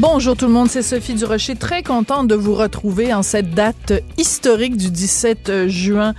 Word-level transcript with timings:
Bonjour 0.00 0.34
tout 0.34 0.46
le 0.46 0.52
monde, 0.52 0.70
c'est 0.70 0.80
Sophie 0.80 1.12
Durocher, 1.12 1.56
très 1.56 1.82
contente 1.82 2.26
de 2.26 2.34
vous 2.34 2.54
retrouver 2.54 3.12
en 3.12 3.22
cette 3.22 3.50
date 3.50 3.92
historique 4.16 4.78
du 4.78 4.90
17 4.90 5.68
juin 5.68 6.14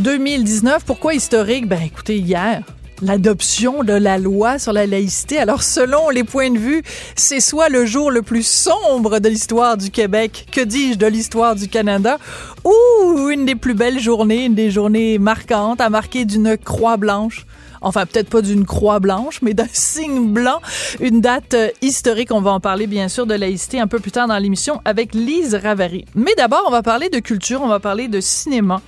2019. 0.00 0.84
Pourquoi 0.84 1.14
historique? 1.14 1.66
Ben 1.66 1.80
écoutez, 1.80 2.18
hier, 2.18 2.62
l'adoption 3.00 3.84
de 3.84 3.94
la 3.94 4.18
loi 4.18 4.58
sur 4.58 4.74
la 4.74 4.86
laïcité. 4.86 5.38
Alors, 5.38 5.62
selon 5.62 6.10
les 6.10 6.24
points 6.24 6.50
de 6.50 6.58
vue, 6.58 6.82
c'est 7.16 7.40
soit 7.40 7.70
le 7.70 7.86
jour 7.86 8.10
le 8.10 8.20
plus 8.20 8.46
sombre 8.46 9.18
de 9.18 9.30
l'histoire 9.30 9.78
du 9.78 9.90
Québec, 9.90 10.46
que 10.52 10.60
dis-je, 10.60 10.98
de 10.98 11.06
l'histoire 11.06 11.54
du 11.54 11.68
Canada, 11.68 12.18
ou 12.66 13.30
une 13.30 13.46
des 13.46 13.54
plus 13.54 13.72
belles 13.72 13.98
journées, 13.98 14.44
une 14.44 14.54
des 14.54 14.70
journées 14.70 15.16
marquantes, 15.16 15.80
à 15.80 15.88
marquer 15.88 16.26
d'une 16.26 16.58
croix 16.58 16.98
blanche 16.98 17.46
enfin 17.82 18.06
peut-être 18.06 18.28
pas 18.28 18.42
d'une 18.42 18.64
croix 18.64 19.00
blanche, 19.00 19.40
mais 19.42 19.54
d'un 19.54 19.68
signe 19.72 20.32
blanc, 20.32 20.60
une 21.00 21.20
date 21.20 21.54
euh, 21.54 21.68
historique. 21.80 22.32
On 22.32 22.40
va 22.40 22.52
en 22.52 22.60
parler 22.60 22.86
bien 22.86 23.08
sûr 23.08 23.26
de 23.26 23.34
laïcité 23.34 23.80
un 23.80 23.86
peu 23.86 23.98
plus 23.98 24.12
tard 24.12 24.28
dans 24.28 24.38
l'émission 24.38 24.80
avec 24.84 25.14
Lise 25.14 25.54
Ravary. 25.54 26.04
Mais 26.14 26.34
d'abord, 26.36 26.64
on 26.66 26.70
va 26.70 26.82
parler 26.82 27.08
de 27.08 27.18
culture, 27.18 27.62
on 27.62 27.68
va 27.68 27.80
parler 27.80 28.08
de 28.08 28.20
cinéma. 28.20 28.80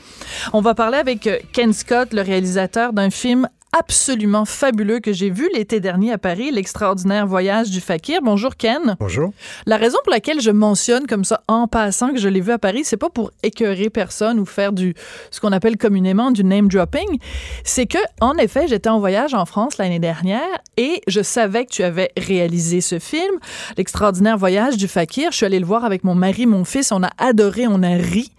On 0.52 0.60
va 0.60 0.74
parler 0.74 0.98
avec 0.98 1.26
euh, 1.26 1.38
Ken 1.52 1.72
Scott, 1.72 2.12
le 2.12 2.22
réalisateur 2.22 2.92
d'un 2.92 3.10
film 3.10 3.48
absolument 3.76 4.44
fabuleux 4.44 5.00
que 5.00 5.12
j'ai 5.12 5.30
vu 5.30 5.48
l'été 5.52 5.80
dernier 5.80 6.12
à 6.12 6.18
Paris, 6.18 6.52
l'extraordinaire 6.52 7.26
voyage 7.26 7.70
du 7.70 7.80
fakir. 7.80 8.20
Bonjour 8.22 8.56
Ken. 8.56 8.96
Bonjour. 9.00 9.32
La 9.66 9.76
raison 9.76 9.98
pour 10.04 10.12
laquelle 10.12 10.40
je 10.40 10.52
mentionne 10.52 11.06
comme 11.08 11.24
ça 11.24 11.42
en 11.48 11.66
passant 11.66 12.12
que 12.12 12.18
je 12.18 12.28
l'ai 12.28 12.40
vu 12.40 12.52
à 12.52 12.58
Paris, 12.58 12.82
c'est 12.84 12.96
pas 12.96 13.10
pour 13.10 13.32
écœurer 13.42 13.90
personne 13.90 14.38
ou 14.38 14.46
faire 14.46 14.72
du 14.72 14.94
ce 15.32 15.40
qu'on 15.40 15.50
appelle 15.50 15.76
communément 15.76 16.30
du 16.30 16.44
name 16.44 16.68
dropping, 16.68 17.18
c'est 17.64 17.86
que 17.86 17.98
en 18.20 18.36
effet, 18.36 18.68
j'étais 18.68 18.88
en 18.88 19.00
voyage 19.00 19.34
en 19.34 19.44
France 19.44 19.78
l'année 19.78 19.98
dernière 19.98 20.40
et 20.76 21.00
je 21.08 21.22
savais 21.22 21.64
que 21.64 21.72
tu 21.72 21.82
avais 21.82 22.10
réalisé 22.16 22.80
ce 22.80 23.00
film, 23.00 23.40
l'extraordinaire 23.76 24.38
voyage 24.38 24.76
du 24.76 24.86
fakir. 24.86 25.32
Je 25.32 25.38
suis 25.38 25.46
allée 25.46 25.58
le 25.58 25.66
voir 25.66 25.84
avec 25.84 26.04
mon 26.04 26.14
mari, 26.14 26.46
mon 26.46 26.64
fils, 26.64 26.92
on 26.92 27.02
a 27.02 27.10
adoré, 27.18 27.66
on 27.66 27.82
a 27.82 27.96
ri. 27.96 28.30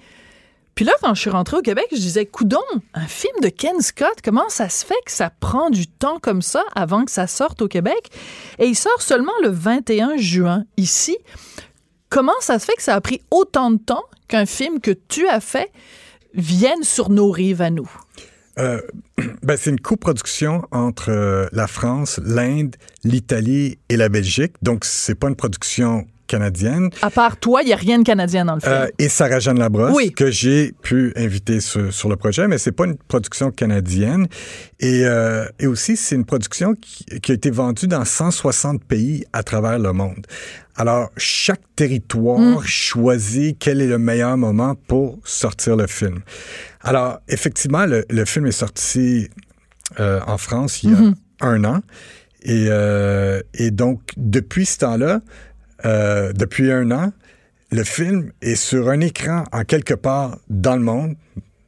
Puis 0.76 0.84
là, 0.84 0.92
quand 1.02 1.14
je 1.16 1.22
suis 1.22 1.30
rentrée 1.30 1.56
au 1.56 1.62
Québec, 1.62 1.86
je 1.92 1.98
disais, 1.98 2.26
coudon, 2.26 2.59
un 2.94 3.08
film 3.08 3.34
de 3.42 3.48
Ken 3.48 3.80
Scott, 3.80 4.20
comment 4.22 4.50
ça 4.50 4.68
se 4.68 4.86
fait 4.86 4.94
que 5.06 5.12
ça 5.12 5.32
prend 5.40 5.70
du 5.70 5.88
temps 5.88 6.20
comme 6.20 6.42
ça 6.42 6.64
avant 6.76 7.06
que 7.06 7.12
ça 7.12 7.28
sorte 7.28 7.62
au 7.62 7.70
Québec? 7.70 8.12
Et 8.59 8.66
il 8.66 8.76
sort 8.76 9.02
seulement 9.02 9.32
le 9.42 9.50
21 9.50 10.17
juin 10.17 10.66
ici. 10.76 11.17
Comment 12.10 12.33
ça 12.42 12.60
se 12.60 12.66
fait 12.66 12.76
que 12.76 12.83
ça 12.83 12.94
a 12.94 12.99
pris 12.99 13.22
autant 13.32 13.72
de 13.72 13.77
temps 13.77 14.04
qu'un 14.27 14.45
film 14.45 14.82
que 14.82 14.92
tu 14.92 15.26
as 15.27 15.39
fait 15.39 15.72
vienne 16.33 16.83
sur 16.83 17.10
nos 17.10 17.32
rives 17.32 17.61
à 17.61 17.70
nous? 17.70 17.89
Euh, 18.60 18.82
ben, 19.44 19.55
c'est 19.55 19.70
une 19.70 19.80
coproduction 19.80 20.67
entre 20.72 21.10
euh, 21.10 21.48
la 21.54 21.67
France, 21.67 22.20
l'Inde, 22.22 22.76
l'Italie 23.05 23.80
et 23.88 23.95
la 23.95 24.10
Belgique. 24.10 24.55
Donc, 24.61 24.83
c'est 24.83 25.16
pas 25.16 25.30
une 25.30 25.38
production 25.38 26.05
canadienne. 26.27 26.89
À 27.02 27.09
part 27.09 27.37
toi, 27.37 27.61
il 27.61 27.67
n'y 27.67 27.73
a 27.73 27.77
rien 27.77 27.99
de 27.99 28.03
canadien 28.03 28.45
dans 28.45 28.55
le 28.55 28.59
film. 28.61 28.71
Euh, 28.73 28.87
et 28.99 29.09
Sarah-Jeanne 29.09 29.59
Labrosse, 29.59 29.93
Oui. 29.95 30.11
que 30.11 30.30
j'ai 30.31 30.73
pu 30.81 31.13
inviter 31.15 31.59
sur, 31.59 31.93
sur 31.93 32.09
le 32.09 32.15
projet, 32.15 32.47
mais 32.47 32.58
c'est 32.58 32.71
pas 32.71 32.86
une 32.86 32.95
production 32.97 33.52
canadienne. 33.52 34.27
Et, 34.80 35.05
euh, 35.05 35.45
et 35.59 35.67
aussi, 35.67 35.95
c'est 35.97 36.15
une 36.15 36.25
production 36.25 36.73
qui, 36.73 37.05
qui 37.21 37.31
a 37.31 37.36
été 37.36 37.49
vendue 37.52 37.87
dans 37.87 38.03
160 38.05 38.83
pays 38.83 39.25
à 39.33 39.43
travers 39.43 39.80
le 39.80 39.93
monde. 39.93 40.25
Alors, 40.77 41.09
chaque 41.17 41.61
territoire 41.75 42.39
Mm. 42.39 42.61
choisit 42.65 43.57
quel 43.59 43.81
est 43.81 43.87
le 43.87 43.97
meilleur 43.97 44.36
moment 44.37 44.75
pour 44.87 45.19
sortir 45.23 45.75
le 45.77 45.87
film. 45.87 46.19
Alors, 46.81 47.19
effectivement, 47.30 47.86
le, 47.86 48.03
le 48.09 48.25
film 48.25 48.45
est 48.47 48.52
sorti 48.52 49.30
euh, 49.99 50.19
en 50.27 50.37
France 50.37 50.83
il 50.83 50.92
y 50.92 50.93
a 50.93 50.97
Mhm. 50.99 51.15
un 51.42 51.63
an. 51.65 51.81
Et, 52.42 52.67
euh, 52.69 53.42
et 53.53 53.71
donc, 53.71 54.02
depuis 54.17 54.65
ce 54.65 54.80
temps-là, 54.80 55.21
euh, 55.83 56.31
depuis 56.33 56.71
un 56.71 56.91
an, 56.91 57.11
le 57.71 57.83
film 57.83 58.31
est 58.41 58.55
sur 58.55 58.89
un 58.89 59.02
écran 59.02 59.43
en 59.52 59.63
quelque 59.63 59.93
part 59.93 60.37
dans 60.49 60.75
le 60.75 60.81
monde 60.83 61.15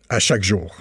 à 0.09 0.19
chaque 0.19 0.44
jour. 0.44 0.75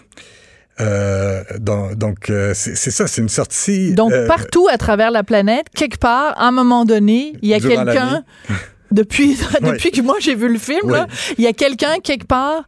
Euh, 0.79 1.43
donc, 1.59 2.29
euh, 2.31 2.53
c'est 2.55 2.77
ça, 2.77 3.07
c'est 3.07 3.23
une 3.23 3.29
sortie. 3.29 3.95
Donc, 3.95 4.13
partout 4.27 4.69
à 4.71 4.77
travers 4.77 5.11
la 5.11 5.25
planète, 5.25 5.67
quelque 5.75 5.99
part, 5.99 6.39
à 6.39 6.47
un 6.47 6.53
moment 6.53 6.85
donné, 6.85 7.33
il 7.43 7.49
y 7.49 7.55
a 7.55 7.61
quelqu'un, 7.61 8.25
depuis, 8.91 9.37
que 9.93 10.03
moi 10.03 10.17
j'ai 10.21 10.35
vu 10.35 10.49
le 10.53 10.59
film, 10.59 10.81
Oui. 10.85 10.93
là, 10.93 11.07
il 11.39 11.45
y 11.45 11.47
a 11.47 11.53
quelqu'un 11.53 11.99
quelque 12.03 12.27
part 12.27 12.65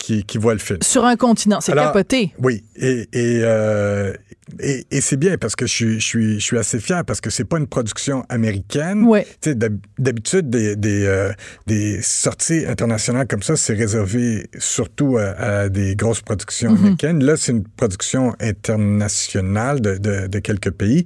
qui, 0.00 0.24
qui 0.24 0.38
voit 0.38 0.54
le 0.54 0.58
film. 0.60 0.78
sur 0.82 1.04
un 1.04 1.16
continent. 1.16 1.60
C'est 1.60 1.72
capoté. 1.74 2.32
Oui, 2.42 2.64
et, 2.76 3.02
et, 3.12 3.40
euh, 3.44 4.12
et, 4.58 4.84
et 4.90 5.00
c'est 5.00 5.16
bien 5.18 5.36
parce 5.38 5.54
que 5.54 5.66
je 5.66 5.72
suis, 5.72 6.00
je 6.00 6.06
suis, 6.06 6.34
je 6.40 6.44
suis 6.44 6.58
assez 6.58 6.80
fier 6.80 7.04
parce 7.04 7.20
que 7.20 7.28
c'est 7.30 7.44
pas 7.44 7.58
une 7.58 7.66
production 7.68 8.24
américaine. 8.28 9.04
Ouais. 9.04 9.24
Tu 9.40 9.50
sais, 9.50 9.54
d'hab- 9.54 9.78
D'habitude, 9.98 10.48
des, 10.48 10.76
des, 10.76 11.04
euh, 11.04 11.30
des 11.66 12.00
sorties 12.02 12.64
internationales 12.66 13.26
comme 13.28 13.42
ça, 13.42 13.54
c'est 13.56 13.74
réservé 13.74 14.48
surtout 14.58 15.18
à, 15.18 15.24
à 15.38 15.68
des 15.68 15.94
grosses 15.94 16.22
productions 16.22 16.70
américaines. 16.74 17.22
Là, 17.22 17.36
c'est 17.36 17.52
une 17.52 17.64
production 17.64 18.34
internationale 18.40 19.80
de, 19.80 19.98
de, 19.98 20.26
de 20.26 20.38
quelques 20.38 20.70
pays. 20.70 21.04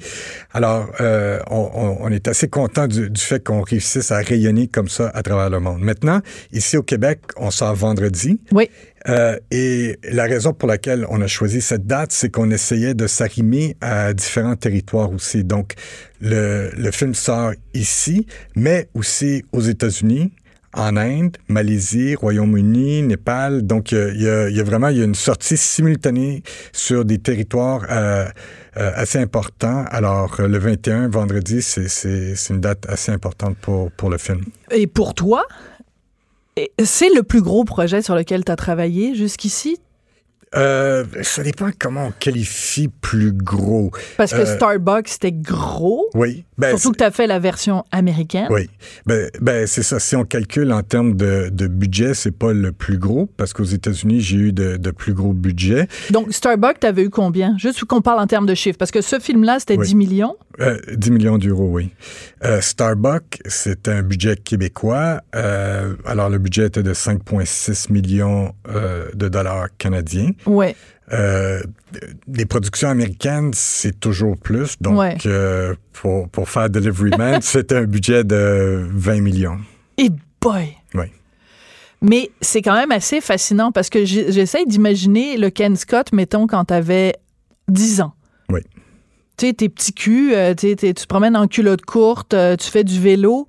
Alors, 0.52 0.90
euh, 1.00 1.40
on, 1.50 1.70
on- 1.74 1.96
on 2.04 2.08
est 2.12 2.28
assez 2.28 2.48
content 2.48 2.86
du, 2.86 3.10
du 3.10 3.20
fait 3.20 3.42
qu'on 3.42 3.62
réussisse 3.62 4.12
à 4.12 4.18
rayonner 4.18 4.68
comme 4.68 4.88
ça 4.88 5.08
à 5.14 5.22
travers 5.22 5.50
le 5.50 5.58
monde. 5.60 5.80
Maintenant, 5.80 6.20
ici 6.52 6.76
au 6.76 6.82
Québec, 6.82 7.20
on 7.36 7.50
sort 7.50 7.74
vendredi. 7.74 8.38
Oui. 8.52 8.68
Euh, 9.08 9.36
et 9.50 9.98
la 10.10 10.24
raison 10.24 10.52
pour 10.54 10.68
laquelle 10.68 11.04
on 11.10 11.20
a 11.20 11.26
choisi 11.26 11.60
cette 11.60 11.86
date, 11.86 12.12
c'est 12.12 12.30
qu'on 12.30 12.50
essayait 12.50 12.94
de 12.94 13.06
s'arrimer 13.06 13.76
à 13.80 14.14
différents 14.14 14.56
territoires 14.56 15.12
aussi. 15.12 15.44
Donc, 15.44 15.74
le, 16.20 16.70
le 16.76 16.90
film 16.90 17.14
sort 17.14 17.52
ici, 17.74 18.26
mais 18.56 18.88
aussi 18.94 19.44
aux 19.52 19.60
États-Unis, 19.60 20.32
en 20.76 20.96
Inde, 20.96 21.36
Malaisie, 21.48 22.14
Royaume-Uni, 22.16 23.02
Népal. 23.02 23.62
Donc, 23.62 23.92
il 23.92 24.16
y 24.16 24.24
y, 24.24 24.56
y 24.56 24.60
a 24.60 24.64
vraiment 24.64 24.88
y 24.88 25.00
a 25.00 25.04
une 25.04 25.14
sortie 25.14 25.56
simultanée 25.56 26.42
sur 26.72 27.04
des 27.04 27.18
territoires 27.18 27.82
euh, 27.90 28.26
euh, 28.76 28.90
assez 28.96 29.18
importants. 29.18 29.84
Alors, 29.90 30.40
le 30.40 30.58
21, 30.58 31.08
vendredi, 31.10 31.62
c'est- 31.62 32.48
une 32.50 32.60
date 32.60 32.86
assez 32.88 33.12
importante 33.12 33.56
pour, 33.58 33.92
pour 33.92 34.10
le 34.10 34.18
film. 34.18 34.40
Et 34.72 34.86
pour 34.88 35.14
toi, 35.14 35.44
c'est 36.82 37.12
le 37.12 37.22
plus 37.22 37.42
gros 37.42 37.64
projet 37.64 38.02
sur 38.02 38.14
lequel 38.14 38.44
tu 38.44 38.52
as 38.52 38.56
travaillé 38.56 39.14
jusqu'ici? 39.14 39.78
Euh, 40.56 41.04
ça 41.22 41.42
dépend 41.42 41.70
comment 41.78 42.06
on 42.06 42.12
qualifie 42.12 42.88
plus 42.88 43.32
gros. 43.32 43.90
Parce 44.16 44.32
que 44.32 44.38
Euh, 44.40 44.56
Starbucks, 44.56 45.08
c'était 45.08 45.32
gros. 45.32 46.08
Oui. 46.14 46.44
Ben, 46.58 46.76
Surtout 46.76 46.92
que 46.92 46.98
tu 46.98 47.04
as 47.04 47.10
fait 47.10 47.26
la 47.26 47.38
version 47.40 47.84
américaine. 47.90 48.46
Oui. 48.50 48.70
Ben, 49.06 49.28
ben, 49.40 49.66
c'est 49.66 49.82
ça. 49.82 49.98
Si 49.98 50.14
on 50.14 50.24
calcule 50.24 50.72
en 50.72 50.82
termes 50.82 51.14
de, 51.16 51.48
de 51.50 51.66
budget, 51.66 52.14
c'est 52.14 52.30
pas 52.36 52.52
le 52.52 52.70
plus 52.72 52.98
gros 52.98 53.26
parce 53.36 53.52
qu'aux 53.52 53.64
États-Unis, 53.64 54.20
j'ai 54.20 54.36
eu 54.36 54.52
de, 54.52 54.76
de 54.76 54.90
plus 54.92 55.14
gros 55.14 55.32
budgets. 55.32 55.88
Donc, 56.10 56.32
Starbucks, 56.32 56.78
tu 56.80 56.86
avais 56.86 57.02
eu 57.04 57.10
combien? 57.10 57.56
Juste 57.58 57.84
qu'on 57.84 58.00
parle 58.02 58.20
en 58.20 58.26
termes 58.28 58.46
de 58.46 58.54
chiffres. 58.54 58.78
Parce 58.78 58.92
que 58.92 59.00
ce 59.00 59.18
film-là, 59.18 59.58
c'était 59.58 59.76
Oui. 59.76 59.86
10 59.88 59.94
millions? 59.96 60.36
Euh, 60.60 60.78
10 60.94 61.10
millions 61.10 61.38
d'euros, 61.38 61.68
oui. 61.72 61.90
Euh, 62.44 62.60
Starbucks, 62.60 63.40
c'est 63.46 63.88
un 63.88 64.02
budget 64.02 64.36
québécois. 64.36 65.20
Euh, 65.34 65.94
alors, 66.06 66.28
le 66.30 66.38
budget 66.38 66.66
était 66.66 66.84
de 66.84 66.94
5,6 66.94 67.92
millions 67.92 68.54
euh, 68.68 69.08
de 69.14 69.28
dollars 69.28 69.66
canadiens. 69.78 70.30
Ouais. 70.46 70.76
Euh, 71.12 71.62
les 72.26 72.46
productions 72.46 72.88
américaines, 72.88 73.50
c'est 73.52 73.98
toujours 74.00 74.36
plus. 74.38 74.76
Donc, 74.80 74.98
Ouais. 74.98 75.16
euh, 75.26 75.74
pour, 75.92 76.28
pour 76.28 76.48
faire 76.48 76.70
Delivery 76.70 77.10
Man, 77.18 77.40
c'était 77.42 77.76
un 77.76 77.84
budget 77.84 78.24
de 78.24 78.86
20 78.90 79.20
millions. 79.20 79.58
Et 79.98 80.08
boy! 80.40 80.76
Oui. 80.94 81.06
Mais 82.00 82.30
c'est 82.40 82.62
quand 82.62 82.74
même 82.74 82.90
assez 82.92 83.20
fascinant 83.20 83.72
parce 83.72 83.88
que 83.90 84.04
j'essaie 84.04 84.64
d'imaginer 84.66 85.36
le 85.36 85.50
Ken 85.50 85.76
Scott, 85.76 86.12
mettons, 86.12 86.46
quand 86.46 86.66
t'avais 86.66 87.14
10 87.68 88.00
ans. 88.02 88.12
Oui. 88.50 88.60
Tu 89.36 89.46
sais, 89.46 89.52
tes 89.52 89.68
petits 89.68 89.92
culs, 89.92 90.32
euh, 90.34 90.54
tu 90.54 90.76
te 90.76 91.06
promènes 91.06 91.36
en 91.36 91.48
culotte 91.48 91.82
courte, 91.84 92.34
tu 92.58 92.70
fais 92.70 92.84
du 92.84 93.00
vélo, 93.00 93.48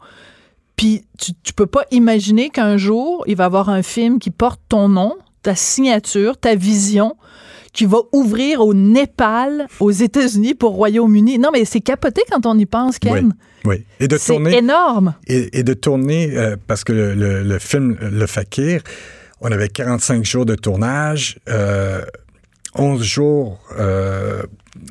puis 0.78 1.06
tu, 1.20 1.32
tu 1.44 1.54
peux 1.54 1.68
pas 1.68 1.84
imaginer 1.92 2.50
qu'un 2.50 2.76
jour, 2.78 3.24
il 3.28 3.36
va 3.36 3.44
y 3.44 3.46
avoir 3.46 3.70
un 3.70 3.82
film 3.84 4.20
qui 4.20 4.32
porte 4.32 4.60
ton 4.68 4.90
nom, 4.90 5.16
ta 5.46 5.56
signature, 5.56 6.38
ta 6.38 6.56
vision, 6.56 7.16
qui 7.72 7.86
va 7.86 8.00
ouvrir 8.14 8.62
au 8.62 8.74
Népal, 8.74 9.68
aux 9.80 9.92
États-Unis 9.92 10.56
pour 10.56 10.72
Royaume-Uni. 10.76 11.38
Non, 11.40 11.50
mais 11.54 11.66
c'est 11.66 11.82
capoté 11.82 12.22
quand 12.32 12.46
on 12.46 12.58
y 12.58 12.66
pense, 12.66 12.98
Ken. 13.00 13.34
Oui. 13.66 13.84
Et 14.00 14.08
de 14.08 14.18
C'est 14.18 14.36
énorme. 14.58 15.14
Et, 15.28 15.60
et 15.60 15.64
de 15.64 15.74
tourner, 15.74 16.36
euh, 16.38 16.56
parce 16.68 16.84
que 16.84 16.94
le, 16.94 17.14
le- 17.14 17.44
le 17.44 17.60
film 17.60 17.98
Le 18.02 18.26
Fakir, 18.28 18.82
on 19.42 19.52
avait 19.52 19.70
45 19.70 20.24
jours 20.26 20.46
de 20.46 20.56
tournage, 20.56 21.38
euh, 21.50 22.02
11 22.76 23.04
jours 23.04 23.60
euh, 23.78 24.42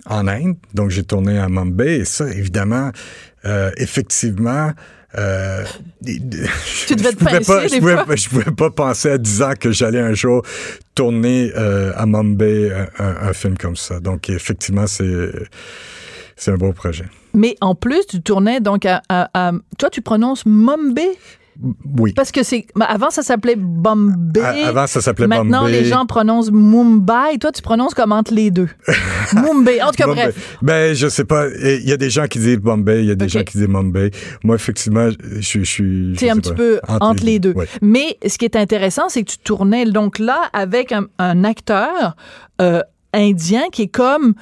en 0.07 0.27
Inde, 0.29 0.57
donc 0.75 0.91
j'ai 0.91 1.05
tourné 1.05 1.39
à 1.39 1.49
Mumbai, 1.49 1.97
et 2.01 2.05
ça, 2.05 2.29
évidemment, 2.31 2.91
euh, 3.45 3.71
effectivement... 3.79 4.71
euh, 5.19 5.65
Tu 6.05 6.95
devais 6.97 7.11
je 7.11 7.17
pouvais 7.17 7.41
pas, 7.41 7.67
je 7.69 7.79
pouvais, 7.79 7.95
fois. 7.95 8.05
pas- 8.05 8.17
je 8.17 8.29
pouvais 8.29 8.51
pas 8.51 8.71
penser 8.71 9.11
à 9.11 9.19
10 9.19 9.43
ans 9.43 9.53
que 9.59 9.71
j'allais 9.73 10.01
un 10.01 10.15
jour 10.15 10.43
tourner 10.95 11.53
euh, 11.57 11.93
à 11.97 12.07
Mumbai 12.07 12.73
un, 12.73 13.05
un- 13.05 13.29
un 13.29 13.33
film 13.33 13.57
comme 13.57 13.77
ça. 13.77 14.01
Donc 14.01 14.29
effectivement, 14.29 14.87
c'est 14.87 15.31
c'est 16.37 16.51
un 16.51 16.57
beau 16.57 16.73
projet. 16.73 17.05
Mais 17.33 17.57
en 17.61 17.75
plus, 17.75 18.07
tu 18.07 18.21
tournais 18.23 18.61
donc 18.61 18.87
à. 18.87 19.03
à- 19.09 19.29
à- 19.35 19.53
toi, 19.79 19.91
tu 19.91 20.03
prononces 20.03 20.45
Mumbai? 20.47 21.09
Oui. 21.99 22.13
parce 22.15 22.33
que 22.33 22.43
c'est. 22.43 22.67
Avant, 22.81 23.11
ça 23.11 23.23
s'appelait 23.23 23.57
Bombay. 23.57 24.65
Avant, 24.65 24.87
ça 24.87 25.01
s'appelait 25.01 25.27
Maintenant, 25.27 25.63
Bombay. 25.63 25.83
les 25.83 25.85
gens 25.85 26.07
prononcent 26.07 26.51
Mumbai. 26.51 27.39
Toi, 27.41 27.53
tu 27.53 27.63
prononces 27.63 27.95
comme 27.95 28.13
entre 28.13 28.35
les 28.35 28.51
deux. 28.51 28.69
Mumbai. 29.35 29.81
En 29.83 29.91
tout 29.91 29.97
cas, 29.97 30.07
Bombay. 30.07 30.23
bref. 30.23 30.59
Ben, 30.63 30.95
je 30.95 31.09
sais 31.09 31.25
pas. 31.25 31.47
Il 31.49 31.89
y 31.89 31.93
a 31.93 31.97
des 31.97 32.11
gens 32.11 32.27
qui 32.27 32.39
disent 32.39 32.59
Bombay, 32.59 33.01
il 33.05 33.07
y 33.07 33.11
a 33.11 33.15
des 33.15 33.29
gens 33.29 33.43
qui 33.43 33.59
disent 33.59 33.69
Mumbai. 33.69 34.11
Moi, 34.43 34.57
effectivement, 34.57 35.09
je, 35.39 35.63
suis. 35.63 36.15
C'est 36.19 36.31
un 36.31 36.37
petit 36.37 36.55
peu 36.55 36.81
entre, 36.89 37.25
les 37.25 37.39
deux. 37.39 37.53
Ouais. 37.53 37.69
Mais 37.81 38.19
ce 38.27 38.37
qui 38.39 38.45
est 38.45 38.57
intéressant, 38.57 39.09
c'est 39.09 39.23
que 39.23 39.31
tu 39.31 39.39
tournais 39.39 39.85
donc 39.85 40.19
là 40.19 40.51
avec 40.53 40.93
un, 40.93 41.07
un 41.19 41.45
acteur 41.45 42.17
euh, 42.61 42.81
indien 43.13 43.63
qui 43.73 43.83
est 43.83 43.89
comme, 43.89 44.35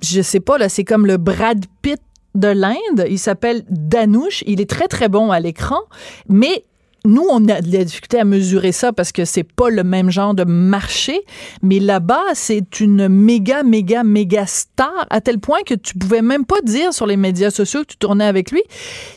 je 0.00 0.22
sais 0.22 0.40
pas, 0.40 0.58
là, 0.58 0.68
c'est 0.68 0.84
comme 0.84 1.06
le 1.06 1.16
Brad 1.16 1.64
Pitt 1.82 2.00
de 2.34 2.48
l'Inde. 2.48 3.06
Il 3.08 3.18
s'appelle 3.18 3.64
Danush. 3.68 4.42
Il 4.46 4.60
est 4.60 4.68
très, 4.68 4.88
très 4.88 5.08
bon 5.08 5.30
à 5.30 5.40
l'écran. 5.40 5.80
Mais 6.28 6.64
nous, 7.04 7.24
on 7.30 7.48
a 7.48 7.60
de 7.60 7.72
la 7.76 7.84
difficulté 7.84 8.18
à 8.20 8.24
mesurer 8.24 8.72
ça 8.72 8.92
parce 8.92 9.12
que 9.12 9.24
c'est 9.24 9.42
pas 9.42 9.70
le 9.70 9.82
même 9.82 10.10
genre 10.10 10.34
de 10.34 10.44
marché. 10.44 11.20
Mais 11.62 11.80
là-bas, 11.80 12.22
c'est 12.34 12.80
une 12.80 13.08
méga, 13.08 13.62
méga, 13.62 14.04
méga 14.04 14.46
star 14.46 15.06
à 15.10 15.20
tel 15.20 15.38
point 15.38 15.60
que 15.66 15.74
tu 15.74 15.94
pouvais 15.98 16.22
même 16.22 16.44
pas 16.44 16.60
dire 16.62 16.92
sur 16.92 17.06
les 17.06 17.16
médias 17.16 17.50
sociaux 17.50 17.80
que 17.80 17.86
tu 17.88 17.96
tournais 17.96 18.24
avec 18.26 18.50
lui. 18.50 18.62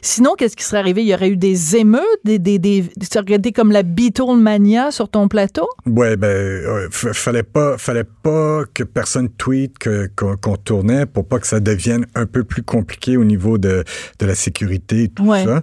Sinon, 0.01 0.33
qu'est-ce 0.37 0.55
qui 0.55 0.63
serait 0.63 0.79
arrivé? 0.79 1.01
Il 1.03 1.07
y 1.07 1.13
aurait 1.13 1.29
eu 1.29 1.37
des 1.37 1.75
émeutes, 1.75 2.01
des, 2.23 2.39
des, 2.39 2.59
des, 2.59 2.85
été 3.29 3.51
comme 3.51 3.71
la 3.71 3.83
Beatlemania 3.83 4.91
sur 4.91 5.09
ton 5.09 5.27
plateau? 5.27 5.67
Ouais, 5.85 6.15
ben, 6.17 6.27
euh, 6.27 6.87
fallait 6.91 7.43
pas, 7.43 7.77
fallait 7.77 8.03
pas 8.03 8.63
que 8.73 8.83
personne 8.83 9.29
tweet 9.29 9.75
qu'on 10.15 10.55
tournait 10.57 11.05
pour 11.05 11.27
pas 11.27 11.39
que 11.39 11.47
ça 11.47 11.59
devienne 11.59 12.05
un 12.15 12.25
peu 12.25 12.43
plus 12.43 12.63
compliqué 12.63 13.17
au 13.17 13.23
niveau 13.23 13.57
de, 13.57 13.83
de 14.19 14.25
la 14.25 14.35
sécurité 14.35 15.03
et 15.03 15.07
tout 15.09 15.25
Ouais. 15.25 15.43
ça. 15.43 15.61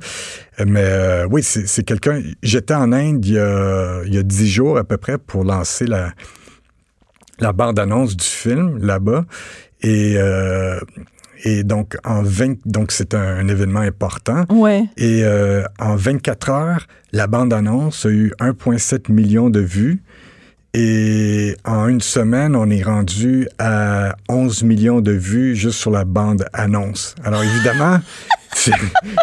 Mais 0.59 0.85
euh, 0.85 1.27
oui, 1.31 1.43
c'est, 1.43 1.83
quelqu'un. 1.83 2.23
J'étais 2.43 2.75
en 2.75 2.93
Inde 2.93 3.25
il 3.25 3.35
y 3.35 3.39
a, 3.39 4.03
il 4.05 4.15
y 4.15 4.19
a 4.19 4.23
dix 4.23 4.51
jours 4.51 4.77
à 4.79 4.85
peu 4.85 4.99
près 4.99 5.19
pour 5.19 5.45
lancer 5.45 5.87
la, 5.87 6.13
la 7.39 7.53
bande-annonce 7.53 8.17
du 8.17 8.27
film 8.27 8.79
là-bas. 8.79 9.25
Et, 9.83 10.15
euh, 10.17 10.79
et 11.45 11.65
donc, 11.65 11.97
en 12.05 12.23
20, 12.23 12.67
donc 12.67 12.93
c'est 12.93 13.15
un, 13.15 13.21
un 13.39 13.49
événement 13.49 13.81
important. 13.81 14.45
Ouais. 14.51 14.85
Et 14.97 15.25
euh, 15.25 15.65
en 15.79 15.97
24 15.97 16.51
heures, 16.51 16.87
la 17.13 17.27
bande-annonce 17.27 18.07
a 18.07 18.11
eu 18.11 18.33
1,7 18.39 19.11
million 19.11 19.51
de 19.51 19.61
vues. 19.61 20.03
Et 20.75 21.55
en 21.65 21.87
une 21.89 22.01
semaine, 22.01 22.57
on 22.57 22.71
est 22.71 22.83
rendu 22.83 23.47
à 23.59 24.17
11 24.31 24.63
millions 24.63 25.01
de 25.03 25.13
vues 25.13 25.55
juste 25.55 25.79
sur 25.79 25.91
la 25.91 26.05
bande-annonce. 26.07 27.15
Alors 27.25 27.43
évidemment, 27.45 27.99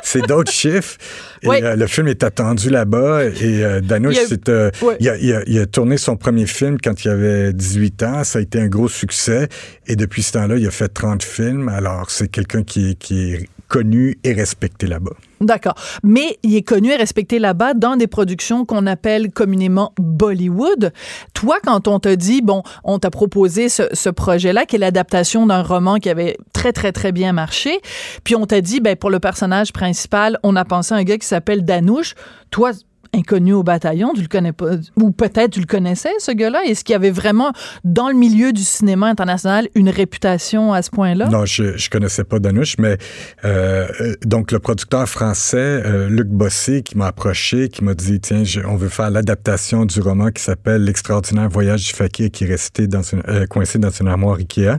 c'est- 0.04 0.22
d'autres 0.28 0.52
chiffres. 0.52 0.98
Et 1.42 1.48
Oui. 1.48 1.58
euh, 1.64 1.76
le 1.76 1.88
film 1.88 2.08
est 2.08 2.24
attendu 2.24 2.70
là-bas. 2.70 3.24
Et 3.26 3.64
euh, 3.66 3.82
Danush, 3.82 4.16
Il 4.30 4.34
a- 4.48 4.52
euh, 4.52 4.72
il, 5.00 5.10
a, 5.10 5.18
il 5.18 5.34
a- 5.34 5.44
il 5.48 5.60
a 5.60 5.66
tourné 5.66 5.98
son 5.98 6.18
premier 6.18 6.46
film 6.46 6.78
quand 6.80 7.04
il 7.04 7.10
avait 7.10 7.52
18 7.52 8.04
ans. 8.04 8.24
Ça 8.24 8.38
a 8.38 8.42
été 8.44 8.62
un 8.62 8.68
gros 8.68 8.88
succès. 8.90 9.50
Et 9.88 9.96
depuis 9.96 10.22
ce 10.22 10.34
temps-là, 10.34 10.56
il 10.58 10.68
a 10.68 10.72
fait 10.72 10.90
30 10.90 11.24
films. 11.24 11.68
Alors 11.70 12.12
c'est 12.12 12.28
quelqu'un 12.28 12.62
qui 12.64 12.96
qui 12.96 13.34
est 13.34 13.50
connu 13.70 14.20
et 14.26 14.34
respecté 14.34 14.88
là-bas. 14.88 15.14
D'accord. 15.40 15.76
Mais 16.04 16.38
il 16.44 16.56
est 16.56 16.64
connu 16.64 16.92
et 16.92 16.98
respecté 16.98 17.40
là-bas 17.40 17.74
dans 17.74 17.96
des 17.96 18.08
productions 18.08 18.66
qu'on 18.66 18.86
appelle 18.88 19.32
communément 19.32 19.94
Bollywood. 19.98 20.92
Toi, 21.34 21.60
quand 21.64 21.88
on 21.88 22.00
t'a 22.00 22.18
dit, 22.18 22.42
bon, 22.42 22.64
on 22.84 23.00
t'a 23.00 23.10
proposé 23.10 23.70
ce, 23.70 23.84
ce 23.94 24.10
projet-là, 24.10 24.66
qui 24.66 24.76
est 24.76 24.80
l'adaptation 24.80 25.46
d'un 25.46 25.62
roman 25.62 25.98
qui 25.98 26.10
avait 26.10 26.36
très, 26.52 26.74
très, 26.74 26.92
très 26.92 27.14
bien 27.14 27.32
marché, 27.32 27.80
puis 28.26 28.36
on 28.36 28.46
t'a 28.46 28.60
dit, 28.60 28.82
ben, 28.82 28.98
pour 28.98 29.12
le 29.12 29.20
personnage 29.20 29.72
principal, 29.72 30.38
on 30.44 30.58
a 30.58 30.66
pensé 30.66 30.94
à 30.94 30.98
un 30.98 31.04
gars 31.04 31.18
qui 31.18 31.28
s'appelle 31.28 31.64
Danouche. 31.64 32.16
Toi, 32.52 32.72
inconnu 33.14 33.54
au 33.54 33.64
bataillon, 33.64 34.14
tu 34.14 34.22
le 34.22 34.28
connais 34.28 34.52
pas, 34.52 34.72
ou 34.98 35.12
peut-être 35.12 35.52
tu 35.52 35.60
le 35.60 35.66
connaissais, 35.66 36.12
ce 36.20 36.32
gars-là? 36.32 36.62
Est-ce 36.66 36.84
qu'il 36.84 36.94
y 36.94 36.96
avait 36.96 37.10
vraiment, 37.12 37.52
dans 37.84 38.08
le 38.10 38.14
milieu 38.16 38.52
du 38.54 38.62
cinéma 38.64 39.08
international, 39.08 39.68
une 39.76 39.90
réputation 39.90 40.74
à 40.74 40.82
ce 40.82 40.90
point-là? 40.92 41.28
Non, 41.30 41.46
je 41.46 41.76
je 41.78 41.90
connaissais 41.90 42.24
pas 42.24 42.40
Danush, 42.40 42.78
mais 42.78 42.98
euh, 43.46 43.88
euh, 44.02 44.14
donc 44.26 44.52
le 44.52 44.60
producteur 44.60 45.08
français 45.10 45.58
euh, 45.58 46.08
Luc 46.10 46.28
Bossé 46.28 46.82
qui 46.84 46.98
m'a 46.98 47.08
approché, 47.08 47.70
qui 47.70 47.84
m'a 47.84 47.94
dit 47.94 48.20
tiens, 48.20 48.44
je- 48.44 48.62
on 48.62 48.76
veut 48.76 48.90
faire 48.90 49.10
l'adaptation 49.10 49.86
du 49.86 50.00
roman 50.02 50.30
qui 50.32 50.44
s'appelle 50.44 50.84
L'extraordinaire 50.84 51.50
voyage 51.50 51.88
du 51.88 51.94
fakir 51.94 52.30
qui 52.32 52.44
est 52.44 52.48
resté 52.48 52.88
dans 52.88 53.02
une, 53.02 53.24
euh, 53.28 53.46
coincé 53.48 53.80
dans 53.80 53.90
une 53.90 54.08
armoire 54.08 54.38
Ikea. 54.38 54.78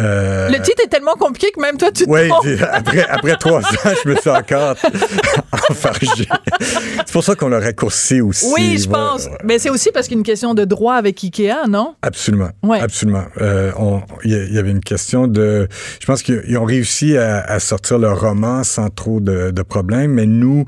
Euh, 0.00 0.48
Le 0.48 0.54
titre 0.62 0.82
est 0.84 0.88
tellement 0.88 1.14
compliqué 1.18 1.48
que 1.54 1.60
même 1.60 1.76
toi, 1.76 1.90
tu 1.92 2.04
te 2.06 2.10
oui, 2.10 2.30
après, 2.72 3.06
après 3.06 3.36
trois 3.36 3.60
ans, 3.60 3.90
je 4.04 4.08
me 4.08 4.16
suis 4.16 4.30
encore 4.30 4.74
C'est 6.60 7.12
pour 7.12 7.24
ça 7.24 7.34
qu'on 7.34 7.48
l'a 7.48 7.60
raccourci 7.60 8.20
aussi. 8.20 8.46
Oui, 8.54 8.78
je 8.78 8.88
pense. 8.88 9.28
Mais 9.44 9.58
c'est 9.58 9.70
aussi 9.70 9.90
parce 9.92 10.06
qu'il 10.06 10.16
y 10.16 10.18
a 10.18 10.20
une 10.20 10.24
question 10.24 10.54
de 10.54 10.64
droit 10.64 10.94
avec 10.94 11.22
Ikea, 11.22 11.66
non? 11.68 11.94
Absolument. 12.02 12.50
Ouais. 12.62 12.80
Absolument. 12.80 13.24
Euh, 13.40 13.70
Il 14.24 14.30
y, 14.54 14.58
avait 14.58 14.70
une 14.70 14.80
question 14.80 15.26
de. 15.26 15.68
Je 16.00 16.06
pense 16.06 16.22
qu'ils 16.22 16.42
ils 16.48 16.56
ont 16.58 16.64
réussi 16.64 17.16
à, 17.16 17.40
à 17.40 17.58
sortir 17.60 17.98
leur 17.98 18.20
roman 18.20 18.64
sans 18.64 18.88
trop 18.90 19.20
de, 19.20 19.50
de 19.50 19.62
problèmes, 19.62 20.12
mais 20.12 20.26
nous, 20.26 20.64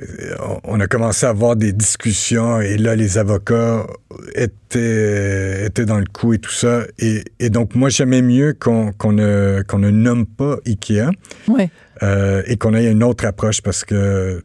euh, 0.00 0.34
on- 0.64 0.78
a 0.80 0.86
commencé 0.86 1.26
à 1.26 1.30
avoir 1.30 1.56
des 1.56 1.72
discussions 1.72 2.60
et 2.60 2.78
là, 2.78 2.94
les 2.94 3.18
avocats 3.18 3.84
étaient, 4.34 5.66
étaient 5.66 5.84
dans 5.86 5.98
le 5.98 6.06
coup 6.06 6.32
et 6.34 6.38
tout 6.38 6.52
ça. 6.52 6.82
Et, 6.98 7.24
et 7.40 7.50
donc, 7.50 7.74
moi, 7.74 7.88
j'aimais 7.88 8.22
mieux 8.22 8.54
qu'on 8.58 8.92
ne, 9.12 9.62
qu'on 9.66 9.78
ne 9.78 9.90
nomme 9.90 10.26
pas 10.26 10.56
Ikea. 10.66 11.10
Oui. 11.48 11.68
Euh, 12.02 12.42
et 12.46 12.56
qu'on 12.56 12.74
ait 12.74 12.86
une 12.90 13.02
autre 13.02 13.24
approche 13.26 13.60
parce 13.60 13.84
que 13.84 13.94
euh, 13.94 14.40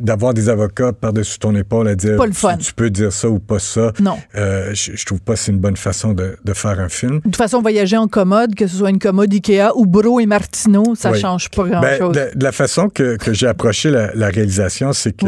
d'avoir 0.00 0.32
des 0.34 0.48
avocats 0.48 0.92
par-dessus 0.92 1.38
ton 1.38 1.54
épaule 1.56 1.88
à 1.88 1.94
dire 1.94 2.16
Pas 2.16 2.26
le 2.26 2.32
fun. 2.32 2.56
Tu, 2.56 2.66
tu 2.66 2.74
peux 2.74 2.90
dire 2.90 3.12
ça 3.12 3.28
ou 3.28 3.38
pas 3.38 3.58
ça, 3.58 3.92
Non. 4.00 4.16
euh, 4.36 4.70
je, 4.72 4.92
je 4.94 5.04
trouve 5.06 5.20
pas 5.20 5.32
que 5.34 5.40
c'est 5.40 5.52
une 5.52 5.58
bonne 5.58 5.76
façon 5.76 6.12
de, 6.12 6.36
de 6.44 6.52
faire 6.52 6.78
un 6.80 6.88
film. 6.88 7.16
De 7.16 7.20
toute 7.22 7.36
façon, 7.36 7.60
voyager 7.62 7.96
en 7.96 8.08
commode, 8.08 8.54
que 8.54 8.66
ce 8.66 8.76
soit 8.76 8.90
une 8.90 8.98
commode 8.98 9.32
Ikea 9.32 9.70
ou 9.76 9.86
Bro 9.86 10.20
et 10.20 10.26
Martino, 10.26 10.94
ça 10.94 11.10
Oui. 11.10 11.20
change 11.20 11.48
pas 11.50 11.64
Ben, 11.64 11.80
grand-chose. 11.98 12.14
de, 12.14 12.38
de 12.38 12.44
la 12.44 12.52
façon 12.52 12.88
que, 12.88 13.16
que 13.16 13.32
j'ai 13.32 13.46
approché 13.48 13.90
la, 13.90 14.14
la 14.14 14.28
réalisation, 14.28 14.92
c'est 14.92 15.12
que 15.16 15.26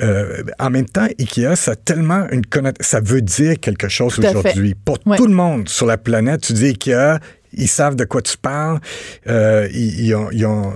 euh, 0.00 0.42
en 0.58 0.70
même 0.70 0.86
temps, 0.86 1.06
Ikea, 1.18 1.54
ça 1.56 1.72
a 1.72 1.76
tellement 1.76 2.26
une 2.32 2.44
connotation, 2.46 2.98
ça 2.98 3.00
veut 3.00 3.22
dire 3.22 3.58
quelque 3.60 3.88
chose 3.88 4.18
aujourd'hui. 4.18 4.74
Pour 4.74 4.98
tout 4.98 5.26
le 5.26 5.34
monde 5.34 5.68
sur 5.68 5.86
la 5.86 5.96
planète, 5.98 6.40
tu 6.42 6.52
dis 6.54 6.66
Ikea, 6.66 7.18
ils 7.52 7.68
savent 7.68 7.96
de 7.96 8.04
quoi 8.04 8.22
tu 8.22 8.36
parles, 8.36 8.80
euh, 9.28 9.68
ils, 9.72 10.06
ils 10.06 10.14
ont, 10.14 10.30
ils, 10.30 10.46
ont, 10.46 10.74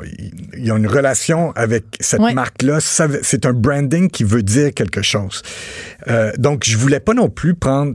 ils 0.57 0.73
ont 0.73 0.77
une 0.77 0.87
relation 0.87 1.53
avec 1.53 1.85
cette 2.01 2.21
Ouais. 2.21 2.35
marque-là. 2.35 2.79
C'est 2.81 3.47
un 3.47 3.53
branding 3.53 4.11
qui 4.11 4.25
veut 4.25 4.43
dire 4.43 4.73
quelque 4.75 5.03
chose. 5.03 5.43
Euh, 6.09 6.33
donc, 6.39 6.65
je 6.65 6.77
voulais 6.77 7.01
pas 7.01 7.15
non 7.15 7.29
plus 7.29 7.55
prendre 7.55 7.95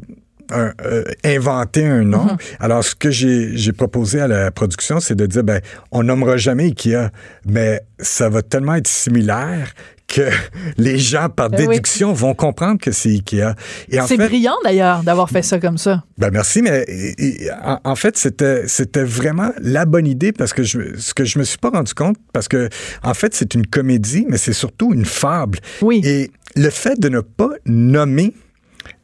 un- 0.52 0.74
euh, 0.84 1.04
inventer 1.24 1.86
un 1.86 2.04
nom. 2.04 2.26
Mm-hmm. 2.26 2.56
Alors, 2.60 2.84
ce 2.84 2.96
que 2.96 3.12
j'ai 3.12 3.56
j'ai 3.56 3.72
proposé 3.72 4.20
à 4.22 4.28
la 4.28 4.50
production, 4.52 5.00
c'est 5.00 5.16
de 5.16 5.26
dire, 5.28 5.44
ben, 5.44 5.62
on 5.92 6.04
nommera 6.04 6.38
jamais 6.38 6.66
Ikea, 6.66 7.10
mais 7.46 7.82
ça 8.00 8.30
va 8.30 8.42
tellement 8.42 8.76
être 8.76 8.88
similaire 8.88 9.74
que 10.10 10.30
les 10.78 10.98
gens, 10.98 11.30
par 11.30 11.50
Ben 11.50 11.62
oui. 11.62 11.68
déduction, 11.76 12.12
vont 12.14 12.34
comprendre 12.34 12.80
que 12.82 12.92
c'est 12.92 13.10
Ikea. 13.10 13.54
Et 13.90 14.00
en 14.02 14.08
C'est 14.08 14.18
brillant 14.18 14.56
d'ailleurs 14.64 15.04
d'avoir 15.04 15.30
fait 15.30 15.42
ça 15.44 15.60
comme 15.60 15.78
ça. 15.78 16.04
ben 16.18 16.32
merci, 16.32 16.62
mais 16.62 16.84
et- 16.88 17.44
et, 17.46 17.52
en, 17.52 17.80
en 17.84 17.96
fait, 17.96 18.18
c'était 18.18 18.68
c'était 18.68 19.04
vraiment 19.04 19.52
la 19.62 19.86
bonne 19.86 20.08
idée 20.08 20.32
parce 20.32 20.52
que 20.54 20.64
je, 20.64 20.98
ce 20.98 21.14
que 21.14 21.24
je 21.26 21.38
me 21.40 21.44
suis 21.44 21.58
pas 21.60 21.70
rendu 21.70 21.94
compte, 21.94 22.18
parce 22.34 22.48
que 22.48 22.70
en 23.04 23.14
fait, 23.14 23.34
c'est 23.36 23.54
une 23.54 23.68
comédie, 23.68 24.26
mais 24.28 24.38
c'est 24.38 24.54
surtout 24.54 24.94
une 24.94 25.06
fable. 25.06 25.60
Oui. 25.82 26.02
Et 26.04 26.32
le 26.56 26.70
fait 26.72 27.00
de 27.00 27.10
ne 27.10 27.20
pas 27.22 27.52
nommer 27.66 28.34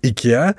Ikea, 0.03 0.53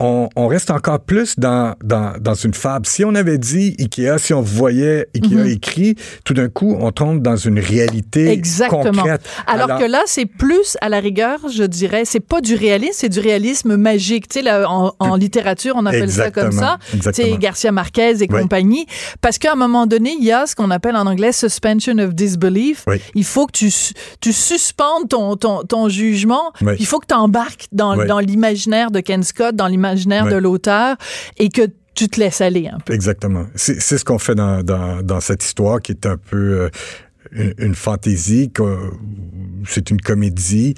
on, 0.00 0.28
on 0.34 0.46
reste 0.48 0.70
encore 0.70 1.00
plus 1.00 1.38
dans, 1.38 1.74
dans, 1.84 2.14
dans 2.20 2.34
une 2.34 2.54
fable. 2.54 2.86
Si 2.86 3.04
on 3.04 3.14
avait 3.14 3.38
dit 3.38 3.76
Ikea, 3.78 4.18
si 4.18 4.32
on 4.34 4.40
voyait 4.42 5.06
Ikea 5.14 5.30
Mhm. 5.34 5.46
écrit, 5.46 5.94
tout 6.24 6.34
d'un 6.34 6.48
coup, 6.48 6.76
on 6.80 6.90
tombe 6.90 7.22
dans 7.22 7.36
une 7.36 7.58
réalité 7.58 8.28
Exactement. 8.30 8.82
concrète. 8.92 9.22
Alors, 9.46 9.78
que 9.78 9.84
là, 9.84 10.02
c'est 10.06 10.26
plus 10.26 10.76
à 10.80 10.88
la 10.88 10.98
rigueur, 11.00 11.38
je 11.52 11.62
dirais, 11.64 12.02
c'est 12.04 12.20
pas 12.20 12.40
du 12.40 12.54
réalisme, 12.54 12.94
c'est 12.94 13.08
du 13.08 13.20
réalisme 13.20 13.76
magique. 13.76 14.28
Tu 14.28 14.38
sais, 14.38 14.42
là, 14.44 14.68
en, 14.70 14.92
en 14.98 15.16
littérature, 15.16 15.74
on 15.76 15.84
appelle 15.86 16.10
ça 16.10 16.30
comme 16.30 16.50
ça. 16.52 16.78
Exactement. 16.94 16.94
Exactement. 16.94 17.26
C'est 17.34 17.38
Garcia 17.38 17.72
Marquez 17.72 18.10
et 18.22 18.28
Oui. 18.30 18.40
compagnie. 18.42 18.86
Parce 19.20 19.38
qu'à 19.38 19.52
un 19.52 19.56
moment 19.56 19.86
donné, 19.86 20.14
il 20.18 20.24
y 20.24 20.32
a 20.32 20.46
ce 20.46 20.54
qu'on 20.56 20.70
appelle 20.70 20.96
en 20.96 21.06
anglais 21.06 21.32
suspension 21.32 21.96
of 21.98 22.14
disbelief. 22.14 22.84
Oui. 22.86 22.96
Il 23.14 23.24
faut 23.24 23.46
que 23.46 23.52
tu, 23.52 23.70
tu 24.20 24.32
suspendes 24.32 25.08
ton, 25.08 25.36
ton, 25.36 25.62
ton 25.64 25.88
jugement. 25.88 26.52
Oui. 26.62 26.72
Il 26.78 26.86
faut 26.86 26.98
que 26.98 27.06
tu 27.06 27.14
embarques 27.14 27.66
dans, 27.72 27.96
dans 28.06 28.18
l'imaginaire 28.18 28.90
de 28.90 29.00
Ken 29.00 29.22
Scott, 29.22 29.54
dans 29.54 29.66
l'imaginaire 29.66 29.89
De 30.30 30.36
l'auteur 30.36 30.96
et 31.38 31.48
que 31.48 31.62
tu 31.94 32.08
te 32.08 32.18
laisses 32.20 32.40
aller 32.40 32.68
un 32.68 32.78
peu. 32.78 32.92
Exactement. 32.94 33.46
C'est 33.56 33.80
ce 33.80 34.04
qu'on 34.04 34.18
fait 34.18 34.34
dans, 34.34 34.62
dans, 34.62 35.02
dans 35.02 35.20
cette 35.20 35.44
histoire 35.44 35.80
qui 35.80 35.92
est 35.92 36.06
un 36.06 36.16
peu 36.16 36.36
euh, 36.36 36.68
une, 37.32 37.54
une 37.58 37.74
fantaisie, 37.74 38.50
c'est 39.66 39.90
une 39.90 40.00
comédie. 40.00 40.74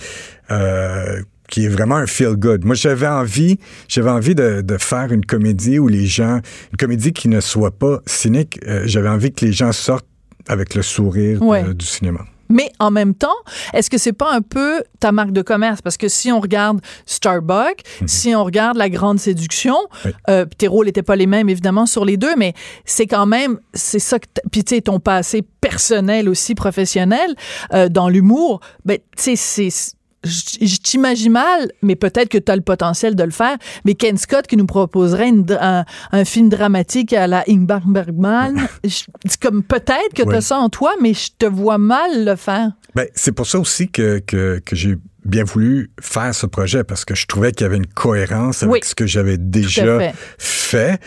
euh, 0.50 1.22
qui 1.48 1.66
est 1.66 1.68
vraiment 1.68 1.96
un 1.96 2.06
feel 2.06 2.34
good. 2.36 2.64
Moi, 2.64 2.74
j'avais 2.74 3.06
envie, 3.06 3.58
j'avais 3.86 4.08
envie 4.08 4.34
de, 4.34 4.62
de 4.62 4.78
faire 4.78 5.12
une 5.12 5.22
comédie 5.26 5.78
où 5.78 5.86
les 5.86 6.06
gens, 6.06 6.36
une 6.70 6.76
comédie 6.78 7.12
qui 7.12 7.28
ne 7.28 7.40
soit 7.40 7.72
pas 7.78 8.00
cynique. 8.06 8.58
Euh, 8.66 8.84
j'avais 8.86 9.10
envie 9.10 9.32
que 9.32 9.44
les 9.44 9.52
gens 9.52 9.70
sortent 9.70 10.06
avec 10.48 10.74
le 10.74 10.80
sourire 10.80 11.42
de- 11.62 11.74
du 11.74 11.84
cinéma. 11.84 12.24
Mais 12.48 12.70
en 12.78 12.90
même 12.90 13.14
temps, 13.14 13.28
est-ce 13.72 13.88
que 13.90 13.98
c'est 13.98 14.12
pas 14.12 14.30
un 14.32 14.42
peu 14.42 14.82
ta 15.00 15.12
marque 15.12 15.32
de 15.32 15.42
commerce? 15.42 15.80
Parce 15.82 15.96
que 15.96 16.08
si 16.08 16.30
on 16.32 16.40
regarde 16.40 16.80
Starbucks, 17.06 17.82
si 18.06 18.34
on 18.34 18.44
regarde 18.44 18.76
La 18.76 18.88
Grande 18.88 19.18
Séduction, 19.18 19.76
Oui. 20.04 20.12
euh, 20.28 20.44
tes 20.58 20.68
rôles 20.68 20.86
n'étaient 20.86 21.02
pas 21.02 21.16
les 21.16 21.26
mêmes, 21.26 21.48
évidemment, 21.48 21.86
sur 21.86 22.04
les 22.04 22.16
deux, 22.16 22.34
mais 22.36 22.54
c'est 22.84 23.06
quand 23.06 23.26
même, 23.26 23.58
c'est 23.74 23.98
ça 23.98 24.18
que, 24.18 24.26
puis 24.50 24.64
tu 24.64 24.74
sais, 24.76 24.80
ton 24.82 25.00
passé 25.00 25.42
personnel 25.60 26.28
aussi, 26.28 26.54
professionnel, 26.54 27.34
euh, 27.72 27.88
dans 27.88 28.08
l'humour, 28.08 28.60
ben, 28.84 28.98
tu 29.16 29.36
sais, 29.36 29.36
c'est... 29.36 29.94
Je 30.24 30.76
t'imagine 30.76 31.32
mal, 31.32 31.72
mais 31.82 31.96
peut-être 31.96 32.28
que 32.28 32.38
tu 32.38 32.50
as 32.52 32.56
le 32.56 32.62
potentiel 32.62 33.14
de 33.16 33.24
le 33.24 33.30
faire. 33.30 33.56
Mais 33.84 33.94
Ken 33.94 34.16
Scott 34.16 34.46
qui 34.46 34.56
nous 34.56 34.66
proposerait 34.66 35.28
une 35.28 35.44
un, 35.60 35.84
un 36.12 36.24
film 36.24 36.48
dramatique 36.48 37.12
à 37.12 37.26
la 37.26 37.44
Ingmar 37.48 37.86
Bergman, 37.86 38.54
c'est 38.84 39.40
comme 39.40 39.62
peut-être 39.62 40.12
que 40.14 40.22
tu 40.22 40.28
as 40.28 40.36
Oui. 40.36 40.42
ça 40.42 40.58
en 40.58 40.68
toi, 40.68 40.92
mais 41.00 41.14
je 41.14 41.30
te 41.36 41.46
vois 41.46 41.78
mal 41.78 42.24
le 42.24 42.36
faire. 42.36 42.70
Ben, 42.94 43.06
c'est 43.14 43.32
pour 43.32 43.46
ça 43.46 43.58
aussi 43.58 43.90
que, 43.90 44.18
que, 44.20 44.60
que 44.64 44.76
j'ai 44.76 44.96
bien 45.24 45.44
voulu 45.44 45.90
faire 46.00 46.34
ce 46.34 46.46
projet 46.46 46.84
parce 46.84 47.04
que 47.04 47.14
je 47.14 47.26
trouvais 47.26 47.52
qu'il 47.52 47.64
y 47.64 47.66
avait 47.66 47.76
une 47.76 47.86
cohérence 47.86 48.62
avec 48.62 48.72
Oui. 48.72 48.80
ce 48.84 48.94
que 48.94 49.06
j'avais 49.06 49.38
déjà 49.38 49.98
fait. 49.98 50.14
fait. 50.38 51.00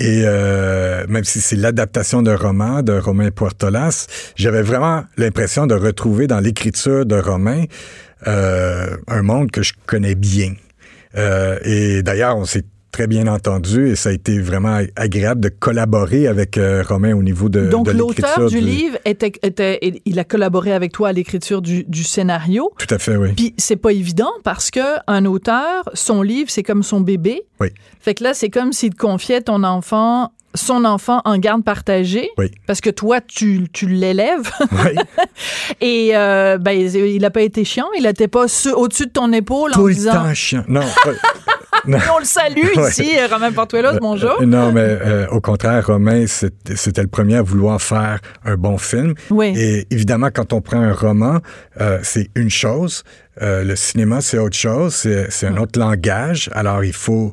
Et 0.00 0.22
euh, 0.24 1.04
même 1.08 1.24
si 1.24 1.42
c'est 1.42 1.56
l'adaptation 1.56 2.22
d'un 2.22 2.34
roman 2.34 2.82
de 2.82 2.94
Romain 2.98 3.30
Puertolas, 3.30 4.06
j'avais 4.34 4.62
vraiment 4.62 5.04
l'impression 5.18 5.66
de 5.66 5.74
retrouver 5.74 6.26
dans 6.26 6.40
l'écriture 6.40 7.04
de 7.04 7.16
Romain 7.16 7.64
euh, 8.26 8.96
un 9.08 9.22
monde 9.22 9.50
que 9.50 9.62
je 9.62 9.74
connais 9.84 10.14
bien. 10.14 10.54
Euh, 11.18 11.58
et 11.64 12.02
d'ailleurs, 12.02 12.38
on 12.38 12.46
s'est 12.46 12.64
très 12.92 13.06
bien 13.06 13.26
entendu 13.26 13.88
et 13.88 13.96
ça 13.96 14.08
a 14.08 14.12
été 14.12 14.38
vraiment 14.38 14.80
agréable 14.96 15.40
de 15.40 15.48
collaborer 15.48 16.26
avec 16.26 16.58
euh, 16.58 16.82
Romain 16.86 17.14
au 17.14 17.22
niveau 17.22 17.48
de, 17.48 17.68
Donc, 17.68 17.86
de 17.86 17.92
l'auteur 17.92 18.48
du 18.48 18.60
livre, 18.60 18.98
était, 19.04 19.32
était, 19.42 19.78
il 20.04 20.18
a 20.18 20.24
collaboré 20.24 20.72
avec 20.72 20.92
toi 20.92 21.08
à 21.08 21.12
l'écriture 21.12 21.62
du, 21.62 21.84
du 21.84 22.04
scénario. 22.04 22.72
Tout 22.78 22.92
à 22.92 22.98
fait, 22.98 23.16
oui. 23.16 23.32
Puis 23.36 23.54
c'est 23.58 23.76
pas 23.76 23.92
évident 23.92 24.30
parce 24.44 24.70
que 24.70 24.80
un 25.06 25.24
auteur, 25.24 25.88
son 25.94 26.22
livre, 26.22 26.50
c'est 26.50 26.62
comme 26.62 26.82
son 26.82 27.00
bébé. 27.00 27.42
Oui. 27.60 27.68
Fait 28.00 28.14
que 28.14 28.24
là, 28.24 28.34
c'est 28.34 28.50
comme 28.50 28.72
s'il 28.72 28.90
te 28.90 28.98
confiait 28.98 29.42
ton 29.42 29.62
enfant, 29.64 30.32
son 30.54 30.84
enfant 30.84 31.22
en 31.24 31.38
garde 31.38 31.62
partagée. 31.64 32.28
Oui. 32.38 32.50
Parce 32.66 32.80
que 32.80 32.90
toi, 32.90 33.20
tu, 33.20 33.66
tu 33.72 33.86
l'élèves. 33.86 34.50
Oui. 34.72 34.96
Et 35.80 36.10
euh, 36.16 36.58
ben, 36.58 36.72
il 36.72 37.24
a 37.24 37.30
pas 37.30 37.42
été 37.42 37.64
chiant. 37.64 37.86
Il 37.98 38.06
était 38.06 38.28
pas 38.28 38.48
su- 38.48 38.72
au-dessus 38.72 39.06
de 39.06 39.10
ton 39.12 39.32
épaule 39.32 39.70
en 39.72 39.74
Tout 39.74 39.86
le 39.88 39.94
disant. 39.94 40.12
temps 40.12 40.34
chiant. 40.34 40.64
Non, 40.68 40.80
non. 41.86 41.98
On 42.14 42.18
le 42.18 42.24
salue 42.24 42.66
ici, 42.88 43.12
euh, 43.18 43.26
Romain 43.32 43.52
Portuelos, 43.52 43.98
bonjour. 44.00 44.36
Euh, 44.40 44.46
Non, 44.46 44.72
mais 44.72 44.80
euh, 44.82 45.26
au 45.28 45.40
contraire, 45.40 45.86
Romain, 45.86 46.24
c'était 46.26 47.02
le 47.02 47.08
premier 47.08 47.36
à 47.36 47.42
vouloir 47.42 47.80
faire 47.80 48.18
un 48.44 48.56
bon 48.56 48.76
film. 48.76 49.14
Oui. 49.30 49.52
Et 49.56 49.86
évidemment, 49.90 50.28
quand 50.34 50.52
on 50.52 50.60
prend 50.60 50.80
un 50.80 50.92
roman, 50.92 51.38
euh, 51.80 51.98
c'est 52.02 52.28
une 52.34 52.50
chose. 52.50 53.04
Euh, 53.40 53.62
le 53.64 53.76
cinéma, 53.76 54.20
c'est 54.20 54.38
autre 54.38 54.56
chose. 54.56 54.94
C'est 54.94 55.30
c'est 55.30 55.46
un 55.46 55.56
autre 55.56 55.78
langage. 55.78 56.50
Alors, 56.52 56.84
il 56.84 56.92
faut 56.92 57.32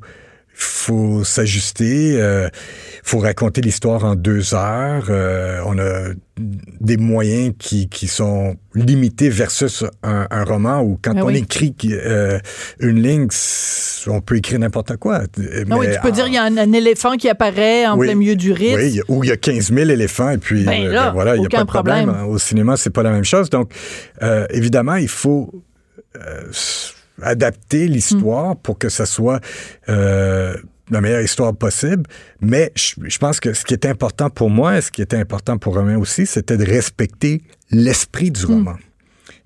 faut 0.60 1.24
s'ajuster, 1.24 2.20
euh, 2.20 2.50
faut 3.04 3.20
raconter 3.20 3.62
l'histoire 3.62 4.04
en 4.06 4.16
deux 4.16 4.56
heures. 4.56 5.06
Euh, 5.10 5.62
on 5.68 5.78
a 5.78 6.10
des 6.38 6.98
moyens 6.98 7.54
qui, 7.60 7.90
qui 7.90 8.08
sont 8.08 8.56
limités 8.74 9.30
versus 9.30 9.84
un, 10.02 10.26
un 10.32 10.44
roman 10.44 10.82
où 10.82 10.98
quand 11.00 11.14
Ah 11.16 11.22
on 11.24 11.28
oui. 11.28 11.38
écrit 11.38 11.76
euh, 11.86 12.40
une 12.80 13.02
ligne, 13.04 13.28
on 14.08 14.20
peut 14.22 14.38
écrire 14.38 14.58
n'importe 14.58 14.98
quoi. 14.98 15.22
Ah 15.26 15.78
oui, 15.78 15.88
tu 15.94 16.00
peux 16.02 16.08
en- 16.08 16.12
dire 16.12 16.28
il 16.28 16.34
y 16.34 16.38
a 16.38 16.44
un, 16.44 16.58
un 16.58 16.74
éléphant 16.74 17.18
qui 17.18 17.30
apparaît 17.30 17.86
en 17.86 17.96
Oui. 17.98 18.08
plein 18.08 18.16
milieu 18.16 18.36
du 18.36 18.52
rythme. 18.52 18.80
oui, 18.80 19.02
où 19.10 19.24
il 19.24 19.30
y 19.30 19.34
a 19.34 19.38
15 19.38 19.72
000 19.72 19.90
éléphants 19.92 20.32
et 20.32 20.38
puis 20.40 20.64
Ben 20.64 20.88
euh, 20.88 20.92
là, 20.92 21.06
ben 21.08 21.14
voilà, 21.14 21.36
il 21.36 21.42
n'y 21.42 21.46
a 21.46 21.50
pas 21.50 21.62
de 21.62 21.68
problème. 21.68 22.06
problème. 22.08 22.28
Au 22.30 22.40
cinéma, 22.40 22.78
c'est 22.78 22.90
pas 22.90 23.04
la 23.04 23.12
même 23.12 23.24
chose. 23.26 23.52
Donc, 23.52 23.72
euh, 24.24 24.48
évidemment, 24.50 24.96
il 24.96 25.08
faut 25.10 25.52
euh, 26.16 26.42
adapter 27.22 27.88
l'histoire 27.88 28.18
Hmm. 28.56 28.56
pour 28.64 28.78
que 28.78 28.90
ça 28.90 29.06
soit 29.06 29.40
euh, 29.90 30.56
la 30.90 31.02
meilleure 31.02 31.22
histoire 31.22 31.56
possible. 31.56 32.04
Mais 32.42 32.72
je, 32.76 32.94
je 33.04 33.18
pense 33.18 33.40
que 33.40 33.54
ce 33.54 33.66
qui 33.66 33.74
est 33.74 33.86
important 33.86 34.30
pour 34.30 34.50
moi 34.50 34.78
et 34.78 34.82
ce 34.82 34.92
qui 34.92 35.02
était 35.02 35.18
important 35.18 35.58
pour 35.58 35.76
Romain 35.76 35.98
aussi, 35.98 36.26
c'était 36.26 36.58
de 36.58 36.66
respecter 36.66 37.42
l'esprit 37.72 38.32
du 38.32 38.46
roman. 38.46 38.76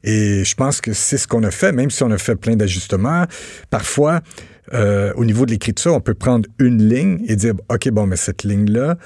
Et 0.04 0.44
je 0.44 0.56
pense 0.56 0.82
que 0.82 0.94
c'est 0.94 1.18
ce 1.18 1.28
qu'on 1.28 1.44
a 1.44 1.52
fait, 1.52 1.72
même 1.72 1.90
si 1.90 2.04
on 2.04 2.12
a 2.12 2.18
fait 2.18 2.36
plein 2.36 2.56
d'ajustements. 2.56 3.26
Parfois, 3.70 4.22
euh, 4.74 5.14
au 5.16 5.26
niveau 5.26 5.46
de 5.46 5.52
l'écriture, 5.52 5.94
on 5.94 6.02
peut 6.02 6.14
prendre 6.14 6.48
une 6.60 6.88
ligne 6.88 7.24
et 7.28 7.36
dire, 7.36 7.54
OK, 7.70 7.90
bon, 7.90 8.08
mais 8.08 8.16
cette 8.16 8.44
ligne-là 8.44 8.98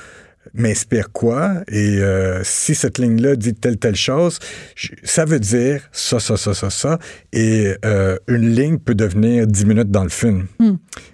m'inspire 0.53 1.11
quoi? 1.11 1.53
Et 1.67 1.99
euh, 1.99 2.41
si 2.43 2.75
cette 2.75 2.97
ligne-là 2.97 3.35
dit 3.35 3.53
telle, 3.53 3.77
telle 3.77 3.95
chose, 3.95 4.39
je- 4.75 4.89
ça 5.03 5.25
veut 5.25 5.39
dire 5.39 5.81
ça, 5.91 6.19
ça, 6.19 6.37
ça, 6.37 6.53
ça, 6.53 6.69
ça. 6.69 6.99
Et 7.33 7.73
euh, 7.83 8.17
une 8.27 8.49
ligne 8.55 8.77
peut 8.77 8.95
devenir 8.95 9.47
dix 9.47 9.65
minutes 9.65 9.91
dans 9.91 10.03
le 10.03 10.09
film. 10.09 10.47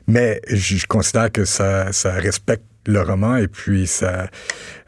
Mais 0.07 0.41
je, 0.49 0.75
je 0.77 0.85
considère 0.87 1.31
que 1.31 1.45
ça, 1.45 1.91
ça 1.91 2.11
respecte 2.13 2.63
le 2.87 3.01
roman 3.01 3.37
et 3.37 3.47
puis 3.47 3.87
ça, 3.87 4.27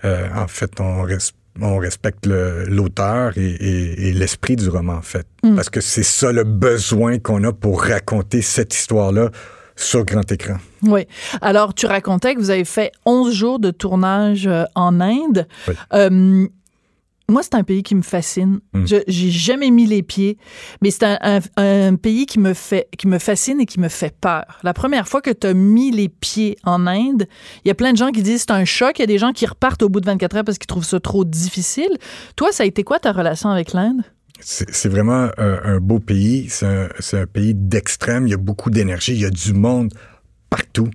euh, 0.03 0.27
en 0.35 0.47
fait, 0.47 0.79
on 0.79 1.01
respecte 1.03 1.37
on 1.61 1.77
respecte 1.77 2.25
le- 2.25 2.65
l'auteur 2.65 3.37
et, 3.37 3.45
et- 3.45 4.07
et 4.07 4.13
l'esprit 4.13 4.55
du 4.55 4.69
roman, 4.69 4.93
en 4.95 5.01
fait. 5.03 5.27
Parce 5.55 5.69
que 5.69 5.81
c'est 5.81 6.01
ça 6.01 6.31
le 6.31 6.43
besoin 6.45 7.19
qu'on 7.19 7.43
a 7.43 7.53
pour 7.53 7.83
raconter 7.83 8.41
cette 8.41 8.73
histoire-là 8.73 9.29
sur 9.75 10.05
grand 10.05 10.29
écran. 10.31 10.57
Oui. 10.83 11.05
Alors, 11.41 11.73
tu 11.73 11.85
racontais 11.85 12.35
que 12.35 12.39
vous 12.39 12.49
avez 12.49 12.65
fait 12.65 12.91
11 13.05 13.33
jours 13.33 13.59
de 13.59 13.71
tournage 13.71 14.47
euh, 14.47 14.63
en 14.75 14.99
Inde. 15.01 15.47
Oui. 15.67 15.73
Euh, 15.93 16.47
moi, 17.29 17.41
c'est 17.41 17.55
un 17.55 17.63
pays 17.63 17.83
qui 17.83 17.95
me 17.95 18.01
fascine. 18.01 18.59
Mm. 18.73 18.85
Je 18.85 18.95
J'ai 19.07 19.31
jamais 19.31 19.71
mis 19.71 19.85
les 19.85 20.03
pieds, 20.03 20.37
mais 20.81 20.91
c'est 20.91 21.05
un, 21.05 21.17
un- 21.21 21.39
un 21.89 21.95
pays 21.95 22.25
qui 22.25 22.37
me, 22.37 22.53
fait, 22.53 22.89
qui 22.97 23.07
me 23.07 23.17
fascine 23.17 23.61
et 23.61 23.65
qui 23.65 23.79
me 23.79 23.87
fait 23.87 24.13
peur. 24.19 24.43
La 24.61 24.73
première 24.73 25.07
fois 25.07 25.21
que 25.21 25.31
tu 25.31 25.47
as 25.47 25.53
mis 25.53 25.89
les 25.91 26.09
pieds 26.09 26.57
en 26.65 26.85
Inde, 26.85 27.25
il 27.63 27.69
y 27.69 27.71
a 27.71 27.75
plein 27.75 27.93
de 27.93 27.97
gens 27.97 28.11
qui 28.11 28.21
disent 28.23 28.41
c'est 28.41 28.51
un 28.51 28.65
choc. 28.65 28.99
Il 28.99 29.01
y 29.01 29.03
a 29.03 29.07
des 29.07 29.17
gens 29.17 29.31
qui 29.31 29.45
repartent 29.45 29.81
au 29.83 29.89
bout 29.89 30.01
de 30.01 30.05
24 30.05 30.35
heures 30.35 30.43
parce 30.43 30.57
qu'ils 30.57 30.67
trouvent 30.67 30.83
ça 30.85 30.99
trop 30.99 31.23
difficile. 31.23 31.97
Toi, 32.35 32.51
ça 32.51 32.63
a 32.63 32.65
été 32.65 32.83
quoi 32.83 32.99
ta 32.99 33.13
relation 33.13 33.49
avec 33.49 33.71
l'Inde? 33.71 34.01
C'est 34.43 34.89
vraiment 34.89 35.29
un, 35.37 35.79
beau 35.79 35.99
pays. 35.99 36.49
C'est 36.49 37.17
un, 37.17 37.25
pays 37.25 37.53
d'extrême. 37.55 38.27
Il 38.27 38.31
y 38.31 38.33
a 38.33 38.37
beaucoup 38.37 38.69
d'énergie. 38.69 39.13
Il 39.13 39.21
y 39.21 39.25
a 39.25 39.29
du 39.29 39.53
monde 39.53 39.93
partout. 40.49 40.89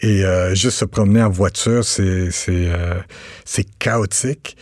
Et 0.00 0.24
euh, 0.24 0.54
juste 0.54 0.78
se 0.78 0.84
promener 0.84 1.22
en 1.22 1.30
voiture, 1.30 1.84
c'est 1.84 2.30
euh, 2.48 3.00
chaotique. 3.78 4.56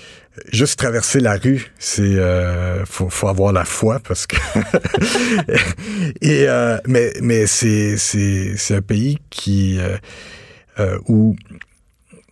Juste 0.50 0.78
traverser 0.78 1.20
la 1.20 1.36
rue, 1.36 1.72
c'est 1.78 2.00
euh, 2.02 2.86
faut, 2.86 3.10
faut 3.10 3.28
avoir 3.28 3.52
la 3.52 3.66
foi 3.66 4.00
parce 4.00 4.26
que 4.26 4.36
et 6.22 6.48
euh, 6.48 6.78
mais 6.86 7.12
mais 7.20 7.46
c'est 7.46 7.98
c'est 7.98 8.54
c'est 8.56 8.76
un 8.76 8.80
pays 8.80 9.18
qui 9.28 9.78
euh, 9.78 9.98
euh, 10.80 10.98
où 11.06 11.36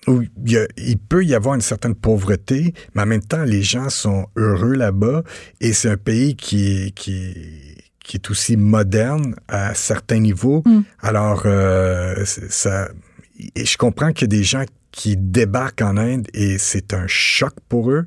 où 0.07 0.23
il, 0.23 0.52
y 0.52 0.57
a- 0.57 0.66
il 0.76 0.99
peut 0.99 1.25
y 1.25 1.35
avoir 1.35 1.54
une 1.54 1.61
certaine 1.61 1.95
pauvreté, 1.95 2.75
mais 2.95 3.02
en 3.02 3.07
même 3.07 3.23
temps, 3.23 3.45
les 3.45 3.62
gens 3.62 3.90
sont 3.90 4.26
heureux 4.37 4.75
là-bas 4.75 5.23
et 5.61 5.73
c'est 5.73 5.90
un 5.90 5.97
pays 5.97 6.37
qui 6.37 6.73
est, 6.87 6.90
qui 6.92 7.12
est, 7.14 7.76
qui 8.02 8.16
est 8.16 8.30
aussi 8.30 8.57
moderne 8.57 9.37
à 9.49 9.75
certains 9.75 10.19
niveaux. 10.21 10.62
Mm. 10.64 10.80
Alors, 11.00 11.42
euh, 11.45 12.25
ça, 12.25 12.88
et 13.54 13.64
je 13.64 13.76
comprends 13.76 14.12
qu'il 14.12 14.23
y 14.33 14.37
a 14.37 14.38
des 14.38 14.45
gens 14.45 14.64
qui 14.90 15.16
débarquent 15.16 15.83
en 15.83 15.97
Inde 15.97 16.26
et 16.35 16.59
c'est 16.59 16.95
un 16.95 17.07
choc 17.07 17.52
pour 17.69 17.90
eux. 17.92 18.07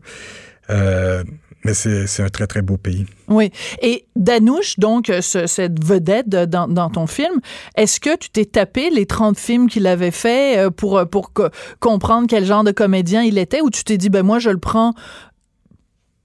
Euh, 0.69 1.23
mais 1.65 1.73
c'est 1.73 2.21
un 2.21 2.29
très, 2.29 2.47
très 2.47 2.61
beau 2.61 2.77
pays. 2.77 3.05
Oui. 3.27 3.51
Et 3.81 4.05
Danouche, 4.15 4.77
donc, 4.79 5.09
euh, 5.09 5.21
ce- 5.21 5.47
cette 5.47 5.83
vedette 5.83 6.27
de- 6.29 6.45
dans, 6.45 6.67
dans 6.67 6.89
ton 6.89 7.07
film, 7.07 7.39
est-ce 7.75 7.99
que 7.99 8.15
tu 8.17 8.29
t'es 8.29 8.45
tapé 8.45 8.89
les 8.89 9.05
30 9.05 9.37
films 9.39 9.69
qu'il 9.69 9.87
avait 9.87 10.11
fait 10.11 10.57
euh, 10.57 10.69
pour, 10.69 10.97
euh, 10.97 11.05
pour 11.05 11.31
co- 11.33 11.49
comprendre 11.79 12.27
quel 12.29 12.45
genre 12.45 12.63
de 12.63 12.71
comédien 12.71 13.23
il 13.23 13.37
était 13.37 13.61
ou 13.61 13.69
tu 13.69 13.83
t'es 13.83 13.97
dit, 13.97 14.09
ben 14.09 14.23
moi, 14.23 14.39
je 14.39 14.49
le 14.49 14.57
prends 14.57 14.93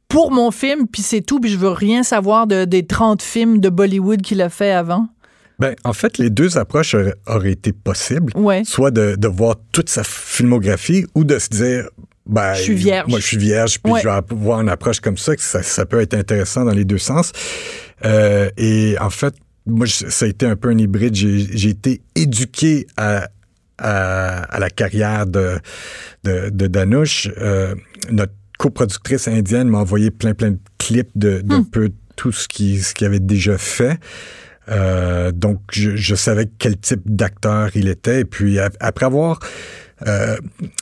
pour 0.08 0.30
mon 0.30 0.50
film, 0.50 0.86
puis 0.86 1.02
c'est 1.02 1.20
tout, 1.20 1.38
puis 1.38 1.50
je 1.50 1.58
veux 1.58 1.68
rien 1.68 2.02
savoir 2.02 2.46
de, 2.46 2.64
des 2.64 2.86
30 2.86 3.20
films 3.22 3.60
de 3.60 3.68
Bollywood 3.68 4.22
qu'il 4.22 4.40
a 4.40 4.48
fait 4.48 4.70
avant? 4.72 5.08
Ben, 5.58 5.74
en 5.84 5.92
fait, 5.92 6.18
les 6.18 6.30
deux 6.30 6.56
approches 6.56 6.94
auraient, 6.94 7.14
auraient 7.26 7.50
été 7.52 7.72
possibles. 7.72 8.32
Ouais. 8.36 8.62
Soit 8.64 8.90
de, 8.92 9.16
de 9.16 9.28
voir 9.28 9.56
toute 9.72 9.88
sa 9.88 10.04
filmographie 10.04 11.04
ou 11.14 11.24
de 11.24 11.38
se 11.38 11.48
dire, 11.48 11.88
ben, 12.28 12.54
Je 12.54 12.62
suis 12.62 12.74
vierge. 12.74 13.08
Moi, 13.08 13.18
je 13.20 13.26
suis 13.26 13.38
vierge, 13.38 13.78
puis 13.82 13.92
Ouais. 13.92 14.00
je 14.00 14.08
vais 14.08 14.14
avoir 14.14 14.60
une 14.60 14.68
approche 14.68 15.00
comme 15.00 15.16
ça, 15.16 15.34
que 15.34 15.42
ça, 15.42 15.62
ça 15.62 15.86
peut 15.86 16.00
être 16.00 16.14
intéressant 16.14 16.64
dans 16.64 16.72
les 16.72 16.84
deux 16.84 16.98
sens. 16.98 17.32
Euh, 18.04 18.50
et 18.56 18.96
en 19.00 19.10
fait, 19.10 19.34
moi, 19.66 19.86
je- 19.86 20.08
ça 20.08 20.24
a 20.24 20.28
été 20.28 20.46
un 20.46 20.56
peu 20.56 20.68
un 20.70 20.78
hybride. 20.78 21.14
J'ai 21.14 21.68
été 21.70 22.00
éduqué 22.14 22.86
à, 22.96 23.28
à, 23.78 24.42
à 24.44 24.58
la 24.58 24.70
carrière 24.70 25.26
de, 25.26 25.58
de, 26.24 26.50
de 26.50 26.66
Danouche. 26.66 27.28
Euh, 27.38 27.74
notre 28.10 28.32
coproductrice 28.58 29.28
indienne 29.28 29.68
m'a 29.68 29.78
envoyé 29.78 30.10
plein, 30.10 30.34
plein 30.34 30.52
de 30.52 30.58
clips 30.78 31.10
de, 31.16 31.40
de 31.42 31.60
peu 31.70 31.90
tout 32.16 32.32
ce 32.32 32.48
qu'il 32.48 32.82
ce 32.82 33.04
avait 33.04 33.20
déjà 33.20 33.56
fait. 33.58 33.98
Euh, 34.70 35.32
donc, 35.32 35.60
je, 35.72 35.96
je 35.96 36.14
savais 36.14 36.48
quel 36.58 36.76
type 36.76 37.00
d'acteur 37.06 37.70
il 37.74 37.88
était. 37.88 38.20
Et 38.20 38.24
puis, 38.24 38.58
ap- 38.58 38.76
après 38.80 39.06
avoir 39.06 39.40
euh, 40.06 40.36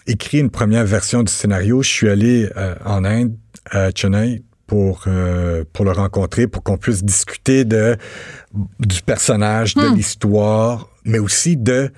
écrit 0.06 0.38
une 0.38 0.50
première 0.50 0.84
version 0.84 1.22
du 1.22 1.32
scénario, 1.32 1.82
je 1.82 1.88
suis 1.88 2.08
allé 2.08 2.50
euh, 2.56 2.74
en 2.84 3.04
Inde, 3.04 3.34
à 3.70 3.90
Chennai, 3.94 4.42
pour, 4.66 5.04
euh, 5.06 5.64
pour 5.72 5.84
le 5.84 5.92
rencontrer, 5.92 6.46
pour 6.46 6.62
qu'on 6.62 6.76
puisse 6.76 7.04
discuter 7.04 7.64
de, 7.64 7.96
du 8.80 9.02
personnage, 9.02 9.74
de 9.74 9.94
l'histoire, 9.94 10.88
mais 11.04 11.18
aussi 11.18 11.56
de 11.56 11.90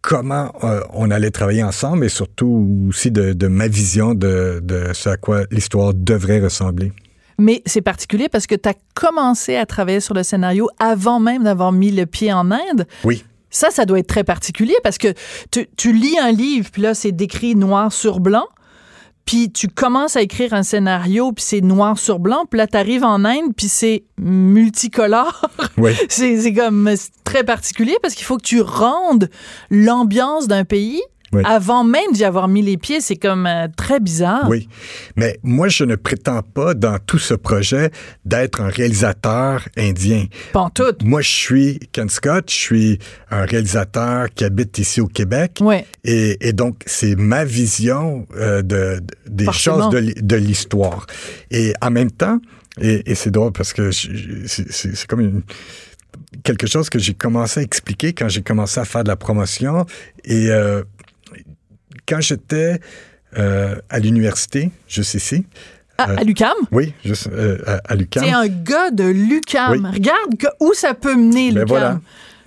comment 0.00 0.52
euh, 0.62 0.80
on 0.92 1.10
allait 1.10 1.30
travailler 1.30 1.64
ensemble 1.64 2.04
et 2.04 2.08
surtout 2.08 2.86
aussi 2.88 3.10
de, 3.10 3.32
de 3.32 3.46
ma 3.46 3.68
vision 3.68 4.14
de, 4.14 4.60
de 4.62 4.92
ce 4.92 5.08
à 5.08 5.16
quoi 5.16 5.44
l'histoire 5.50 5.94
devrait 5.94 6.40
ressembler. 6.40 6.92
Mais 7.38 7.62
c'est 7.66 7.80
particulier 7.80 8.28
parce 8.28 8.46
que 8.46 8.54
tu 8.54 8.68
as 8.68 8.74
commencé 8.94 9.56
à 9.56 9.66
travailler 9.66 10.00
sur 10.00 10.14
le 10.14 10.22
scénario 10.22 10.68
avant 10.78 11.18
même 11.18 11.42
d'avoir 11.42 11.72
mis 11.72 11.90
le 11.90 12.06
pied 12.06 12.32
en 12.32 12.50
Inde. 12.50 12.86
Oui. 13.02 13.24
Ça, 13.54 13.70
ça 13.70 13.86
doit 13.86 14.00
être 14.00 14.08
très 14.08 14.24
particulier 14.24 14.74
parce 14.82 14.98
que 14.98 15.14
tu, 15.52 15.68
tu 15.76 15.92
lis 15.92 16.18
un 16.18 16.32
livre, 16.32 16.68
puis 16.72 16.82
là, 16.82 16.92
c'est 16.92 17.12
décrit 17.12 17.54
noir 17.54 17.92
sur 17.92 18.18
blanc. 18.18 18.46
Puis 19.26 19.50
tu 19.50 19.68
commences 19.68 20.16
à 20.16 20.22
écrire 20.22 20.52
un 20.52 20.64
scénario, 20.64 21.32
puis 21.32 21.44
c'est 21.46 21.60
noir 21.60 21.96
sur 21.96 22.18
blanc. 22.18 22.44
Puis 22.50 22.58
là, 22.58 22.66
tu 22.66 22.76
arrives 22.76 23.04
en 23.04 23.24
Inde, 23.24 23.54
puis 23.56 23.68
c'est 23.68 24.04
multicolore. 24.18 25.48
Oui. 25.76 25.90
c'est 26.08 26.40
c'est 26.40 26.52
comme 26.52 26.94
c'est 26.94 27.10
très 27.24 27.42
particulier 27.42 27.96
parce 28.00 28.14
qu'il 28.14 28.24
faut 28.24 28.36
que 28.36 28.44
tu 28.44 28.60
rendes 28.60 29.28
l'ambiance 29.70 30.46
d'un 30.46 30.64
pays 30.64 31.02
Oui. 31.34 31.42
avant 31.44 31.84
même 31.84 32.12
d'y 32.12 32.24
avoir 32.24 32.48
mis 32.48 32.62
les 32.62 32.76
pieds. 32.76 33.00
C'est 33.00 33.16
comme 33.16 33.46
euh, 33.46 33.68
très 33.76 34.00
bizarre. 34.00 34.48
Oui, 34.48 34.68
mais 35.16 35.38
moi, 35.42 35.68
je 35.68 35.84
ne 35.84 35.96
prétends 35.96 36.42
pas 36.42 36.74
dans 36.74 36.98
tout 36.98 37.18
ce 37.18 37.34
projet 37.34 37.90
d'être 38.24 38.60
un 38.60 38.68
réalisateur 38.68 39.68
indien. 39.76 40.26
Pantoute. 40.52 41.02
Moi, 41.04 41.20
je 41.20 41.30
suis 41.30 41.78
Ken 41.92 42.08
Scott, 42.08 42.50
je 42.50 42.54
suis 42.56 42.98
un 43.30 43.44
réalisateur 43.44 44.28
qui 44.34 44.44
habite 44.44 44.78
ici 44.78 45.00
au 45.00 45.06
Québec. 45.08 45.58
Ouais. 45.60 45.86
Et, 46.04 46.48
et 46.48 46.52
donc, 46.52 46.82
c'est 46.86 47.14
ma 47.16 47.44
vision 47.44 48.26
euh, 48.36 48.62
de, 48.62 49.00
de- 49.00 49.30
des 49.30 49.44
Forcément. 49.44 49.90
choses 49.90 50.02
de, 50.02 50.14
de 50.20 50.36
l'histoire. 50.36 51.06
Et 51.50 51.72
en 51.80 51.90
même 51.90 52.10
temps, 52.10 52.40
et, 52.80 53.10
et 53.10 53.14
c'est 53.14 53.30
drôle 53.30 53.52
parce 53.52 53.72
que 53.72 53.90
c'est 53.92 55.06
comme 55.06 55.20
une, 55.20 55.42
quelque 56.42 56.66
chose 56.66 56.90
que 56.90 56.98
j'ai 56.98 57.14
commencé 57.14 57.60
à 57.60 57.62
expliquer 57.62 58.12
quand 58.12 58.28
j'ai 58.28 58.42
commencé 58.42 58.80
à 58.80 58.84
faire 58.84 59.04
de 59.04 59.08
la 59.08 59.16
promotion. 59.16 59.86
Et 60.24 60.50
euh, 60.50 60.82
quand 62.08 62.20
j'étais 62.20 62.80
euh, 63.38 63.74
à 63.90 63.98
l'université, 63.98 64.70
juste 64.88 65.14
ici, 65.14 65.44
À, 65.96 66.10
Euh, 66.10 66.16
à 66.18 66.24
l'UQAM? 66.24 66.54
oui, 66.72 66.92
juste 67.04 67.28
euh, 67.32 67.58
à, 67.66 67.80
à 67.84 67.94
l'UQAM. 67.94 68.24
C'est 68.24 68.30
un 68.32 68.48
gars 68.48 68.90
de 68.90 69.04
l'UQAM. 69.04 69.72
Oui. 69.72 69.90
Regarde 69.94 70.36
que- 70.38 70.48
où 70.60 70.72
ça 70.74 70.92
peut 70.94 71.14
mener 71.14 71.52
Ben 71.52 71.64
voilà. 71.66 72.00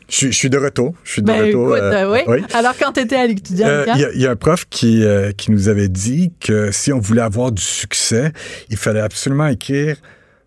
Je, 0.09 0.15
suis- 0.15 0.31
je 0.33 0.37
suis 0.37 0.49
de 0.49 0.57
retour. 0.57 0.93
Je 1.05 1.11
suis 1.13 1.21
de 1.21 1.27
Ben, 1.27 1.45
retour. 1.45 1.75
écoute, 1.77 1.83
euh, 1.93 2.11
oui. 2.11 2.19
oui. 2.27 2.37
Alors, 2.53 2.73
quand 2.77 2.91
tu 2.93 2.99
étais 3.01 3.15
à 3.15 3.25
l'étudiant 3.25 3.67
Euh, 3.67 3.85
Il 3.95 4.01
y, 4.01 4.05
a- 4.05 4.11
il 4.13 4.21
y 4.21 4.27
a 4.27 4.31
un 4.31 4.35
prof 4.35 4.65
qui, 4.69 5.03
euh, 5.03 5.31
qui 5.31 5.51
nous 5.51 5.67
avait 5.69 5.87
dit 5.89 6.31
que 6.41 6.71
si 6.73 6.91
on 6.91 6.99
voulait 6.99 7.21
avoir 7.21 7.51
du 7.53 7.61
succès, 7.61 8.31
il 8.69 8.75
fallait 8.77 8.99
absolument 9.01 9.47
écrire 9.47 9.95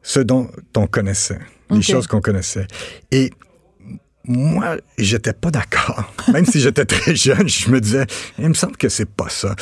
ce 0.02 0.20
dont 0.20 0.50
on 0.76 0.86
connaissait, 0.86 1.38
les 1.70 1.80
choses 1.82 2.06
qu'on 2.06 2.20
connaissait. 2.22 2.66
Et 3.12 3.30
moi, 4.30 4.76
j'étais 4.98 5.32
pas 5.32 5.50
d'accord. 5.50 6.12
Même 6.32 6.46
si 6.46 6.60
j'étais 6.60 6.84
très 6.84 7.14
jeune, 7.14 7.48
je 7.48 7.68
me 7.70 7.80
disais, 7.80 8.06
il 8.38 8.48
me 8.48 8.54
semble 8.54 8.76
que 8.76 8.88
c'est 8.88 9.08
pas 9.08 9.28
ça. 9.28 9.54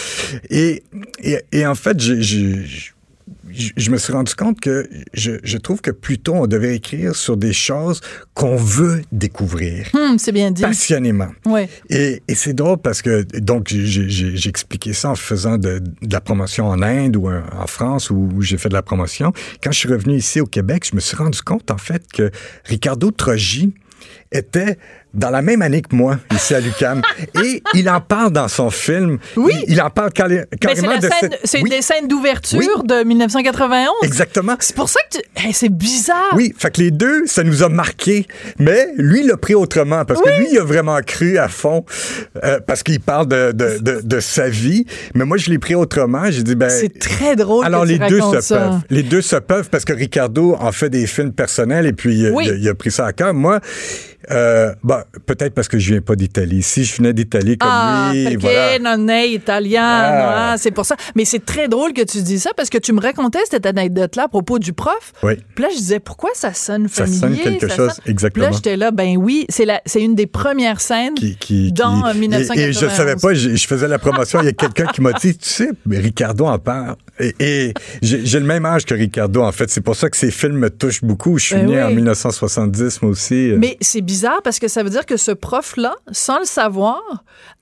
Et, 0.51 0.83
et, 1.23 1.39
et 1.53 1.67
en 1.67 1.75
fait, 1.75 1.99
j'ai- 2.01 2.23
je 2.23 2.91
je 3.51 3.91
me 3.91 3.97
suis 3.97 4.13
rendu 4.13 4.35
compte 4.35 4.61
que 4.61 4.89
je, 5.15 5.33
je 5.43 5.57
trouve 5.59 5.81
que 5.81 5.91
plutôt 5.91 6.35
on 6.35 6.47
devait 6.47 6.77
écrire 6.77 7.15
sur 7.17 7.37
des 7.37 7.53
choses 7.55 8.01
qu'on 8.35 8.57
veut 8.57 9.03
découvrir 9.11 9.87
Hum, 9.95 10.19
c'est 10.19 10.33
bien 10.33 10.51
dit. 10.51 10.61
passionnément. 10.63 11.29
Ouais. 11.47 11.69
Et, 11.89 12.23
et 12.29 12.35
c'est 12.35 12.53
drôle 12.53 12.77
parce 12.79 13.01
que, 13.03 13.23
donc, 13.39 13.69
j'ai- 13.69 14.49
expliqué 14.49 14.93
ça 14.93 15.11
en 15.11 15.15
faisant 15.15 15.57
de, 15.57 15.79
de 15.81 16.13
la 16.13 16.21
promotion 16.21 16.67
en 16.69 16.83
Inde 16.83 17.17
ou 17.17 17.29
en 17.31 17.67
France 17.67 18.11
où, 18.11 18.29
où 18.35 18.43
j'ai 18.43 18.59
fait 18.59 18.69
de 18.69 18.75
la 18.75 18.83
promotion. 18.83 19.33
Quand 19.63 19.73
je 19.73 19.79
suis 19.79 19.89
revenu 19.89 20.17
ici 20.17 20.41
au 20.41 20.47
Québec, 20.47 20.87
je 20.91 20.95
me 20.95 21.01
suis 21.01 21.17
rendu 21.17 21.41
compte, 21.41 21.71
en 21.71 21.79
fait, 21.79 22.03
que 22.13 22.31
Ricardo 22.65 23.11
Trogi 23.11 23.75
était 24.33 24.79
dans 25.15 25.31
la 25.31 25.41
même 25.41 25.63
année 25.63 25.81
que 25.81 25.97
moi, 25.97 26.19
ici 26.35 26.55
à 26.55 26.61
l'UQAM. 26.61 27.01
et 27.43 27.63
il 27.75 27.89
en 27.89 28.01
parle 28.01 28.31
dans 28.31 28.47
son 28.47 28.71
film. 28.71 29.19
Oui. 29.37 29.53
Il, 29.67 29.73
il 29.73 29.81
en 29.81 29.89
parle 29.91 30.13
carrément 30.13 30.97
de 30.97 31.01
scène- 31.01 31.11
cette... 31.21 31.41
c'est 31.45 31.63
Oui, 31.63 31.71
des 31.71 31.81
scènes 31.83 32.07
d'ouverture 32.09 32.59
Oui. 32.59 32.67
de 32.87 33.05
1991. 33.05 33.89
exactement. 34.03 34.55
C'est 34.61 34.77
pour 34.77 34.89
ça 34.89 35.01
que 35.11 35.19
tu... 35.19 35.25
Hey, 35.47 35.53
c'est 35.55 35.71
bizarre. 35.71 36.35
Oui, 36.37 36.53
fait 36.57 36.71
que 36.71 36.83
les 36.83 36.91
deux, 36.91 37.27
ça 37.27 37.43
nous 37.43 37.63
a 37.63 37.69
marqué. 37.71 38.27
Mais 38.59 38.89
lui, 38.97 39.21
il 39.23 39.29
l'a 39.29 39.39
pris 39.39 39.55
autrement 39.55 40.05
parce 40.05 40.21
que 40.21 40.29
lui, 40.39 40.49
il 40.53 40.59
a 40.59 40.65
vraiment 40.65 41.01
cru 41.01 41.39
à 41.39 41.49
fond 41.49 41.85
euh, 42.45 42.61
parce 42.67 42.83
qu'il 42.83 43.01
parle 43.01 43.29
de, 43.29 43.53
de, 43.53 43.79
de, 43.81 44.01
de 44.05 44.21
sa 44.21 44.49
vie. 44.51 44.85
Mais 45.15 45.25
moi, 45.25 45.39
je 45.39 45.49
l'ai 45.51 45.59
pris 45.59 45.75
autrement. 45.75 46.31
J'ai 46.31 46.43
dit, 46.43 46.55
ben. 46.55 46.69
C'est 46.69 46.99
très 46.99 47.35
drôle 47.35 47.65
Alors, 47.65 47.85
que 47.85 47.89
les 47.89 47.99
tu 47.99 48.09
deux 48.09 48.21
racontes 48.21 48.35
se 48.43 48.49
ça. 48.49 48.59
peuvent. 48.59 48.81
Les 48.91 49.03
deux 49.03 49.23
se 49.23 49.37
peuvent 49.37 49.71
parce 49.71 49.87
que 49.87 49.95
Ricardo 49.95 50.55
en 50.61 50.71
fait 50.71 50.91
des 50.91 51.07
films 51.07 51.33
personnels 51.33 51.87
et 51.87 51.93
puis 51.95 52.29
Oui. 52.31 52.45
il, 52.47 52.51
a, 52.53 52.55
il 52.57 52.69
a 52.69 52.75
pris 52.75 52.91
ça 52.91 53.07
à 53.07 53.13
cœur. 53.15 53.33
Moi, 53.33 53.61
euh, 54.31 54.75
bah, 54.83 55.07
peut-être 55.27 55.55
parce 55.55 55.69
que 55.69 55.79
je 55.79 55.93
viens 55.93 56.01
pas 56.01 56.15
d'Italie. 56.17 56.63
Si 56.63 56.85
je 56.85 56.97
venais 56.97 57.13
d'Italie 57.13 57.57
comme 57.59 57.69
Ah, 57.73 58.11
lui, 58.13 58.37
voilà. 58.37 58.79
non 58.79 59.09
è 59.09 59.25
italiano. 59.25 60.25
Ah. 60.29 60.53
Ah, 60.53 60.59
c'est 60.59 60.71
pour 60.71 60.85
ça. 60.87 60.97
Mais 61.17 61.25
c'est 61.25 61.45
très 61.45 61.69
drôle 61.69 61.93
que 61.93 62.03
tu 62.03 62.23
dis 62.23 62.39
ça 62.39 62.51
parce 62.57 62.69
que 62.71 62.79
tu 62.79 62.93
me 62.93 63.01
racontais 63.01 63.41
cette 63.51 63.67
anecdote-là 63.67 64.25
à 64.25 64.29
propos 64.29 64.59
du 64.59 64.73
prof. 64.73 65.13
Oui. 65.23 65.35
Puis 65.55 65.63
là, 65.65 65.71
je 65.73 65.77
disais, 65.79 66.01
pourquoi 66.01 66.31
ça 66.35 66.53
sonne 66.55 66.89
Ça 66.89 67.05
familier? 67.07 67.21
sonne 67.21 67.37
quelque 67.59 67.69
chose, 67.75 67.93
Puis 68.03 68.11
exactement. 68.13 68.47
là, 68.47 68.53
j'étais 68.53 68.77
là, 68.77 68.91
ben 68.91 69.17
oui, 69.17 69.47
c'est 69.49 69.65
la- 69.65 69.83
c'est 69.87 70.03
une 70.03 70.15
des 70.15 70.27
premières 70.27 70.81
scènes 70.81 71.15
Qui, 71.15 71.37
qui, 71.37 71.73
dans 71.73 72.03
qui- 72.03 72.17
et- 72.17 72.21
1991. 72.21 72.59
Et, 72.59 72.73
je 72.73 72.89
savais 72.95 73.17
pas, 73.17 73.35
je, 73.35 73.55
je 73.57 73.67
faisais 73.67 73.89
la 73.89 73.99
promotion, 73.99 74.41
il 74.41 74.47
y 74.47 74.49
a 74.49 74.53
quelqu'un 74.53 74.87
qui 74.87 75.01
m'a 75.01 75.13
dit, 75.13 75.37
tu 75.37 75.49
sais, 75.49 75.71
Ricardo 75.91 76.47
en 76.47 76.59
parle. 76.59 76.97
Et, 77.21 77.35
et 77.41 77.75
j'ai 78.03 78.41
le 78.41 78.47
même 78.47 78.65
âge 78.65 78.85
que 78.85 78.95
Ricardo, 78.95 79.43
en 79.43 79.53
fait. 79.53 79.71
C'est 79.71 79.81
pour 79.81 79.97
ça 79.97 80.09
que 80.09 80.17
ces 80.17 80.31
films 80.31 80.59
me 80.59 80.71
touchent 80.71 81.03
beaucoup. 81.03 81.39
Je 81.39 81.45
suis 81.47 81.55
Ben 81.57 81.67
né 81.67 81.83
en 81.83 81.89
oui. 81.89 81.97
1970, 81.97 83.03
moi 83.03 83.11
aussi. 83.11 83.53
Mais 83.59 83.77
c'est 83.81 84.01
bizarre 84.01 84.41
parce 84.43 84.59
que 84.59 84.69
ça 84.69 84.83
veut 84.83 84.91
dire 84.91 85.07
que 85.07 85.17
ce 85.17 85.33
prof-là, 85.33 85.95
sans 86.13 86.39
le 86.39 86.45
savoir, 86.45 87.01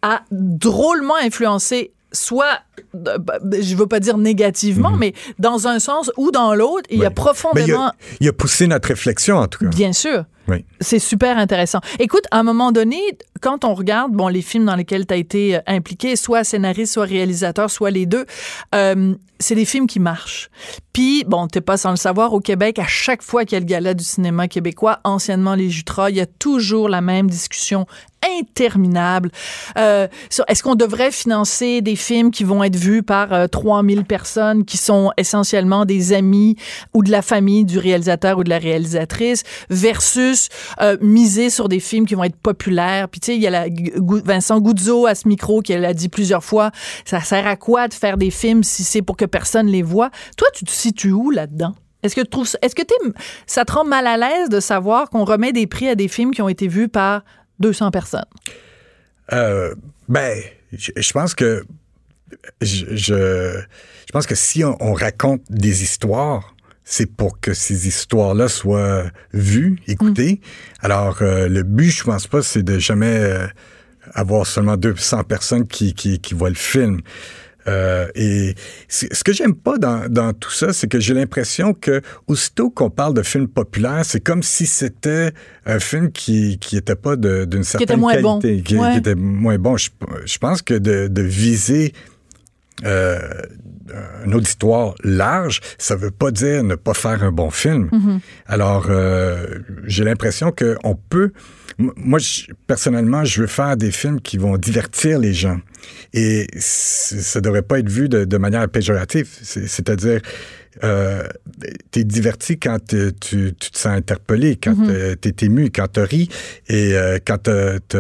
a 0.03 0.23
drôlement 0.31 1.17
influencé 1.23 1.93
soit, 2.13 2.61
je 2.95 3.75
veux 3.77 3.87
pas 3.87 4.01
dire 4.01 4.19
négativement, 4.19 4.93
mais 4.93 5.13
dans 5.39 5.67
un 5.69 5.79
sens 5.79 6.11
ou 6.17 6.31
dans 6.31 6.55
l'autre, 6.55 6.87
il 6.91 7.05
a 7.05 7.07
Mhm. 7.07 7.07
Ouais. 7.07 7.07
Mais 7.07 7.09
il 7.09 7.15
profondément, 7.15 7.87
a, 7.89 7.95
il 8.21 8.29
a 8.29 8.33
poussé 8.33 8.67
notre 8.67 8.89
réflexion, 8.89 9.37
en 9.39 9.47
tout 9.47 9.65
cas. 9.65 9.71
bien 9.71 9.93
sûr. 9.93 10.25
Oui. 10.49 10.65
C'est 10.81 11.01
super 11.01 11.39
intéressant. 11.39 11.81
Écoute, 11.99 12.23
à 12.31 12.39
un 12.39 12.43
moment 12.45 12.71
donné, 12.71 13.01
quand 13.41 13.65
on 13.65 13.75
regarde 13.75 14.13
bon 14.13 14.29
les 14.29 14.43
films 14.43 14.65
dans 14.65 14.77
lesquels 14.77 15.05
tu 15.05 15.13
as 15.13 15.17
été 15.17 15.57
euh, 15.57 15.61
impliqué, 15.67 16.15
soit 16.15 16.45
scénariste, 16.45 16.93
soit 16.93 17.05
réalisateur, 17.05 17.69
soit 17.69 17.91
les 17.91 18.07
deux, 18.07 18.27
euh, 18.73 19.15
c'est 19.41 19.57
des 19.57 19.65
films 19.65 19.89
qui 19.89 19.99
marchent. 19.99 20.49
Puis, 20.93 21.25
bon, 21.27 21.49
t'es 21.49 21.61
pas 21.61 21.77
sans 21.77 21.91
le 21.91 21.97
savoir, 21.97 22.33
au 22.33 22.39
Québec, 22.39 22.79
à 22.79 22.87
chaque 22.87 23.23
fois 23.23 23.45
qu'il 23.45 23.55
y 23.55 23.57
a 23.57 23.61
le 23.61 23.67
gala 23.67 23.93
du 23.95 24.05
cinéma 24.05 24.47
québécois, 24.47 25.01
anciennement 25.03 25.57
les 25.57 25.69
Jutras, 25.69 26.11
il 26.11 26.17
y 26.17 26.21
a 26.21 26.27
toujours 26.27 26.89
la 26.89 27.01
même 27.01 27.29
discussion 27.29 27.87
interminable. 28.41 29.31
Euh, 29.79 30.07
Est-ce 30.49 30.63
qu'on 30.63 30.75
devrait 30.77 31.11
financer 31.11 31.81
des 31.81 31.97
films 31.97 32.31
qui 32.31 32.45
vont 32.45 32.63
être 32.67 32.77
vus 32.77 33.03
par 33.03 33.33
euh, 33.33 33.47
3000 33.47 34.05
personnes 34.05 34.65
qui 34.65 34.77
sont 34.77 35.13
essentiellement 35.17 35.85
des 35.85 36.13
amis 36.13 36.57
ou 36.95 37.03
de 37.03 37.11
la 37.11 37.23
famille 37.23 37.65
du 37.65 37.79
réalisateur 37.79 38.39
ou 38.39 38.45
de 38.45 38.51
la 38.51 38.59
réalisatrice 38.59 39.43
versus 39.71 40.49
euh, 40.81 40.97
miser 41.01 41.51
sur 41.51 41.69
des 41.69 41.81
films 41.81 42.07
qui 42.07 42.15
vont 42.15 42.25
être 42.25 42.37
populaires. 42.37 43.09
Puis 43.09 43.21
tu 43.21 43.27
sais, 43.27 43.37
il 43.37 43.43
y 43.43 43.47
a 43.47 43.67
Vincent 44.25 44.61
Goudzo 44.61 45.07
à 45.07 45.15
ce 45.15 45.29
micro 45.29 45.63
qui 45.63 45.77
l'a 45.77 45.95
dit 45.95 46.09
plusieurs 46.09 46.45
fois, 46.45 46.71
ça 47.05 47.21
sert 47.21 47.47
à 47.47 47.57
quoi 47.57 47.89
de 47.89 47.95
faire 47.95 48.17
des 48.17 48.31
films 48.31 48.63
si 48.63 48.85
c'est 48.85 49.03
pour 49.03 49.17
que 49.17 49.25
personne 49.25 49.67
les 49.67 49.83
voit? 49.83 50.11
Toi, 50.37 50.49
tu 50.55 50.65
te 50.65 50.71
situes 50.71 51.13
où 51.13 51.31
là-dedans? 51.31 51.75
Est-ce 52.03 52.15
que 52.15 52.21
tu 52.21 52.29
trouves, 52.29 52.49
est-ce 52.63 52.75
que 52.75 52.83
ça 53.47 53.65
te 53.65 53.73
rend 53.73 53.85
mal 53.85 54.07
à 54.07 54.17
l'aise 54.17 54.49
de 54.49 54.61
savoir 54.61 55.11
qu'on 55.11 55.25
remet 55.25 55.53
des 55.53 55.67
prix 55.67 55.89
à 55.89 55.95
des 55.95 56.09
films 56.09 56.31
qui 56.33 56.43
ont 56.43 56.49
été 56.49 56.69
vus 56.69 56.89
par 56.89 57.23
200 57.59 57.91
personnes? 57.91 58.27
Euh, 59.33 59.75
ben, 60.09 60.39
je, 60.73 61.13
pense 61.13 61.35
que 61.35 61.65
je, 62.61 62.87
je, 62.91 63.61
je 64.07 64.13
pense 64.13 64.27
que 64.27 64.35
si 64.35 64.65
on, 64.65 64.77
on, 64.81 64.93
raconte 64.93 65.43
des 65.51 65.83
histoires, 65.83 66.55
c'est 66.85 67.07
pour 67.07 67.41
que 67.41 67.53
ces 67.53 67.89
histoires-là 67.89 68.49
soient 68.49 69.05
vues, 69.33 69.79
écoutées. 69.89 70.41
Mm. 70.41 70.85
Alors, 70.85 71.19
euh, 71.21 71.49
le 71.49 71.63
but, 71.63 71.91
je 71.91 72.05
pense 72.05 72.27
pas, 72.27 72.43
c'est 72.43 72.63
de 72.63 72.79
jamais 72.79 73.17
euh, 73.19 73.47
avoir 74.15 74.47
seulement 74.47 74.77
200 74.77 75.25
personnes 75.25 75.67
qui, 75.67 75.95
qui, 75.95 76.21
qui 76.21 76.35
voient 76.35 76.49
le 76.49 76.55
film. 76.55 77.01
Euh, 77.69 78.07
et 78.15 78.55
ce 78.89 79.25
que 79.25 79.33
j'aime 79.33 79.55
pas 79.55 79.77
dans, 79.79 80.09
dans, 80.09 80.33
tout 80.33 80.53
ça, 80.53 80.73
c'est 80.73 80.87
que 80.87 81.01
j'ai 81.01 81.15
l'impression 81.15 81.75
que 81.75 82.01
aussitôt 82.29 82.71
qu'on 82.71 82.91
parle 82.91 83.15
de 83.15 83.23
film 83.23 83.49
populaire, 83.49 84.05
c'est 84.05 84.21
comme 84.21 84.43
si 84.43 84.67
c'était 84.67 85.33
un 85.65 85.81
film 85.81 86.13
qui 86.13 86.59
qui 86.59 86.77
était 86.77 86.95
pas 86.95 87.17
d'une 87.17 87.65
certaine 87.65 88.01
qui 88.01 88.07
qualité, 88.07 88.23
bon. 88.23 88.39
qui, 88.39 88.77
ouais. 88.77 88.93
qui, 88.93 88.99
était 88.99 89.15
moins 89.17 89.59
bon. 89.59 89.77
Je, 89.77 89.91
je 90.25 90.39
pense 90.39 90.63
que 90.63 90.75
de, 90.75 91.09
de 91.09 91.23
viser 91.23 91.93
euh, 92.85 93.19
une 94.25 94.35
auditoire 94.35 94.95
large, 95.03 95.61
ça 95.79 95.97
veut 95.97 96.11
pas 96.11 96.31
dire 96.31 96.63
ne 96.65 96.75
pas 96.75 96.95
faire 96.95 97.23
un 97.23 97.33
bon 97.33 97.51
film. 97.51 97.89
-hmm. 97.93 98.19
Alors, 98.47 98.87
euh, 98.91 99.47
j'ai 99.87 100.05
l'impression 100.05 100.53
qu'on 100.53 100.99
peut... 101.09 101.31
Moi, 101.79 102.19
je, 102.19 102.53
personnellement, 102.67 103.25
je 103.25 103.43
veux 103.43 103.47
faire 103.47 103.77
des 103.77 103.91
films 103.91 104.21
qui 104.21 104.39
vont 104.39 104.57
divertir 104.57 105.19
les 105.19 105.35
gens. 105.35 105.61
Et 106.15 106.47
ça 106.59 107.41
devrait 107.41 107.67
pas 107.71 107.79
être 107.81 107.91
vu 107.91 108.09
de, 108.09 108.25
de 108.25 108.39
manière 108.39 108.67
péjorative. 108.69 109.29
C'est-à-dire, 109.43 110.21
euh, 110.85 111.23
tu 111.91 112.01
es 112.01 112.05
diverti 112.05 112.59
quand 112.59 112.79
tu, 112.87 113.13
tu, 113.21 113.53
te 113.55 113.79
sens 113.79 113.95
interpellé, 114.03 114.57
quand 114.57 114.77
mm 114.77 114.89
-hmm. 114.91 115.17
tu 115.21 115.29
es 115.29 115.47
ému, 115.47 115.71
quand 115.71 115.89
tu 115.93 116.01
ris 116.01 116.29
et 116.69 116.95
euh, 116.95 117.19
quand 117.27 117.43
tu 117.43 117.97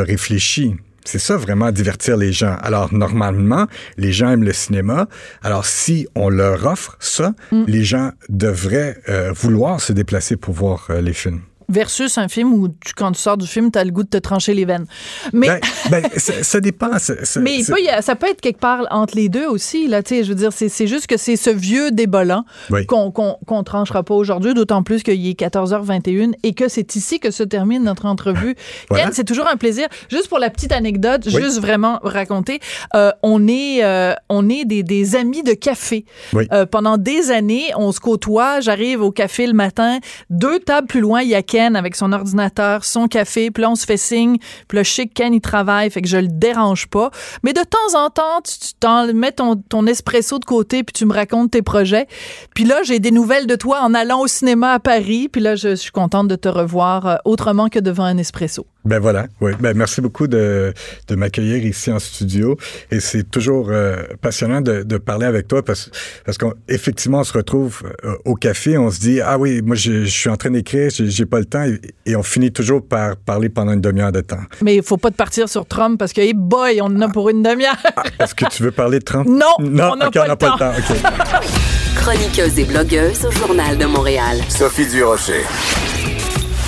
as 0.00 0.04
réfléchi. 0.14 0.74
C'est 1.10 1.18
ça 1.18 1.38
vraiment 1.38 1.72
divertir 1.72 2.18
les 2.18 2.32
gens. 2.32 2.54
Alors 2.60 2.92
normalement, 2.92 3.66
les 3.96 4.12
gens 4.12 4.32
aiment 4.32 4.44
le 4.44 4.52
cinéma. 4.52 5.08
Alors 5.40 5.64
si 5.64 6.06
on 6.14 6.28
leur 6.28 6.66
offre 6.66 6.98
ça, 7.00 7.32
mm. 7.50 7.64
les 7.66 7.82
gens 7.82 8.10
devraient 8.28 8.98
euh, 9.08 9.32
vouloir 9.32 9.80
se 9.80 9.94
déplacer 9.94 10.36
pour 10.36 10.52
voir 10.52 10.88
euh, 10.90 11.00
les 11.00 11.14
films 11.14 11.40
versus 11.68 12.16
un 12.16 12.28
film 12.28 12.52
où 12.54 12.68
tu, 12.68 12.94
quand 12.96 13.12
tu 13.12 13.20
sors 13.20 13.36
du 13.36 13.46
film, 13.46 13.70
tu 13.70 13.78
as 13.78 13.84
le 13.84 13.90
goût 13.90 14.02
de 14.02 14.08
te 14.08 14.16
trancher 14.16 14.54
les 14.54 14.64
veines. 14.64 14.86
Mais 15.32 15.48
ben, 15.48 15.60
ben, 15.90 16.04
ça, 16.16 16.42
ça, 16.42 16.60
dépend. 16.60 16.98
Ça, 16.98 17.14
mais 17.40 17.58
peut, 17.66 17.74
ça 18.00 18.16
peut 18.16 18.28
être 18.28 18.40
quelque 18.40 18.60
part 18.60 18.86
entre 18.90 19.16
les 19.16 19.28
deux 19.28 19.46
aussi. 19.46 19.86
Là, 19.86 20.00
je 20.08 20.22
veux 20.22 20.34
dire, 20.34 20.52
c'est 20.52 20.86
juste 20.86 21.06
que 21.06 21.16
c'est 21.16 21.36
ce 21.36 21.50
vieux 21.50 21.90
débat-là 21.90 22.44
oui. 22.70 22.86
qu'on 22.86 23.10
qu 23.10 23.22
qu 23.46 23.64
tranchera 23.64 24.02
pas 24.02 24.14
aujourd'hui, 24.14 24.54
d'autant 24.54 24.82
plus 24.82 25.02
qu'il 25.02 25.26
est 25.26 25.38
14h21 25.38 26.32
et 26.42 26.54
que 26.54 26.68
c'est 26.68 26.96
ici 26.96 27.20
que 27.20 27.30
se 27.30 27.42
termine 27.42 27.84
notre 27.84 28.06
entrevue. 28.06 28.56
voilà. 28.88 29.04
Ken, 29.04 29.12
c'est 29.12 29.24
toujours 29.24 29.48
un 29.48 29.56
plaisir. 29.56 29.88
Juste 30.10 30.28
pour 30.28 30.38
la 30.38 30.50
petite 30.50 30.72
anecdote, 30.72 31.22
oui. 31.26 31.42
juste 31.42 31.60
vraiment 31.60 31.98
raconter, 32.02 32.60
euh, 32.94 33.12
on 33.22 33.46
est, 33.46 33.84
euh, 33.84 34.14
on 34.30 34.48
est 34.48 34.64
des, 34.64 34.82
des, 34.82 35.16
amis 35.16 35.42
de 35.42 35.52
café. 35.52 36.04
Oui. 36.32 36.46
Euh, 36.52 36.64
pendant 36.64 36.96
des 36.96 37.30
années, 37.30 37.66
on 37.76 37.92
se 37.92 38.00
côtoie. 38.00 38.60
J'arrive 38.60 39.02
au 39.02 39.10
café 39.10 39.46
le 39.46 39.52
matin. 39.52 39.98
Deux 40.30 40.58
tables 40.60 40.86
plus 40.86 41.00
loin, 41.00 41.22
il 41.22 41.28
y 41.28 41.34
a 41.34 41.42
Ken 41.42 41.57
avec 41.58 41.96
son 41.96 42.12
ordinateur, 42.12 42.84
son 42.84 43.08
café, 43.08 43.50
puis 43.50 43.62
là, 43.62 43.70
on 43.70 43.74
se 43.74 43.84
fait 43.84 43.96
signe, 43.96 44.38
puis 44.66 44.76
là, 44.76 44.82
je 44.82 44.90
sais 44.90 45.10
il 45.18 45.40
travaille, 45.40 45.90
fait 45.90 46.02
que 46.02 46.08
je 46.08 46.16
le 46.16 46.28
dérange 46.28 46.86
pas. 46.86 47.10
Mais 47.42 47.52
de 47.52 47.60
temps 47.60 47.98
en 47.98 48.10
temps, 48.10 48.40
tu, 48.42 48.74
tu 48.80 49.14
mets 49.14 49.32
ton, 49.32 49.56
ton 49.56 49.86
espresso 49.86 50.38
de 50.38 50.44
côté, 50.44 50.84
puis 50.84 50.92
tu 50.92 51.06
me 51.06 51.12
racontes 51.12 51.50
tes 51.50 51.62
projets. 51.62 52.06
Puis 52.54 52.64
là, 52.64 52.82
j'ai 52.82 52.98
des 52.98 53.10
nouvelles 53.10 53.46
de 53.46 53.56
toi 53.56 53.80
en 53.82 53.94
allant 53.94 54.20
au 54.20 54.26
cinéma 54.26 54.72
à 54.72 54.78
Paris, 54.78 55.28
puis 55.28 55.40
là, 55.40 55.56
je, 55.56 55.70
je 55.70 55.74
suis 55.74 55.90
contente 55.90 56.28
de 56.28 56.36
te 56.36 56.48
revoir 56.48 57.06
euh, 57.06 57.16
autrement 57.24 57.68
que 57.68 57.78
devant 57.78 58.04
un 58.04 58.18
espresso. 58.18 58.66
Ben 58.84 59.00
voilà, 59.00 59.26
oui. 59.40 59.52
Ben 59.60 59.76
merci 59.76 60.00
beaucoup 60.00 60.28
de, 60.28 60.72
de 61.08 61.14
m'accueillir 61.14 61.64
ici 61.64 61.90
en 61.90 61.98
studio. 61.98 62.56
Et 62.90 63.00
c'est 63.00 63.28
toujours 63.28 63.68
euh, 63.70 64.04
passionnant 64.20 64.60
de, 64.60 64.82
de, 64.82 64.98
parler 64.98 65.26
avec 65.26 65.48
toi 65.48 65.64
parce, 65.64 65.90
parce 66.24 66.38
qu'effectivement, 66.38 67.18
on, 67.18 67.20
on 67.22 67.24
se 67.24 67.32
retrouve 67.32 67.82
euh, 68.04 68.14
au 68.24 68.34
café, 68.34 68.78
on 68.78 68.90
se 68.90 69.00
dit, 69.00 69.20
ah 69.20 69.36
oui, 69.36 69.62
moi, 69.62 69.74
je, 69.74 70.04
je 70.04 70.10
suis 70.10 70.30
en 70.30 70.36
train 70.36 70.50
d'écrire, 70.50 70.90
j'ai 70.90 71.26
pas 71.26 71.40
le 71.40 71.44
temps. 71.44 71.64
Et, 71.64 71.80
et, 72.06 72.16
on 72.16 72.22
finit 72.22 72.52
toujours 72.52 72.82
par 72.82 73.16
parler 73.16 73.48
pendant 73.48 73.72
une 73.72 73.80
demi-heure 73.80 74.12
de 74.12 74.20
temps. 74.20 74.40
Mais 74.62 74.76
il 74.76 74.82
faut 74.82 74.96
pas 74.96 75.10
te 75.10 75.16
partir 75.16 75.48
sur 75.48 75.66
Trump 75.66 75.98
parce 75.98 76.12
que, 76.12 76.20
hey 76.20 76.32
boy, 76.34 76.80
on 76.80 76.86
en 76.86 77.00
a 77.02 77.08
pour 77.08 77.28
une 77.30 77.42
demi-heure. 77.42 77.76
Ah, 77.96 78.04
Est-ce 78.20 78.34
que 78.34 78.46
tu 78.46 78.62
veux 78.62 78.70
parler 78.70 79.00
de 79.00 79.04
Trump? 79.04 79.26
Non, 79.38 79.54
non 79.60 79.92
on 79.92 79.96
n'a 79.96 80.08
okay, 80.08 80.20
pas, 80.20 80.36
pas, 80.36 80.52
le 80.52 80.58
temps. 80.58 80.72
Okay. 80.78 81.00
Chroniqueuse 81.96 82.58
et 82.58 82.64
blogueuse 82.64 83.26
au 83.26 83.30
Journal 83.30 83.76
de 83.76 83.84
Montréal. 83.84 84.38
Sophie 84.48 84.86
Durocher. 84.86 85.42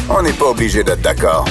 On 0.08 0.22
n'est 0.22 0.32
pas 0.32 0.50
obligé 0.50 0.82
d'être 0.84 1.02
d'accord. 1.02 1.46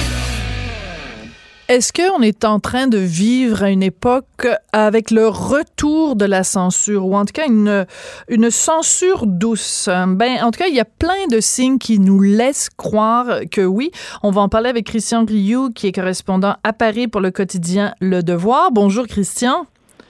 Est-ce 1.70 1.92
qu'on 1.92 2.20
est 2.20 2.44
en 2.44 2.58
train 2.58 2.88
de 2.88 2.98
vivre 2.98 3.62
à 3.62 3.70
une 3.70 3.84
époque 3.84 4.48
avec 4.72 5.12
le 5.12 5.28
retour 5.28 6.16
de 6.16 6.24
la 6.24 6.42
censure, 6.42 7.06
ou 7.06 7.14
en 7.14 7.24
tout 7.24 7.32
cas 7.32 7.46
une, 7.46 7.86
une 8.26 8.50
censure 8.50 9.24
douce? 9.24 9.88
Ben, 9.88 10.42
en 10.42 10.50
tout 10.50 10.58
cas, 10.58 10.66
il 10.66 10.74
y 10.74 10.80
a 10.80 10.84
plein 10.84 11.28
de 11.30 11.38
signes 11.38 11.78
qui 11.78 12.00
nous 12.00 12.20
laissent 12.20 12.70
croire 12.76 13.42
que 13.52 13.60
oui. 13.60 13.92
On 14.24 14.32
va 14.32 14.40
en 14.40 14.48
parler 14.48 14.68
avec 14.68 14.86
Christian 14.86 15.24
Rioux, 15.24 15.70
qui 15.70 15.86
est 15.86 15.92
correspondant 15.92 16.56
à 16.64 16.72
Paris 16.72 17.06
pour 17.06 17.20
le 17.20 17.30
quotidien 17.30 17.94
Le 18.00 18.24
Devoir. 18.24 18.72
Bonjour, 18.72 19.06
Christian. 19.06 19.64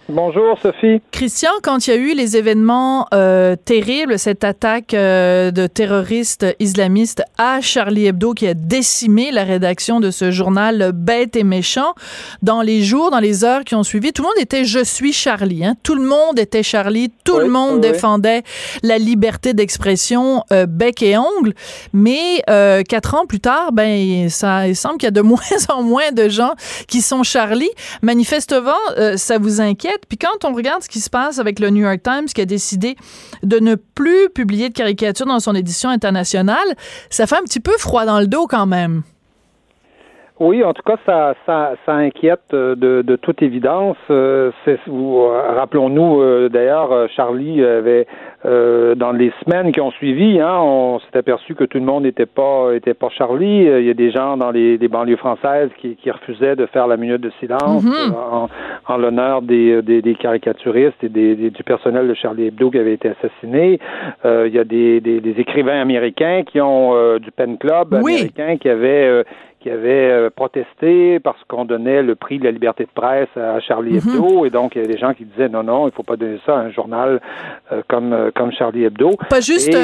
Bonjour 0.08 0.58
Sophie. 0.60 1.00
Christian, 1.12 1.50
quand 1.62 1.86
il 1.86 1.90
y 1.90 1.92
a 1.92 1.96
eu 1.96 2.14
les 2.14 2.36
événements 2.36 3.06
euh, 3.14 3.54
terribles, 3.56 4.18
cette 4.18 4.42
attaque 4.42 4.94
euh, 4.94 5.50
de 5.52 5.66
terroristes 5.68 6.46
islamistes 6.58 7.22
à 7.38 7.60
Charlie 7.60 8.06
Hebdo 8.06 8.34
qui 8.34 8.48
a 8.48 8.54
décimé 8.54 9.30
la 9.30 9.44
rédaction 9.44 10.00
de 10.00 10.10
ce 10.10 10.30
journal 10.30 10.90
bête 10.92 11.36
et 11.36 11.44
méchant, 11.44 11.94
dans 12.42 12.60
les 12.60 12.82
jours, 12.82 13.10
dans 13.10 13.20
les 13.20 13.44
heures 13.44 13.64
qui 13.64 13.74
ont 13.76 13.84
suivi, 13.84 14.12
tout 14.12 14.22
le 14.22 14.28
monde 14.28 14.38
était 14.38 14.64
je 14.64 14.82
suis 14.82 15.12
Charlie. 15.12 15.64
Hein? 15.64 15.76
Tout 15.82 15.94
le 15.94 16.02
monde 16.02 16.38
était 16.38 16.62
Charlie, 16.62 17.12
tout 17.24 17.36
oui, 17.36 17.44
le 17.44 17.50
monde 17.50 17.74
oui. 17.74 17.80
défendait 17.80 18.42
la 18.82 18.98
liberté 18.98 19.54
d'expression 19.54 20.44
euh, 20.52 20.66
bec 20.66 21.02
et 21.02 21.16
ongle. 21.18 21.54
Mais 21.92 22.42
euh, 22.48 22.82
quatre 22.82 23.14
ans 23.14 23.26
plus 23.26 23.40
tard, 23.40 23.72
ben 23.72 24.28
ça 24.28 24.66
il 24.66 24.76
semble 24.76 24.98
qu'il 24.98 25.06
y 25.06 25.08
a 25.08 25.10
de 25.12 25.20
moins 25.30 25.40
en 25.68 25.82
moins 25.82 26.12
de 26.12 26.28
gens 26.28 26.54
qui 26.88 27.00
sont 27.00 27.22
Charlie. 27.22 27.70
Manifestement, 28.02 28.72
euh, 28.98 29.16
ça 29.16 29.38
vous 29.38 29.60
inquiète. 29.60 29.99
Puis 30.08 30.18
quand 30.18 30.48
on 30.48 30.54
regarde 30.54 30.82
ce 30.82 30.88
qui 30.88 31.00
se 31.00 31.10
passe 31.10 31.38
avec 31.38 31.58
le 31.58 31.70
New 31.70 31.82
York 31.82 32.02
Times 32.02 32.26
qui 32.26 32.40
a 32.40 32.46
décidé 32.46 32.96
de 33.42 33.58
ne 33.58 33.74
plus 33.74 34.28
publier 34.34 34.68
de 34.68 34.74
caricatures 34.74 35.26
dans 35.26 35.40
son 35.40 35.54
édition 35.54 35.90
internationale, 35.90 36.56
ça 37.10 37.26
fait 37.26 37.36
un 37.36 37.42
petit 37.42 37.60
peu 37.60 37.72
froid 37.78 38.04
dans 38.04 38.20
le 38.20 38.26
dos 38.26 38.46
quand 38.46 38.66
même. 38.66 39.02
Oui, 40.40 40.64
en 40.64 40.72
tout 40.72 40.82
cas, 40.82 40.96
ça, 41.04 41.34
ça, 41.44 41.74
ça 41.84 41.92
inquiète 41.92 42.50
de, 42.50 43.02
de 43.02 43.16
toute 43.16 43.42
évidence. 43.42 43.98
Euh, 44.08 44.50
Rappelons-nous, 44.66 46.22
euh, 46.22 46.48
d'ailleurs, 46.48 47.10
Charlie 47.14 47.62
avait, 47.62 48.06
euh, 48.46 48.94
dans 48.94 49.12
les 49.12 49.32
semaines 49.44 49.70
qui 49.72 49.80
ont 49.80 49.90
suivi, 49.90 50.40
hein, 50.40 50.58
on 50.60 50.98
s'est 51.00 51.18
aperçu 51.18 51.54
que 51.54 51.64
tout 51.64 51.78
le 51.78 51.84
monde 51.84 52.04
n'était 52.04 52.26
pas, 52.26 52.72
était 52.74 52.94
pas 52.94 53.10
Charlie. 53.10 53.64
Il 53.64 53.84
y 53.84 53.90
a 53.90 53.94
des 53.94 54.10
gens 54.10 54.36
dans 54.36 54.50
les, 54.50 54.78
les 54.78 54.88
banlieues 54.88 55.16
françaises 55.16 55.70
qui, 55.78 55.96
qui, 55.96 56.10
refusaient 56.10 56.56
de 56.56 56.66
faire 56.66 56.86
la 56.86 56.96
minute 56.96 57.20
de 57.20 57.30
silence 57.40 57.84
Mhm. 57.84 57.90
mm 57.90 58.10
-hmm. 58.10 58.14
en, 58.36 58.48
en 58.92 58.96
l'honneur 58.96 59.42
des, 59.42 59.82
des, 59.82 60.00
des, 60.02 60.14
caricaturistes 60.14 61.02
et 61.04 61.08
des, 61.08 61.34
des, 61.36 61.50
du 61.50 61.62
personnel 61.64 62.08
de 62.08 62.14
Charlie 62.14 62.46
Hebdo 62.46 62.70
qui 62.70 62.78
avait 62.78 62.94
été 62.94 63.08
assassiné. 63.14 63.78
Euh, 64.24 64.48
il 64.48 64.54
y 64.54 64.58
a 64.58 64.64
des, 64.64 65.00
des, 65.00 65.20
des, 65.20 65.34
écrivains 65.40 65.80
américains 65.80 66.42
qui 66.44 66.60
ont 66.60 66.94
euh, 66.94 67.18
du 67.18 67.30
Pen 67.30 67.58
Club 67.58 67.88
oui. 68.02 68.12
américain 68.14 68.56
qui 68.56 68.68
avait 68.68 69.24
qui 69.60 69.70
avait 69.70 70.10
euh, 70.10 70.30
protesté 70.34 71.20
parce 71.20 71.38
qu'on 71.46 71.64
donnait 71.64 72.02
le 72.02 72.14
prix 72.14 72.38
de 72.38 72.44
la 72.44 72.50
liberté 72.50 72.84
de 72.84 72.90
presse 72.94 73.28
à 73.36 73.60
Charlie 73.60 73.96
Hebdo, 73.98 74.22
mm 74.22 74.42
-hmm. 74.42 74.46
et 74.46 74.50
donc 74.50 74.74
il 74.74 74.82
y 74.82 74.84
a 74.84 74.88
des 74.88 74.98
gens 74.98 75.12
qui 75.14 75.24
disaient 75.24 75.48
non, 75.48 75.62
non, 75.62 75.86
il 75.88 75.92
faut 75.92 76.02
pas 76.02 76.16
donner 76.16 76.40
ça 76.46 76.52
à 76.56 76.60
un 76.60 76.70
journal 76.70 77.20
euh, 77.72 77.82
comme 77.88 78.30
comme 78.36 78.52
Charlie 78.52 78.84
Hebdo. 78.84 79.10
Pas 79.28 79.40
juste, 79.52 79.76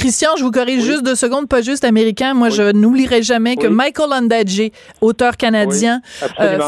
Christian, 0.00 0.30
je 0.38 0.42
vous 0.44 0.50
corrige 0.50 0.82
juste 0.90 1.04
deux 1.10 1.18
secondes, 1.24 1.46
pas 1.48 1.62
juste 1.70 1.84
américain. 1.84 2.30
Moi, 2.34 2.50
je 2.58 2.64
n'oublierai 2.80 3.20
jamais 3.32 3.54
que 3.62 3.68
Michael 3.82 4.10
Ondaatje, 4.18 4.66
auteur 5.08 5.32
canadien, 5.44 5.94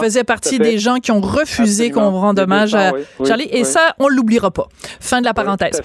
faisait 0.03 0.27
partie 0.35 0.59
des 0.59 0.77
gens 0.87 0.99
qui 1.05 1.11
ont 1.17 1.25
refusé 1.39 1.85
qu'on 1.95 2.11
rende 2.25 2.39
hommage 2.45 2.75
à 2.85 2.87
Charlie. 3.27 3.49
et 3.59 3.65
ça, 3.75 3.85
on 4.05 4.09
l'oubliera 4.17 4.51
pas. 4.59 4.67
Fin 5.11 5.21
de 5.23 5.27
la 5.31 5.35
parenthèse. 5.41 5.79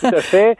tout 0.00 0.16
à 0.20 0.22
fait. 0.32 0.52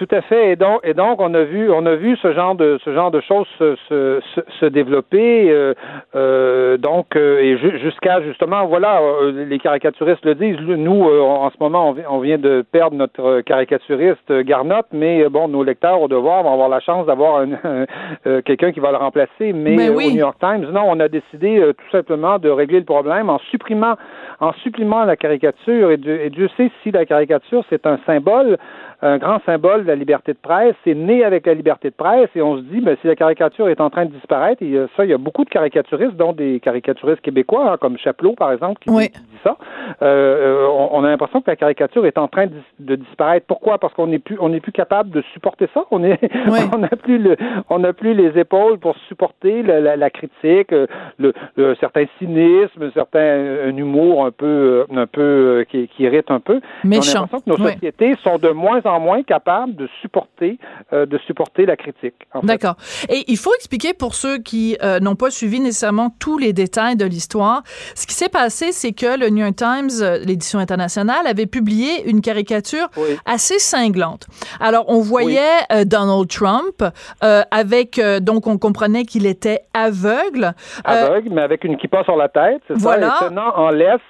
tout 0.00 0.10
à 0.18 0.20
fait. 0.28 0.42
Et 0.52 0.56
donc, 0.64 0.76
et 0.90 0.94
donc, 1.02 1.14
on 1.26 1.32
a 1.42 1.44
vu, 1.54 1.62
on 1.80 1.84
a 1.86 1.94
vu 2.04 2.10
ce 2.24 2.30
genre 2.38 2.54
de 2.62 2.68
ce 2.84 2.90
genre 2.98 3.10
de 3.16 3.20
choses 3.28 3.46
se, 3.58 3.66
se, 3.88 4.20
se 4.60 4.66
développer. 4.84 5.72
donc, 6.14 7.16
et 7.16 7.56
jusqu'à 7.78 8.22
justement, 8.22 8.66
voilà, 8.66 9.00
les 9.32 9.58
caricaturistes 9.58 10.24
le 10.24 10.34
disent. 10.34 10.58
Nous, 10.60 11.04
en 11.04 11.50
ce 11.50 11.56
moment, 11.60 11.94
on 12.08 12.18
vient 12.20 12.38
de 12.38 12.64
perdre 12.70 12.96
notre 12.96 13.40
caricaturiste 13.42 14.32
Garnotte, 14.32 14.86
mais 14.92 15.28
bon, 15.28 15.48
nos 15.48 15.62
lecteurs 15.62 16.00
au 16.00 16.08
devoir 16.08 16.42
vont 16.42 16.52
avoir 16.52 16.68
la 16.68 16.80
chance 16.80 17.06
d'avoir 17.06 17.44
quelqu'un 18.44 18.72
qui 18.72 18.80
va 18.80 18.90
le 18.90 18.98
remplacer. 18.98 19.52
Mais 19.52 19.76
ben 19.76 19.90
au 19.90 20.00
New 20.00 20.16
York 20.16 20.36
Times, 20.40 20.66
non, 20.70 20.84
on 20.86 21.00
a 21.00 21.08
décidé 21.08 21.62
tout 21.76 21.90
simplement 21.90 22.38
de 22.38 22.48
régler 22.48 22.78
le 22.78 22.84
problème 22.84 23.30
en 23.30 23.38
supprimant 23.50 23.96
en 24.40 24.52
supprimant 24.54 25.04
la 25.04 25.16
caricature. 25.16 25.90
Et 25.90 25.98
et 26.06 26.30
Dieu 26.30 26.48
sait 26.56 26.70
si 26.82 26.90
la 26.90 27.06
caricature 27.06 27.64
c'est 27.70 27.86
un 27.86 27.98
symbole 28.06 28.58
un 29.02 29.18
grand 29.18 29.40
symbole 29.44 29.82
de 29.82 29.88
la 29.88 29.96
liberté 29.96 30.32
de 30.32 30.38
presse. 30.38 30.74
C'est 30.84 30.94
né 30.94 31.24
avec 31.24 31.46
la 31.46 31.54
liberté 31.54 31.90
de 31.90 31.94
presse 31.94 32.30
et 32.36 32.40
on 32.40 32.56
se 32.56 32.62
dit, 32.62 32.80
ben, 32.80 32.96
si 33.00 33.08
la 33.08 33.16
caricature 33.16 33.68
est 33.68 33.80
en 33.80 33.90
train 33.90 34.06
de 34.06 34.12
disparaître, 34.12 34.62
et 34.74 34.86
ça, 34.96 35.04
il 35.04 35.10
y 35.10 35.14
a 35.14 35.18
beaucoup 35.18 35.44
de 35.44 35.50
caricaturistes, 35.50 36.16
dont 36.16 36.32
des 36.32 36.60
caricaturistes 36.60 37.20
québécois, 37.20 37.72
hein, 37.72 37.76
comme 37.80 37.98
Chapelot, 37.98 38.34
par 38.34 38.52
exemple, 38.52 38.80
qui, 38.80 38.90
dit 38.90 39.10
ça. 39.42 39.56
Euh, 40.02 40.66
on, 40.92 41.04
a 41.04 41.08
l'impression 41.08 41.40
que 41.40 41.50
la 41.50 41.56
caricature 41.56 42.06
est 42.06 42.18
en 42.18 42.28
train 42.28 42.46
de, 42.78 42.96
disparaître. 42.96 43.46
Pourquoi? 43.46 43.78
Parce 43.78 43.94
qu'on 43.94 44.06
n'est 44.06 44.18
plus, 44.18 44.36
on 44.40 44.48
n'est 44.48 44.60
plus 44.60 44.72
capable 44.72 45.10
de 45.10 45.22
supporter 45.32 45.68
ça. 45.74 45.84
On 45.90 46.02
est, 46.04 46.18
on 46.74 46.78
n'a 46.78 46.88
plus 46.88 47.18
le, 47.18 47.36
on 47.68 47.78
n'a 47.78 47.92
plus 47.92 48.14
les 48.14 48.38
épaules 48.38 48.78
pour 48.78 48.96
supporter 49.08 49.62
la, 49.62 49.96
la, 49.96 50.10
critique, 50.10 50.70
le, 50.70 51.32
le, 51.56 51.74
certain 51.76 52.04
cynisme, 52.18 52.90
certain 52.94 53.66
un 53.66 53.76
humour 53.76 54.24
un 54.26 54.30
peu, 54.30 54.86
un 54.94 55.06
peu 55.06 55.64
qui, 55.70 55.88
qui 55.88 56.04
irrite 56.04 56.30
un 56.30 56.40
peu. 56.40 56.60
Méchant. 56.84 57.00
On 57.02 57.16
a 57.16 57.20
l'impression 57.20 57.40
que 57.40 57.50
nos 57.50 57.70
sociétés 57.70 58.16
sont 58.22 58.38
de 58.38 58.48
moins 58.48 58.80
en 58.84 59.00
moins 59.00 59.22
capable 59.22 59.74
de 59.76 59.88
supporter, 60.00 60.58
euh, 60.92 61.06
de 61.06 61.18
supporter 61.18 61.66
la 61.66 61.76
critique. 61.76 62.14
D'accord. 62.42 62.76
Et 63.08 63.24
il 63.28 63.36
faut 63.36 63.54
expliquer 63.54 63.94
pour 63.94 64.14
ceux 64.14 64.38
qui 64.38 64.61
euh, 64.82 65.00
n'ont 65.00 65.14
pas 65.14 65.30
suivi 65.30 65.60
nécessairement 65.60 66.10
tous 66.18 66.38
les 66.38 66.52
détails 66.52 66.96
de 66.96 67.04
l'histoire. 67.04 67.62
Ce 67.94 68.06
qui 68.06 68.14
s'est 68.14 68.28
passé, 68.28 68.72
c'est 68.72 68.92
que 68.92 69.18
le 69.18 69.28
New 69.30 69.44
York 69.44 69.56
Times, 69.56 69.90
euh, 70.00 70.18
l'édition 70.18 70.58
internationale, 70.58 71.26
avait 71.26 71.46
publié 71.46 72.08
une 72.08 72.20
caricature 72.20 72.88
assez 73.26 73.58
cinglante. 73.58 74.26
Alors, 74.60 74.84
on 74.88 75.00
voyait 75.00 75.84
Donald 75.86 76.28
Trump 76.28 76.84
avec, 77.20 78.00
donc, 78.20 78.46
on 78.46 78.58
comprenait 78.58 79.04
qu'il 79.04 79.26
était 79.26 79.60
aveugle. 79.74 80.52
Aveugle, 80.84 81.30
mais 81.30 81.42
avec 81.42 81.64
une 81.64 81.76
kippa 81.76 82.04
sur 82.04 82.16
la 82.16 82.28
tête, 82.28 82.62
c'est 82.68 82.78
voilà. 82.78 83.16
ça. 83.18 83.28
tenant 83.28 83.56
en 83.56 83.70
laisse 83.70 84.00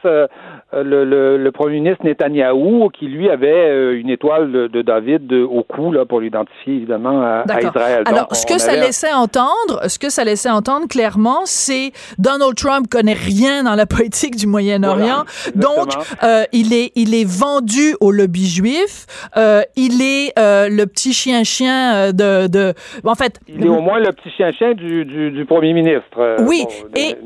le, 0.73 1.05
le, 1.05 1.37
le, 1.37 1.53
premier 1.53 1.81
ministre 1.81 2.05
Netanyahou, 2.05 2.89
qui 2.91 3.07
lui 3.07 3.29
avait 3.29 3.95
une 3.95 4.09
étoile 4.09 4.51
de, 4.51 4.67
de 4.69 4.83
David 4.83 5.33
au 5.33 5.63
cou 5.63 5.93
là, 5.93 6.05
pour 6.07 6.21
l'identifier 6.21 6.75
évidemment 6.75 7.23
à, 7.23 7.45
Israël. 7.61 8.05
Alors, 8.07 8.35
ce 8.35 8.47
que 8.47 8.59
ça 8.59 8.75
laissait 8.75 9.13
entendre, 9.13 9.89
ce 9.89 9.99
que 9.99 10.11
ça 10.11 10.25
laissait 10.25 10.51
entendre 10.51 10.89
clairement, 10.89 11.41
c'est 11.45 11.93
Donald 12.19 12.55
Trump 12.55 12.87
connaît 12.91 13.13
rien 13.13 13.65
dans 13.65 13.75
la 13.75 13.87
politique 13.93 14.37
du 14.37 14.47
Moyen-Orient, 14.47 15.25
donc 15.55 15.89
euh, 16.23 16.45
il 16.53 16.73
est 16.73 16.93
il 16.95 17.15
est 17.15 17.29
vendu 17.29 17.95
au 18.01 18.11
lobby 18.11 18.47
juif. 18.47 19.07
Euh, 19.37 19.63
il 19.77 20.03
est 20.03 20.33
euh, 20.39 20.69
le 20.69 20.87
petit 20.87 21.13
chien-chien 21.13 22.13
de, 22.13 22.47
de, 22.47 22.75
en 23.05 23.15
fait. 23.15 23.41
Il 23.49 23.65
est 23.65 23.69
au 23.69 23.81
moins 23.81 23.99
le 23.99 24.13
petit 24.13 24.31
chien-chien 24.31 24.75
du, 24.75 25.05
du, 25.05 25.31
du, 25.31 25.45
premier 25.45 25.73
ministre. 25.73 26.37
oui, 26.47 26.65
et, 26.97 27.17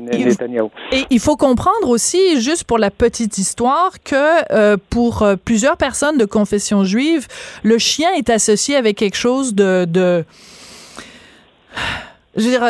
et 0.91 1.05
il 1.09 1.19
faut 1.19 1.35
comprendre 1.35 1.89
aussi, 1.89 2.41
juste 2.41 2.65
pour 2.65 2.77
la 2.77 2.91
petite 2.91 3.36
histoire, 3.37 3.91
que 4.03 4.75
pour 4.89 5.25
plusieurs 5.45 5.77
personnes 5.77 6.17
de 6.17 6.25
confession 6.25 6.83
juive, 6.83 7.27
le 7.63 7.77
chien 7.77 8.09
est 8.17 8.29
associé 8.29 8.75
avec 8.75 8.97
quelque 8.97 9.17
chose 9.17 9.53
de, 9.53 9.85
de 9.85 10.25
je 12.37 12.43
veux 12.43 12.51
dire, 12.51 12.63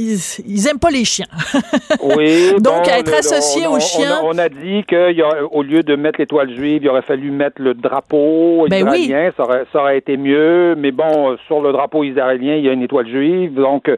ils, 0.00 0.18
ils, 0.46 0.68
aiment 0.68 0.78
pas 0.78 0.90
les 0.90 1.04
chiens. 1.04 1.26
oui. 2.16 2.54
Donc, 2.58 2.88
être 2.88 3.12
associé 3.12 3.66
aux 3.66 3.78
chiens. 3.78 4.20
On 4.24 4.38
a, 4.38 4.48
dit 4.48 4.82
qu'au 4.88 5.62
lieu 5.62 5.82
de 5.82 5.94
mettre 5.94 6.18
l'étoile 6.18 6.54
juive, 6.54 6.82
il 6.82 6.88
aurait 6.88 7.02
fallu 7.02 7.30
mettre 7.30 7.60
le 7.60 7.74
drapeau 7.74 8.66
ben 8.70 8.78
israélien. 8.78 9.30
Ça, 9.36 9.42
aurait, 9.42 9.64
ça 9.72 9.80
aurait 9.80 9.98
été 9.98 10.16
mieux. 10.16 10.74
Mais 10.74 10.90
bon, 10.90 11.36
sur 11.46 11.60
le 11.60 11.72
drapeau 11.72 12.02
israélien, 12.02 12.56
il 12.56 12.64
y 12.64 12.68
a 12.70 12.72
une 12.72 12.82
étoile 12.82 13.06
juive. 13.06 13.52
Donc, 13.54 13.90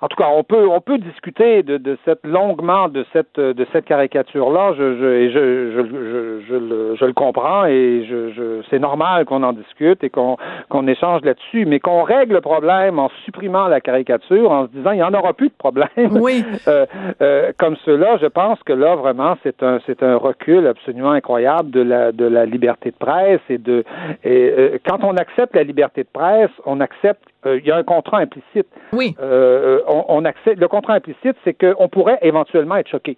en 0.00 0.08
tout 0.08 0.16
cas, 0.16 0.28
on 0.30 0.44
peut 0.44 0.68
on 0.68 0.80
peut 0.80 0.98
discuter 0.98 1.62
de, 1.62 1.76
de 1.76 1.98
cette 2.04 2.24
longuement 2.24 2.88
de 2.88 3.04
cette 3.12 3.38
de 3.40 3.66
cette 3.72 3.84
caricature 3.84 4.50
là. 4.50 4.72
Je 4.76 4.96
je, 4.96 5.30
je, 5.30 5.70
je, 5.72 6.40
je, 6.48 6.54
le, 6.54 6.96
je 6.96 7.04
le 7.04 7.12
comprends 7.12 7.64
et 7.66 8.04
je, 8.08 8.30
je 8.32 8.62
c'est 8.70 8.78
normal 8.78 9.24
qu'on 9.24 9.42
en 9.42 9.52
discute 9.52 10.04
et 10.04 10.10
qu'on 10.10 10.36
qu'on 10.68 10.86
échange 10.86 11.22
là-dessus, 11.22 11.66
mais 11.66 11.80
qu'on 11.80 12.02
règle 12.02 12.34
le 12.34 12.40
problème 12.40 12.98
en 12.98 13.10
supprimant 13.24 13.66
la 13.68 13.80
caricature, 13.80 14.50
en 14.50 14.66
se 14.66 14.72
disant 14.72 14.92
il 14.92 14.98
y 14.98 15.02
en 15.02 15.14
aura 15.14 15.32
plus 15.32 15.48
de 15.48 15.56
problème. 15.58 15.88
Oui. 16.12 16.44
euh, 16.68 16.86
euh, 17.20 17.52
comme 17.58 17.76
cela, 17.84 18.16
je 18.18 18.26
pense 18.26 18.62
que 18.62 18.72
là 18.72 18.94
vraiment 18.96 19.36
c'est 19.42 19.62
un 19.62 19.80
c'est 19.86 20.02
un 20.02 20.16
recul 20.16 20.66
absolument 20.66 21.12
incroyable 21.12 21.70
de 21.70 21.80
la 21.80 22.12
de 22.12 22.24
la 22.24 22.46
liberté 22.46 22.90
de 22.90 22.96
presse 22.96 23.40
et 23.48 23.58
de 23.58 23.84
et, 24.24 24.54
euh, 24.58 24.78
quand 24.86 25.02
on 25.02 25.16
accepte 25.16 25.56
la 25.56 25.62
liberté 25.64 26.02
de 26.02 26.08
presse, 26.12 26.50
on 26.66 26.80
accepte 26.80 27.22
il 27.44 27.64
y 27.64 27.70
a 27.70 27.76
un 27.76 27.84
contrat 27.84 28.18
implicite. 28.18 28.66
Oui. 28.92 29.14
Euh, 29.20 29.80
on, 29.86 30.04
on, 30.08 30.24
accepte, 30.24 30.58
le 30.58 30.68
contrat 30.68 30.94
implicite, 30.94 31.36
c'est 31.44 31.54
qu'on 31.54 31.88
pourrait 31.88 32.18
éventuellement 32.22 32.76
être 32.76 32.88
choqué. 32.88 33.16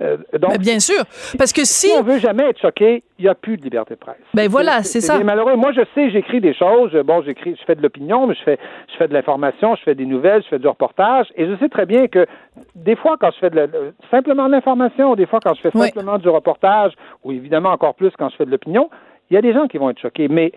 Euh, 0.00 0.18
donc, 0.38 0.58
bien 0.58 0.78
sûr, 0.78 1.04
parce 1.38 1.52
que 1.52 1.64
si, 1.64 1.88
si 1.88 1.92
on 1.98 2.02
veut 2.02 2.18
jamais 2.18 2.50
être 2.50 2.60
choqué, 2.60 3.02
il 3.18 3.24
n'y 3.24 3.28
a 3.28 3.34
plus 3.34 3.56
de 3.56 3.62
liberté 3.62 3.94
de 3.94 4.00
presse. 4.00 4.16
Ben 4.34 4.48
voilà, 4.48 4.82
c'est 4.82 5.00
ça. 5.00 5.18
Malheureux. 5.22 5.56
Moi, 5.56 5.72
je 5.72 5.82
sais, 5.94 6.10
j'écris 6.10 6.40
des 6.40 6.54
choses. 6.54 6.92
Bon, 7.04 7.22
j'écris, 7.22 7.56
je 7.58 7.64
fais 7.64 7.74
de 7.74 7.82
l'opinion, 7.82 8.26
mais 8.26 8.34
je 8.34 8.42
fais, 8.42 8.58
je 8.90 8.96
fais 8.96 9.08
de 9.08 9.14
l'information, 9.14 9.74
je 9.76 9.82
fais 9.82 9.94
des 9.94 10.06
nouvelles, 10.06 10.42
je 10.42 10.48
fais 10.48 10.58
du 10.58 10.68
reportage, 10.68 11.28
et 11.36 11.46
je 11.46 11.56
sais 11.56 11.68
très 11.68 11.86
bien 11.86 12.08
que 12.08 12.26
des 12.74 12.96
fois, 12.96 13.16
quand 13.18 13.30
je 13.30 13.38
fais 13.38 13.50
de 13.50 13.56
la, 13.56 13.66
simplement 14.10 14.46
de 14.46 14.52
l'information, 14.52 15.14
des 15.14 15.26
fois, 15.26 15.40
quand 15.42 15.54
je 15.54 15.60
fais 15.60 15.70
simplement 15.70 16.18
du 16.18 16.28
reportage, 16.28 16.92
ou 17.24 17.32
évidemment 17.32 17.70
encore 17.70 17.94
plus 17.94 18.10
quand 18.18 18.28
je 18.28 18.36
fais 18.36 18.44
de 18.44 18.50
l'opinion, 18.50 18.90
il 19.30 19.34
y 19.34 19.36
a 19.36 19.42
des 19.42 19.52
gens 19.52 19.66
qui 19.66 19.78
vont 19.78 19.90
être 19.90 20.00
choqués. 20.00 20.28
Mais 20.28 20.52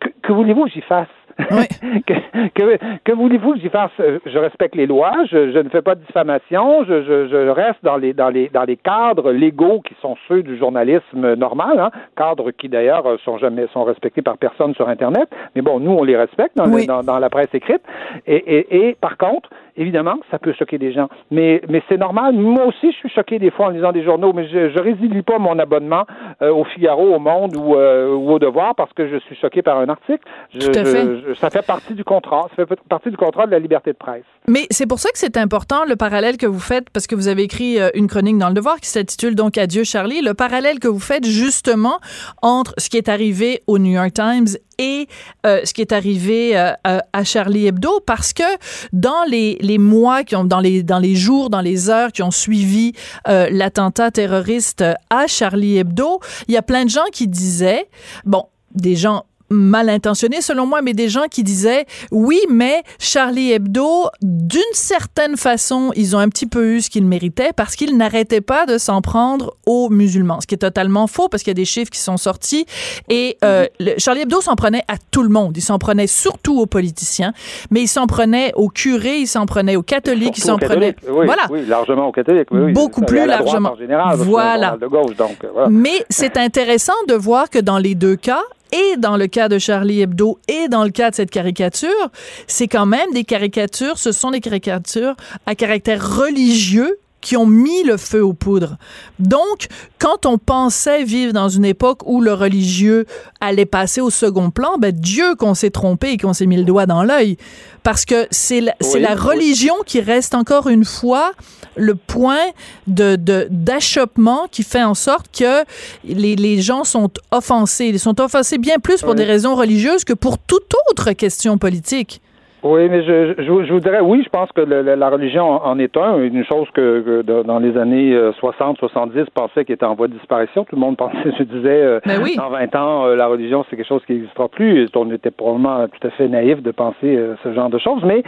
que, 0.00 0.08
que 0.22 0.32
voulez-vous 0.32 0.64
que 0.64 0.70
j'y 0.70 0.80
fasse? 0.80 1.08
que, 2.06 2.98
que, 3.04 3.12
voulez-vous 3.12 3.54
que 3.54 3.60
j'y 3.60 3.68
fasse? 3.68 3.92
Je 3.98 4.38
respecte 4.38 4.74
les 4.74 4.86
lois, 4.86 5.12
je, 5.30 5.52
je, 5.52 5.58
ne 5.58 5.68
fais 5.68 5.82
pas 5.82 5.94
de 5.94 6.00
diffamation, 6.00 6.84
je, 6.84 7.02
je, 7.02 7.28
je, 7.28 7.48
reste 7.48 7.78
dans 7.84 7.96
les, 7.96 8.12
dans, 8.12 8.28
les, 8.28 8.48
dans 8.48 8.64
les 8.64 8.76
cadres 8.76 9.30
légaux 9.30 9.80
qui 9.80 9.94
sont 10.02 10.16
ceux 10.26 10.42
du 10.42 10.58
journalisme 10.58 11.34
normal, 11.34 11.78
hein, 11.78 11.90
cadres 12.16 12.50
qui 12.50 12.68
d'ailleurs 12.68 13.04
sont 13.24 13.38
jamais 13.38 13.68
sont 13.72 13.84
respectés 13.84 14.22
par 14.22 14.36
personne 14.36 14.74
sur 14.74 14.88
Internet, 14.88 15.28
mais 15.54 15.62
bon, 15.62 15.78
nous 15.78 15.92
on 15.92 16.02
les 16.02 16.16
respecte 16.16 16.56
dans, 16.56 16.66
dans, 16.66 17.02
dans 17.04 17.18
la 17.18 17.30
presse 17.30 17.54
écrite. 17.54 17.82
Et, 18.26 18.36
et, 18.36 18.88
et 18.88 18.96
par 19.00 19.16
contre, 19.16 19.48
évidemment, 19.78 20.16
ça 20.30 20.38
peut 20.38 20.52
choquer 20.52 20.78
des 20.78 20.92
gens, 20.92 21.08
mais, 21.30 21.62
mais 21.68 21.82
c'est 21.88 21.96
normal. 21.96 22.34
Moi 22.34 22.66
aussi, 22.66 22.92
je 22.92 22.96
suis 22.96 23.08
choqué 23.08 23.38
des 23.38 23.50
fois 23.50 23.66
en 23.66 23.70
lisant 23.70 23.92
des 23.92 24.04
journaux, 24.04 24.32
mais 24.32 24.46
je, 24.48 24.70
je 24.70 24.78
résilie 24.78 25.22
pas 25.22 25.38
mon 25.38 25.58
abonnement 25.58 26.04
euh, 26.42 26.52
au 26.52 26.64
Figaro, 26.64 27.14
au 27.14 27.18
Monde 27.18 27.56
ou, 27.56 27.74
euh, 27.74 28.14
ou 28.14 28.32
au 28.32 28.38
Devoir 28.38 28.74
parce 28.74 28.92
que 28.92 29.08
je 29.08 29.16
suis 29.18 29.36
choqué 29.36 29.62
par 29.62 29.78
un 29.78 29.88
article. 29.88 30.26
Je, 30.52 30.66
Tout 30.66 30.78
à 30.78 30.84
fait 30.84 31.34
ça 31.34 31.50
fait 31.50 31.64
partie 31.64 31.94
du 31.94 32.04
contrat. 32.04 32.48
Ça 32.56 32.66
fait 32.66 32.78
partie 32.88 33.10
du 33.10 33.16
contrat 33.16 33.46
de 33.46 33.52
la 33.52 33.58
liberté 33.58 33.92
de 33.92 33.96
presse. 33.96 34.24
Mais 34.46 34.66
c'est 34.70 34.86
pour 34.86 34.98
ça 34.98 35.10
que 35.10 35.18
c'est 35.18 35.36
important 35.36 35.84
le 35.86 35.96
parallèle 35.96 36.36
que 36.36 36.46
vous 36.46 36.60
faites, 36.60 36.90
parce 36.90 37.06
que 37.06 37.14
vous 37.14 37.28
avez 37.28 37.42
écrit 37.42 37.80
euh, 37.80 37.90
une 37.94 38.06
chronique 38.06 38.38
dans 38.38 38.48
le 38.48 38.54
Devoir 38.54 38.80
qui 38.80 38.88
s'intitule 38.88 39.34
donc 39.34 39.58
Adieu 39.58 39.84
Charlie, 39.84 40.20
le 40.20 40.34
parallèle 40.34 40.78
que 40.78 40.88
vous 40.88 41.00
faites 41.00 41.24
justement 41.24 41.98
entre 42.42 42.74
ce 42.78 42.90
qui 42.90 42.96
est 42.96 43.08
arrivé 43.08 43.62
au 43.66 43.78
New 43.78 43.92
York 43.92 44.12
Times 44.12 44.46
et 44.78 45.08
euh, 45.44 45.60
ce 45.64 45.74
qui 45.74 45.80
est 45.80 45.92
arrivé 45.92 46.56
euh, 46.56 46.72
à 46.84 47.24
Charlie 47.24 47.66
Hebdo 47.66 48.00
parce 48.06 48.32
que 48.32 48.44
dans 48.92 49.24
les, 49.28 49.58
les 49.60 49.78
mois 49.78 50.24
qui 50.24 50.36
ont 50.36 50.44
dans 50.44 50.60
les 50.60 50.82
dans 50.82 51.00
les 51.00 51.16
jours 51.16 51.50
dans 51.50 51.60
les 51.60 51.90
heures 51.90 52.12
qui 52.12 52.22
ont 52.22 52.30
suivi 52.30 52.92
euh, 53.26 53.48
l'attentat 53.50 54.10
terroriste 54.10 54.84
à 55.10 55.26
Charlie 55.26 55.78
Hebdo 55.78 56.20
il 56.46 56.54
y 56.54 56.56
a 56.56 56.62
plein 56.62 56.84
de 56.84 56.90
gens 56.90 57.06
qui 57.12 57.26
disaient 57.26 57.88
bon 58.24 58.44
des 58.74 58.96
gens 58.96 59.24
mal 59.50 59.88
intentionnés 59.88 60.40
selon 60.40 60.66
moi, 60.66 60.82
mais 60.82 60.92
des 60.92 61.08
gens 61.08 61.26
qui 61.30 61.42
disaient 61.42 61.86
oui, 62.10 62.40
mais 62.50 62.82
Charlie 62.98 63.52
Hebdo, 63.52 64.08
d'une 64.22 64.62
certaine 64.72 65.36
façon, 65.36 65.92
ils 65.96 66.16
ont 66.16 66.18
un 66.18 66.28
petit 66.28 66.46
peu 66.46 66.74
eu 66.74 66.80
ce 66.80 66.90
qu'ils 66.90 67.06
méritaient 67.06 67.52
parce 67.54 67.76
qu'ils 67.76 67.96
n'arrêtaient 67.96 68.40
pas 68.40 68.66
de 68.66 68.78
s'en 68.78 69.00
prendre 69.00 69.54
aux 69.66 69.88
musulmans, 69.88 70.40
ce 70.40 70.46
qui 70.46 70.54
est 70.54 70.58
totalement 70.58 71.06
faux 71.06 71.28
parce 71.28 71.42
qu'il 71.42 71.50
y 71.50 71.52
a 71.52 71.54
des 71.54 71.64
chiffres 71.64 71.90
qui 71.90 72.00
sont 72.00 72.16
sortis 72.16 72.66
et 73.08 73.36
euh, 73.44 73.66
Charlie 73.98 74.22
Hebdo 74.22 74.40
s'en 74.40 74.56
prenait 74.56 74.84
à 74.88 74.94
tout 75.10 75.22
le 75.22 75.28
monde, 75.28 75.56
il 75.56 75.62
s'en 75.62 75.78
prenait 75.78 76.06
surtout 76.06 76.58
aux 76.60 76.66
politiciens, 76.66 77.32
mais 77.70 77.82
il 77.82 77.88
s'en 77.88 78.06
prenait 78.06 78.52
aux 78.54 78.68
curés, 78.68 79.18
il 79.18 79.26
s'en 79.26 79.46
prenait 79.46 79.76
aux 79.76 79.82
catholiques, 79.82 80.38
il 80.38 80.44
s'en 80.44 80.58
prenait 80.58 80.94
oui, 81.08 81.26
voilà, 81.26 81.42
oui, 81.50 81.64
largement 81.66 82.08
aux 82.08 82.12
catholiques, 82.12 82.48
oui, 82.50 82.72
beaucoup 82.72 83.02
plus 83.02 83.24
largement. 83.26 83.72
En 83.72 83.76
général, 83.76 84.16
voilà. 84.16 84.76
De 84.80 84.86
gauche, 84.86 85.16
donc, 85.16 85.36
voilà. 85.52 85.68
Mais 85.70 86.04
c'est 86.08 86.36
intéressant 86.36 86.94
de 87.08 87.14
voir 87.14 87.50
que 87.50 87.58
dans 87.58 87.78
les 87.78 87.94
deux 87.94 88.16
cas, 88.16 88.42
et 88.72 88.96
dans 88.96 89.16
le 89.16 89.26
cas 89.26 89.48
de 89.48 89.58
Charlie 89.58 90.00
Hebdo 90.00 90.38
et 90.48 90.68
dans 90.68 90.84
le 90.84 90.90
cas 90.90 91.10
de 91.10 91.14
cette 91.14 91.30
caricature, 91.30 92.10
c'est 92.46 92.68
quand 92.68 92.86
même 92.86 93.12
des 93.12 93.24
caricatures, 93.24 93.98
ce 93.98 94.12
sont 94.12 94.30
des 94.30 94.40
caricatures 94.40 95.14
à 95.46 95.54
caractère 95.54 96.16
religieux 96.18 96.98
qui 97.20 97.36
ont 97.36 97.46
mis 97.46 97.82
le 97.82 97.96
feu 97.96 98.22
aux 98.22 98.32
poudres. 98.32 98.76
Donc, 99.18 99.66
quand 99.98 100.26
on 100.26 100.38
pensait 100.38 101.02
vivre 101.04 101.32
dans 101.32 101.48
une 101.48 101.64
époque 101.64 102.00
où 102.06 102.20
le 102.20 102.32
religieux 102.32 103.06
allait 103.40 103.66
passer 103.66 104.00
au 104.00 104.10
second 104.10 104.50
plan, 104.50 104.78
ben 104.78 104.92
Dieu 104.92 105.34
qu'on 105.34 105.54
s'est 105.54 105.70
trompé 105.70 106.10
et 106.10 106.16
qu'on 106.16 106.32
s'est 106.32 106.46
mis 106.46 106.56
le 106.56 106.64
doigt 106.64 106.86
dans 106.86 107.02
l'œil. 107.02 107.36
Parce 107.82 108.04
que 108.04 108.26
c'est 108.30 108.60
la, 108.60 108.74
la 108.98 109.14
religion 109.14 109.74
qui 109.86 110.00
reste 110.00 110.34
encore 110.34 110.68
une 110.68 110.84
fois 110.84 111.32
le 111.76 111.94
point 111.94 112.44
de, 112.86 113.16
d'achoppement 113.50 114.46
qui 114.50 114.62
fait 114.62 114.82
en 114.82 114.94
sorte 114.94 115.26
que 115.36 115.64
les, 116.04 116.36
les 116.36 116.60
gens 116.60 116.84
sont 116.84 117.10
offensés. 117.30 117.86
Ils 117.86 118.00
sont 118.00 118.20
offensés 118.20 118.58
bien 118.58 118.78
plus 118.78 119.00
pour 119.00 119.14
des 119.14 119.24
raisons 119.24 119.54
religieuses 119.54 120.04
que 120.04 120.12
pour 120.12 120.38
toute 120.38 120.72
autre 120.90 121.12
question 121.12 121.56
politique. 121.58 122.20
Oui, 122.62 122.88
mais 122.88 123.02
je, 123.02 123.34
je, 123.38 123.64
je, 123.64 123.72
vous 123.72 123.80
dirais, 123.80 124.00
oui, 124.00 124.22
je 124.24 124.28
pense 124.30 124.50
que 124.52 124.60
le, 124.60 124.82
la 124.82 125.08
religion 125.10 125.44
en 125.64 125.78
est 125.78 125.96
un, 125.96 126.18
une 126.18 126.44
chose 126.44 126.66
que, 126.74 127.22
que 127.22 127.42
dans 127.42 127.58
les 127.58 127.76
années 127.76 128.18
60, 128.38 128.78
70, 128.78 129.26
pensait 129.32 129.64
qu'il 129.64 129.74
était 129.74 129.84
en 129.84 129.94
voie 129.94 130.08
de 130.08 130.14
disparition. 130.14 130.64
Tout 130.64 130.74
le 130.74 130.80
monde 130.80 130.96
pensait, 130.98 131.32
je 131.38 131.42
disais, 131.44 131.82
euh, 131.82 132.00
Ben 132.04 132.20
oui. 132.22 132.34
dans 132.36 132.50
20 132.50 132.74
ans, 132.76 133.06
euh, 133.06 133.16
la 133.16 133.26
religion, 133.26 133.64
c'est 133.68 133.76
quelque 133.76 133.86
chose 133.86 134.04
qui 134.06 134.14
n'existera 134.14 134.48
plus. 134.48 134.88
On 134.94 135.10
était 135.12 135.30
probablement 135.30 135.86
tout 135.88 136.06
à 136.06 136.10
fait 136.10 136.28
naïf 136.28 136.62
de 136.62 136.70
penser 136.70 137.16
euh, 137.16 137.34
ce 137.42 137.52
genre 137.52 137.70
de 137.70 137.78
choses. 137.78 138.02
Mais 138.04 138.22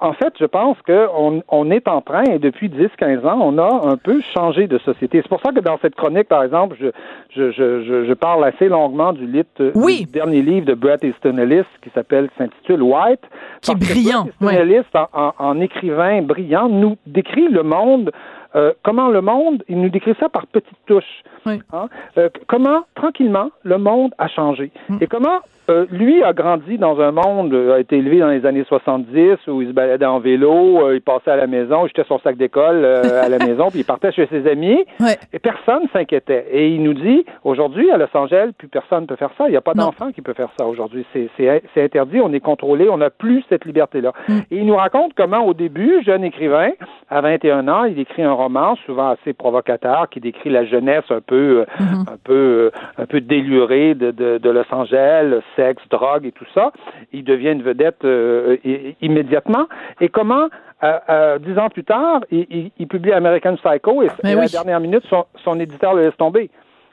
en 0.00 0.12
fait, 0.12 0.34
je 0.38 0.44
pense 0.44 0.76
qu'on 0.82 1.42
on 1.48 1.70
est 1.70 1.88
en 1.88 2.00
train, 2.00 2.24
et 2.24 2.38
depuis 2.38 2.68
10, 2.68 2.88
15 2.98 3.24
ans, 3.24 3.38
on 3.40 3.58
a 3.58 3.88
un 3.88 3.96
peu 3.96 4.20
changé 4.34 4.66
de 4.66 4.78
société. 4.78 5.20
C'est 5.22 5.28
pour 5.28 5.40
ça 5.40 5.52
que 5.52 5.60
dans 5.60 5.78
cette 5.78 5.94
chronique, 5.94 6.28
par 6.28 6.42
exemple, 6.42 6.76
je, 6.80 6.88
je, 7.30 7.50
je, 7.52 8.04
je 8.04 8.12
parle 8.12 8.44
assez 8.44 8.68
longuement 8.68 9.12
du, 9.12 9.26
lit, 9.26 9.44
oui. 9.74 10.04
du 10.04 10.12
dernier 10.12 10.42
livre 10.42 10.66
de 10.66 10.74
Bret 10.74 10.98
Easton 11.02 11.38
Ellis 11.38 11.64
qui 11.82 11.90
s'appelle, 11.90 12.28
s'intitule 12.38 12.82
White 12.82 13.22
qui 13.60 13.70
est 13.70 13.74
brillant. 13.74 14.28
Ouais. 14.40 14.80
En, 14.94 15.08
en, 15.12 15.34
en, 15.38 15.60
écrivain 15.60 16.22
brillant, 16.22 16.68
nous 16.68 16.96
décrit 17.06 17.48
le 17.48 17.62
monde. 17.62 18.12
Euh, 18.54 18.72
comment 18.82 19.08
le 19.08 19.20
monde, 19.20 19.62
il 19.68 19.80
nous 19.80 19.90
décrit 19.90 20.14
ça 20.18 20.28
par 20.28 20.46
petites 20.46 20.78
touches. 20.86 21.22
Oui. 21.46 21.60
Hein? 21.72 21.88
Euh, 22.18 22.28
comment, 22.46 22.84
tranquillement, 22.94 23.50
le 23.62 23.78
monde 23.78 24.12
a 24.18 24.28
changé? 24.28 24.70
Mm. 24.88 24.98
Et 25.00 25.06
comment 25.06 25.40
euh, 25.68 25.86
lui 25.90 26.22
a 26.22 26.32
grandi 26.32 26.78
dans 26.78 27.00
un 27.00 27.10
monde, 27.10 27.52
a 27.52 27.80
été 27.80 27.96
élevé 27.96 28.20
dans 28.20 28.28
les 28.28 28.46
années 28.46 28.64
70 28.68 29.48
où 29.48 29.62
il 29.62 29.68
se 29.68 29.72
baladait 29.72 30.06
en 30.06 30.20
vélo, 30.20 30.86
euh, 30.86 30.94
il 30.94 31.00
passait 31.00 31.32
à 31.32 31.36
la 31.36 31.48
maison, 31.48 31.86
il 31.86 31.88
jetait 31.88 32.04
son 32.06 32.20
sac 32.20 32.36
d'école 32.36 32.84
euh, 32.84 33.24
à 33.24 33.28
la 33.28 33.38
maison, 33.44 33.70
puis 33.70 33.80
il 33.80 33.84
partait 33.84 34.12
chez 34.12 34.28
ses 34.28 34.48
amis, 34.48 34.84
ouais. 35.00 35.16
et 35.32 35.40
personne 35.40 35.82
s'inquiétait. 35.92 36.46
Et 36.52 36.68
il 36.68 36.82
nous 36.84 36.94
dit, 36.94 37.24
aujourd'hui, 37.42 37.90
à 37.90 37.96
Los 37.96 38.06
Angeles, 38.14 38.50
plus 38.56 38.68
personne 38.68 39.02
ne 39.02 39.06
peut 39.06 39.16
faire 39.16 39.32
ça. 39.36 39.48
Il 39.48 39.50
n'y 39.50 39.56
a 39.56 39.60
pas 39.60 39.74
d'enfant 39.74 40.12
qui 40.12 40.22
peut 40.22 40.34
faire 40.34 40.50
ça 40.56 40.66
aujourd'hui. 40.66 41.04
C'est 41.12 41.82
interdit, 41.82 42.20
on 42.20 42.32
est 42.32 42.40
contrôlé, 42.40 42.88
on 42.88 42.98
n'a 42.98 43.10
plus 43.10 43.42
cette 43.48 43.64
liberté-là. 43.64 44.12
Mm. 44.28 44.38
Et 44.52 44.56
il 44.58 44.66
nous 44.66 44.76
raconte 44.76 45.14
comment, 45.16 45.44
au 45.44 45.54
début, 45.54 46.00
jeune 46.04 46.22
écrivain, 46.22 46.70
à 47.10 47.20
21 47.20 47.66
ans, 47.66 47.84
il 47.84 47.98
écrit 47.98 48.22
un 48.22 48.32
roman 48.32 48.76
souvent 48.86 49.08
assez 49.08 49.32
provocateur 49.32 50.08
qui 50.10 50.20
décrit 50.20 50.50
la 50.50 50.64
jeunesse 50.64 51.04
un 51.10 51.20
peu, 51.20 51.35
mm 51.36 51.84
-hmm. 51.84 52.12
un 52.14 52.18
peu, 52.24 52.70
un 52.98 53.06
peu 53.06 53.20
délurée 53.20 53.94
de, 53.94 54.10
de, 54.10 54.38
de 54.38 54.50
Los 54.50 54.70
Angeles, 54.70 55.42
sexe, 55.56 55.82
drogue 55.90 56.24
et 56.26 56.32
tout 56.32 56.46
ça. 56.54 56.72
Il 57.12 57.24
devient 57.24 57.52
une 57.52 57.62
vedette 57.62 58.04
euh, 58.04 58.56
immédiatement. 59.00 59.66
Et 60.00 60.08
comment, 60.08 60.46
euh, 60.82 60.98
euh, 61.08 61.38
dix 61.38 61.56
ans 61.58 61.70
plus 61.70 61.84
tard, 61.84 62.20
il, 62.30 62.46
il, 62.50 62.70
il 62.78 62.86
publie 62.86 63.12
American 63.12 63.56
Psycho 63.56 64.02
et, 64.02 64.08
Mais 64.22 64.32
et 64.32 64.34
oui. 64.34 64.40
à 64.40 64.44
la 64.44 64.48
dernière 64.48 64.80
minute, 64.80 65.04
son, 65.08 65.24
son, 65.44 65.58
éditeur 65.58 65.94
le 65.94 66.02
laisse 66.02 66.16
tomber. 66.16 66.50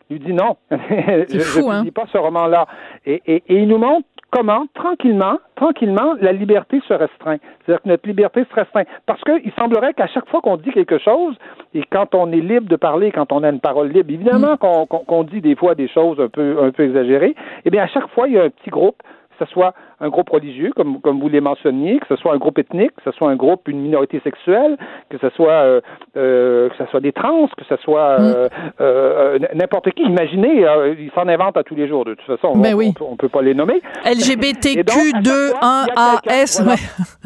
Il 0.10 0.18
lui 0.18 0.26
dit 0.28 0.34
non, 0.34 0.56
je 0.72 0.76
ne 0.76 1.70
hein? 1.70 1.78
publie 1.80 1.92
pas 1.92 2.06
ce 2.12 2.18
roman-là. 2.18 2.66
Et, 3.06 3.22
et, 3.26 3.44
et 3.48 3.56
il 3.64 3.68
nous 3.68 3.78
montre 3.78 4.08
comment, 4.34 4.66
tranquillement, 4.74 5.38
tranquillement, 5.56 6.16
la 6.20 6.32
liberté 6.32 6.82
se 6.88 6.94
restreint. 6.94 7.38
C'est-à-dire 7.60 7.82
que 7.84 7.90
notre 7.90 8.08
liberté 8.08 8.44
se 8.50 8.56
restreint. 8.56 8.84
Parce 9.06 9.22
qu'il 9.22 9.52
semblerait 9.58 9.94
qu'à 9.94 10.08
chaque 10.08 10.28
fois 10.30 10.42
qu'on 10.42 10.58
dit 10.58 10.72
quelque 10.72 10.98
chose, 10.98 11.36
et 11.76 11.84
quand 11.92 12.16
on 12.16 12.32
est 12.32 12.42
libre 12.42 12.68
de 12.68 12.76
parler, 12.76 13.12
quand 13.12 13.32
on 13.32 13.44
a 13.44 13.50
une 13.50 13.60
parole 13.60 13.90
libre, 13.90 14.10
évidemment 14.12 14.54
Mm. 14.54 14.58
qu'on 14.58 14.86
qu 14.88 14.98
qu 15.08 15.24
dit 15.36 15.42
des 15.42 15.56
fois 15.56 15.76
des 15.76 15.88
choses 15.88 16.20
un 16.20 16.30
peu, 16.30 16.58
un 16.62 16.72
peu 16.72 16.84
exagérées, 16.84 17.36
eh 17.66 17.70
bien, 17.70 17.84
à 17.84 17.88
chaque 17.88 18.08
fois, 18.10 18.28
il 18.28 18.34
y 18.34 18.40
a 18.40 18.44
un 18.44 18.50
petit 18.50 18.72
groupe, 18.72 18.98
que 19.38 19.46
ce 19.46 19.52
soit 19.52 19.74
un 20.00 20.10
groupe 20.10 20.30
religieux, 20.30 20.72
comme, 20.76 21.00
comme 21.02 21.20
vous 21.20 21.30
les 21.30 21.42
mentionniez, 21.42 22.00
que 22.00 22.06
ce 22.10 22.16
soit 22.16 22.34
un 22.34 22.38
groupe 22.38 22.58
ethnique, 22.60 22.92
que 22.96 23.02
ce 23.04 23.12
soit 23.18 23.30
un 23.30 23.36
groupe, 23.36 23.68
une 23.68 23.82
minorité 23.82 24.20
sexuelle, 24.24 24.78
que 25.10 25.18
ce 25.18 25.30
soit, 25.32 25.52
euh, 25.52 25.82
euh, 26.18 26.70
que 26.70 26.76
ce 26.78 26.86
soit 26.92 27.00
des 27.00 27.12
trans, 27.14 27.48
que 27.58 27.64
ce 27.68 27.76
soit 27.78 28.20
euh, 28.20 28.48
euh, 28.82 29.40
n'importe 29.54 29.90
qui. 29.92 30.04
Imaginez, 30.04 30.66
ils 31.00 31.12
s'en 31.16 31.28
inventent 31.28 31.58
à 31.58 31.64
tous 31.64 31.76
les 31.76 31.88
jours. 31.88 32.06
De 32.06 32.14
toute 32.16 32.26
façon, 32.26 32.54
Mais 32.56 32.74
on, 32.74 32.78
oui. 32.78 32.94
on, 33.00 33.14
on 33.14 33.16
peut 33.16 33.30
pas 33.30 33.42
les 33.42 33.54
nommer. 33.54 33.82
LGBTQ2-1AS. 34.06 36.64
Voilà. 36.64 36.80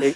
Et, 0.03 0.13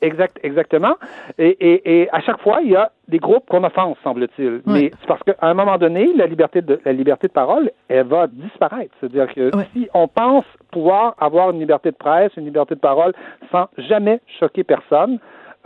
exact, 0.00 0.38
exactement. 0.42 0.96
Et, 1.38 1.48
et, 1.48 2.00
et, 2.02 2.10
à 2.10 2.20
chaque 2.20 2.40
fois, 2.40 2.60
il 2.62 2.70
y 2.70 2.76
a 2.76 2.90
des 3.08 3.18
groupes 3.18 3.44
qu'on 3.48 3.64
offense, 3.64 3.96
semble-t-il. 4.02 4.62
Mais 4.66 4.90
c'est 5.00 5.06
parce 5.06 5.22
qu'à 5.22 5.34
un 5.42 5.54
moment 5.54 5.78
donné, 5.78 6.12
la 6.14 6.26
liberté 6.26 6.62
de 6.62 6.80
la 6.84 6.92
liberté 6.92 7.28
de 7.28 7.32
parole, 7.32 7.70
elle 7.88 8.06
va 8.06 8.26
disparaître. 8.26 8.94
C'est-à-dire 9.00 9.32
que 9.34 9.50
si 9.72 9.88
on 9.94 10.08
pense 10.08 10.44
pouvoir 10.70 11.14
avoir 11.18 11.50
une 11.50 11.58
liberté 11.58 11.90
de 11.90 11.96
presse, 11.96 12.32
une 12.36 12.44
liberté 12.44 12.74
de 12.74 12.80
parole, 12.80 13.12
sans 13.50 13.68
jamais 13.78 14.20
choquer 14.38 14.64
personne, 14.64 15.18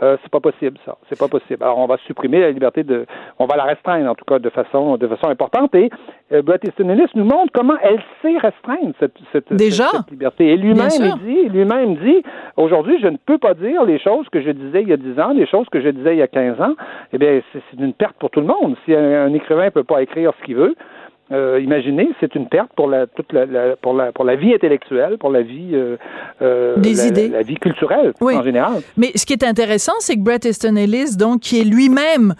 euh, 0.03 0.17
c'est 0.21 0.31
pas 0.31 0.41
possible 0.41 0.77
ça. 0.85 0.97
C'est 1.07 1.17
pas 1.17 1.29
possible. 1.29 1.63
Alors 1.63 1.77
on 1.77 1.85
va 1.85 1.95
supprimer 2.05 2.41
la 2.41 2.51
liberté 2.51 2.83
de, 2.83 3.05
on 3.39 3.45
va 3.45 3.55
la 3.55 3.63
restreindre 3.63 4.09
en 4.11 4.15
tout 4.15 4.25
cas 4.25 4.39
de 4.39 4.49
façon 4.49 4.97
de 4.97 5.07
façon 5.07 5.29
importante. 5.29 5.73
Et 5.73 5.89
euh, 6.33 6.41
Bret 6.41 6.59
Easton 6.67 6.89
Ellis 6.89 7.07
nous 7.15 7.23
montre 7.23 7.51
comment 7.53 7.77
elle 7.81 8.01
sait 8.21 8.37
restreindre 8.37 8.91
cette, 8.99 9.13
cette, 9.31 9.53
Déjà? 9.53 9.87
cette, 9.87 10.01
cette 10.01 10.11
liberté. 10.11 10.47
Et 10.47 10.57
lui-même 10.57 10.89
dit, 11.23 11.47
lui-même 11.47 11.95
dit, 11.95 12.23
aujourd'hui 12.57 12.99
je 13.01 13.07
ne 13.07 13.15
peux 13.25 13.37
pas 13.37 13.53
dire 13.53 13.85
les 13.85 13.99
choses 13.99 14.27
que 14.29 14.41
je 14.41 14.51
disais 14.51 14.81
il 14.81 14.89
y 14.89 14.93
a 14.93 14.97
10 14.97 15.19
ans, 15.21 15.31
les 15.33 15.47
choses 15.47 15.69
que 15.69 15.79
je 15.79 15.87
disais 15.87 16.15
il 16.15 16.19
y 16.19 16.23
a 16.23 16.27
15 16.27 16.59
ans. 16.59 16.75
Eh 17.13 17.17
bien 17.17 17.39
c'est 17.53 17.79
une 17.79 17.93
perte 17.93 18.17
pour 18.19 18.29
tout 18.31 18.41
le 18.41 18.47
monde. 18.47 18.75
Si 18.83 18.93
un, 18.93 19.27
un 19.27 19.33
écrivain 19.33 19.71
peut 19.71 19.85
pas 19.85 20.01
écrire 20.01 20.33
ce 20.39 20.45
qu'il 20.45 20.55
veut, 20.55 20.75
euh, 21.31 21.59
imaginez, 21.59 22.09
c'est 22.19 22.35
une 22.35 22.47
perte 22.47 22.69
pour 22.75 22.87
la 22.87 23.07
toute 23.07 23.33
la, 23.33 23.45
la, 23.45 23.75
pour 23.75 23.93
la 23.93 24.11
pour 24.11 24.25
la 24.25 24.35
vie 24.35 24.53
intellectuelle, 24.53 25.17
pour 25.17 25.31
la 25.31 25.41
vie 25.41 25.71
euh, 25.73 25.97
euh, 26.43 26.77
des 26.77 26.93
la, 26.93 27.07
idées, 27.07 27.27
la, 27.29 27.41
vie 27.41 27.55
culturelle 27.55 28.13
oui. 28.21 28.35
en 28.35 28.43
général. 28.43 28.81
Mais 28.95 29.11
ce 29.15 29.25
qui 29.25 29.33
est 29.33 29.43
intéressant, 29.43 29.93
c'est 29.99 30.15
que 30.15 30.21
Bret 30.21 30.41
Easton 30.43 30.75
Ellis, 30.75 31.17
donc 31.17 31.41
qui 31.41 31.59
est 31.59 31.63
lui-même 31.63 32.35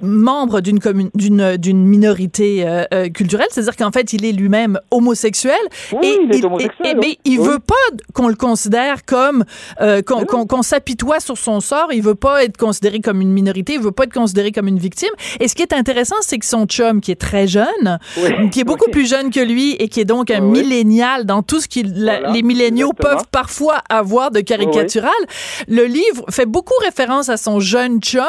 membre 0.00 0.60
d'une 0.60 0.78
d'une 1.14 1.56
d'une 1.56 1.84
minorité 1.84 2.66
euh, 2.66 2.84
euh, 2.92 3.08
culturelle, 3.08 3.46
c'est-à-dire 3.50 3.76
qu'en 3.76 3.92
fait 3.92 4.12
il 4.12 4.24
est 4.24 4.32
lui-même 4.32 4.78
homosexuel 4.90 5.58
oui, 5.92 5.98
et 6.02 6.18
il, 6.22 6.34
est 6.34 6.44
homosexuel, 6.44 6.86
et, 6.86 6.90
et, 6.90 6.94
mais 6.94 7.18
il 7.24 7.40
oui. 7.40 7.48
veut 7.48 7.58
pas 7.58 7.74
qu'on 8.14 8.28
le 8.28 8.34
considère 8.34 9.04
comme 9.04 9.44
euh, 9.80 10.02
qu'on 10.02 10.24
qu 10.24 10.56
qu 10.56 10.62
s'apitoie 10.62 11.20
sur 11.20 11.36
son 11.38 11.60
sort, 11.60 11.88
il 11.92 12.02
veut 12.02 12.14
pas 12.14 12.44
être 12.44 12.56
considéré 12.56 13.00
comme 13.00 13.20
une 13.20 13.32
minorité, 13.32 13.74
il 13.74 13.80
veut 13.80 13.92
pas 13.92 14.04
être 14.04 14.14
considéré 14.14 14.52
comme 14.52 14.68
une 14.68 14.78
victime. 14.78 15.10
Et 15.40 15.48
ce 15.48 15.54
qui 15.54 15.62
est 15.62 15.72
intéressant, 15.72 16.16
c'est 16.20 16.38
que 16.38 16.46
son 16.46 16.66
chum 16.66 17.00
qui 17.00 17.10
est 17.10 17.20
très 17.20 17.46
jeune, 17.46 17.98
oui. 18.18 18.50
qui 18.50 18.60
est 18.60 18.64
beaucoup 18.64 18.86
oui. 18.86 18.92
plus 18.92 19.08
jeune 19.08 19.30
que 19.30 19.40
lui 19.40 19.72
et 19.72 19.88
qui 19.88 20.00
est 20.00 20.04
donc 20.04 20.30
un 20.30 20.40
millénial 20.40 21.24
dans 21.24 21.42
tout 21.42 21.60
ce 21.60 21.68
que 21.68 21.86
voilà, 21.86 22.32
les 22.32 22.42
milléniaux 22.42 22.92
peuvent 22.92 23.26
parfois 23.30 23.82
avoir 23.88 24.30
de 24.30 24.40
caricatural, 24.40 25.10
le 25.68 25.84
livre 25.84 26.24
fait 26.30 26.46
beaucoup 26.46 26.74
référence 26.84 27.28
à 27.28 27.36
son 27.36 27.60
jeune 27.60 28.00
chum 28.00 28.24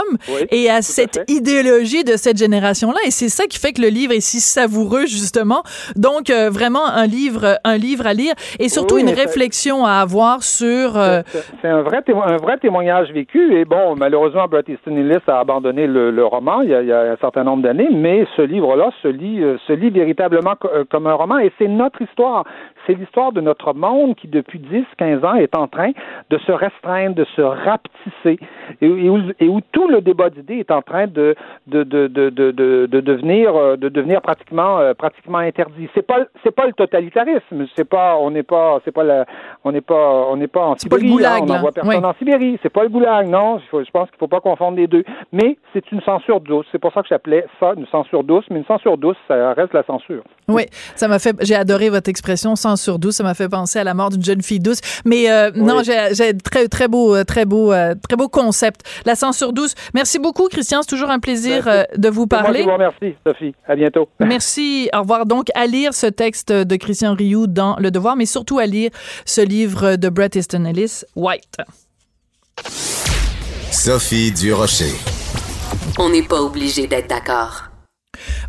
et 0.51 0.69
à 0.69 0.81
cette 0.81 1.17
à 1.17 1.23
idéologie 1.59 2.03
de 2.03 2.15
cette 2.17 2.37
génération-là. 2.37 2.99
Et 3.05 3.11
c'est 3.11 3.29
ça 3.29 3.45
qui 3.45 3.59
fait 3.59 3.73
que 3.73 3.81
le 3.81 3.89
livre 3.89 4.13
est 4.13 4.21
si 4.21 4.39
savoureux, 4.39 5.05
justement. 5.05 5.63
Donc, 5.95 6.29
euh, 6.29 6.49
vraiment, 6.49 6.85
un 6.85 7.05
livre, 7.05 7.59
un 7.63 7.77
livre 7.77 8.07
à 8.07 8.13
lire 8.13 8.33
et 8.59 8.69
surtout 8.69 8.95
oui, 8.95 9.01
une 9.01 9.09
réflexion 9.09 9.85
à 9.85 9.93
avoir 9.93 10.43
sur... 10.43 10.97
Euh... 10.97 11.21
C'est 11.61 11.67
un 11.67 11.81
vrai, 11.81 12.03
un 12.07 12.37
vrai 12.37 12.57
témoignage 12.57 13.11
vécu. 13.11 13.55
Et 13.57 13.65
bon, 13.65 13.95
malheureusement, 13.95 14.47
Bret 14.47 14.63
Easton 14.67 14.95
Ellis 14.95 15.23
a 15.27 15.39
abandonné 15.39 15.87
le, 15.87 16.11
le 16.11 16.25
roman 16.25 16.61
il 16.61 16.69
y, 16.69 16.73
a, 16.73 16.81
il 16.81 16.87
y, 16.87 16.91
a, 16.91 17.11
un 17.11 17.17
certain 17.17 17.43
nombre 17.43 17.63
d'années, 17.63 17.89
mais 17.91 18.25
ce 18.35 18.41
livre-là 18.41 18.91
se 19.01 19.07
lit, 19.07 19.43
euh, 19.43 19.57
se 19.67 19.73
lit 19.73 19.89
véritablement 19.89 20.55
euh, 20.65 20.83
comme 20.89 21.07
un 21.07 21.13
roman 21.13 21.39
et 21.39 21.51
c'est 21.57 21.67
notre 21.67 22.01
histoire. 22.01 22.45
C'est 22.87 22.93
l'histoire 22.93 23.31
de 23.31 23.41
notre 23.41 23.73
monde 23.73 24.15
qui, 24.15 24.27
depuis 24.27 24.59
10, 24.59 24.83
15 24.97 25.23
ans, 25.23 25.35
est 25.35 25.55
en 25.55 25.67
train 25.67 25.91
de 26.29 26.37
se 26.39 26.51
restreindre, 26.51 27.15
de 27.15 27.25
se 27.35 27.41
rapetisser 27.41 28.39
et, 28.81 28.85
et, 28.85 29.09
où, 29.09 29.19
et 29.39 29.47
où, 29.47 29.61
tout 29.71 29.87
le 29.87 30.01
débat 30.01 30.29
d'idées 30.29 30.57
est 30.57 30.71
en 30.71 30.81
train 30.81 31.07
de, 31.07 31.35
de, 31.67 31.83
de, 31.83 32.07
de, 32.07 32.29
de, 32.29 32.51
de 32.51 32.99
devenir, 32.99 33.55
euh, 33.55 33.77
de 33.77 33.89
devenir 33.89 34.21
pratiquement, 34.21 34.79
euh, 34.79 34.93
pratiquement 34.93 35.39
interdit. 35.39 35.87
C'est 35.93 36.05
pas, 36.05 36.19
c'est 36.43 36.53
pas 36.53 36.65
le 36.65 36.73
totalitarisme. 36.73 37.65
C'est 37.75 37.87
pas, 37.87 38.15
on 38.17 38.31
n'est 38.31 38.43
pas, 38.43 38.79
c'est 38.85 38.91
pas 38.91 39.03
la, 39.03 39.25
on 39.63 39.71
n'est 39.71 39.81
pas, 39.81 40.25
on 40.29 40.37
n'est 40.37 40.47
pas 40.47 40.65
en 40.65 40.75
Sibérie. 40.77 41.01
Pas 41.01 41.07
le 41.07 41.11
goulag, 41.11 41.31
là, 41.31 41.41
on 41.41 41.45
n'envoie 41.45 41.71
personne 41.71 41.95
oui. 41.95 42.05
en 42.05 42.13
Sibérie. 42.13 42.59
C'est 42.61 42.73
pas 42.73 42.83
le 42.83 42.89
goulag, 42.89 43.27
non. 43.27 43.59
Je 43.71 43.91
pense 43.91 44.09
qu'il 44.09 44.19
faut 44.19 44.27
pas 44.27 44.41
confondre 44.41 44.77
les 44.77 44.87
deux. 44.87 45.03
Mais 45.31 45.57
c'est 45.73 45.91
une 45.91 46.01
censure 46.01 46.39
douce. 46.41 46.65
C'est 46.71 46.79
pour 46.79 46.93
ça 46.93 47.01
que 47.01 47.07
j'appelais 47.09 47.45
ça 47.59 47.73
une 47.75 47.87
censure 47.87 48.23
douce. 48.23 48.45
Mais 48.49 48.59
une 48.59 48.65
censure 48.65 48.97
douce, 48.97 49.17
ça 49.27 49.53
reste 49.53 49.73
la 49.73 49.83
censure. 49.83 50.23
Oui, 50.47 50.63
ça 50.95 51.07
m'a 51.07 51.19
fait. 51.19 51.35
J'ai 51.41 51.55
adoré 51.55 51.89
votre 51.89 52.09
expression 52.09 52.55
sur 52.55 52.99
douce. 52.99 53.15
Ça 53.15 53.23
m'a 53.23 53.33
fait 53.33 53.49
penser 53.49 53.79
à 53.79 53.83
la 53.83 53.93
mort 53.93 54.09
d'une 54.09 54.23
jeune 54.23 54.41
fille 54.41 54.59
douce. 54.59 54.81
Mais 55.05 55.29
euh, 55.29 55.51
non, 55.55 55.81
j'ai 55.83 56.37
très 56.37 56.67
très 56.67 56.87
beau 56.87 57.23
très 57.23 57.45
beau 57.45 57.71
très 58.07 58.17
beau 58.17 58.27
concept. 58.27 58.81
La 59.05 59.15
censure 59.15 59.53
douce. 59.53 59.75
Merci 59.93 60.19
beaucoup, 60.19 60.47
Christian. 60.47 60.81
C'est 60.81 60.89
toujours 60.89 61.09
un 61.09 61.19
plaisir 61.19 61.38
de 61.47 62.09
vous 62.09 62.27
parler. 62.27 62.63
Moi, 62.63 62.77
Merci, 62.77 63.15
Sophie. 63.25 63.53
À 63.67 63.75
bientôt. 63.75 64.09
Merci. 64.19 64.89
Au 64.93 65.01
revoir. 65.01 65.25
Donc 65.25 65.47
à 65.55 65.65
lire 65.67 65.93
ce 65.93 66.07
texte 66.07 66.51
de 66.51 66.75
Christian 66.75 67.13
Rioux 67.13 67.47
dans 67.47 67.75
Le 67.77 67.91
Devoir, 67.91 68.15
mais 68.15 68.25
surtout 68.25 68.59
à 68.59 68.65
lire 68.65 68.91
ce 69.25 69.41
livre 69.41 69.95
de 69.95 70.09
Bret 70.09 70.29
Easton 70.35 70.65
Ellis, 70.65 71.03
White. 71.15 71.57
Sophie 73.71 74.31
Durocher. 74.31 74.93
On 75.97 76.09
n'est 76.09 76.23
pas 76.23 76.41
obligé 76.41 76.87
d'être 76.87 77.09
d'accord. 77.09 77.68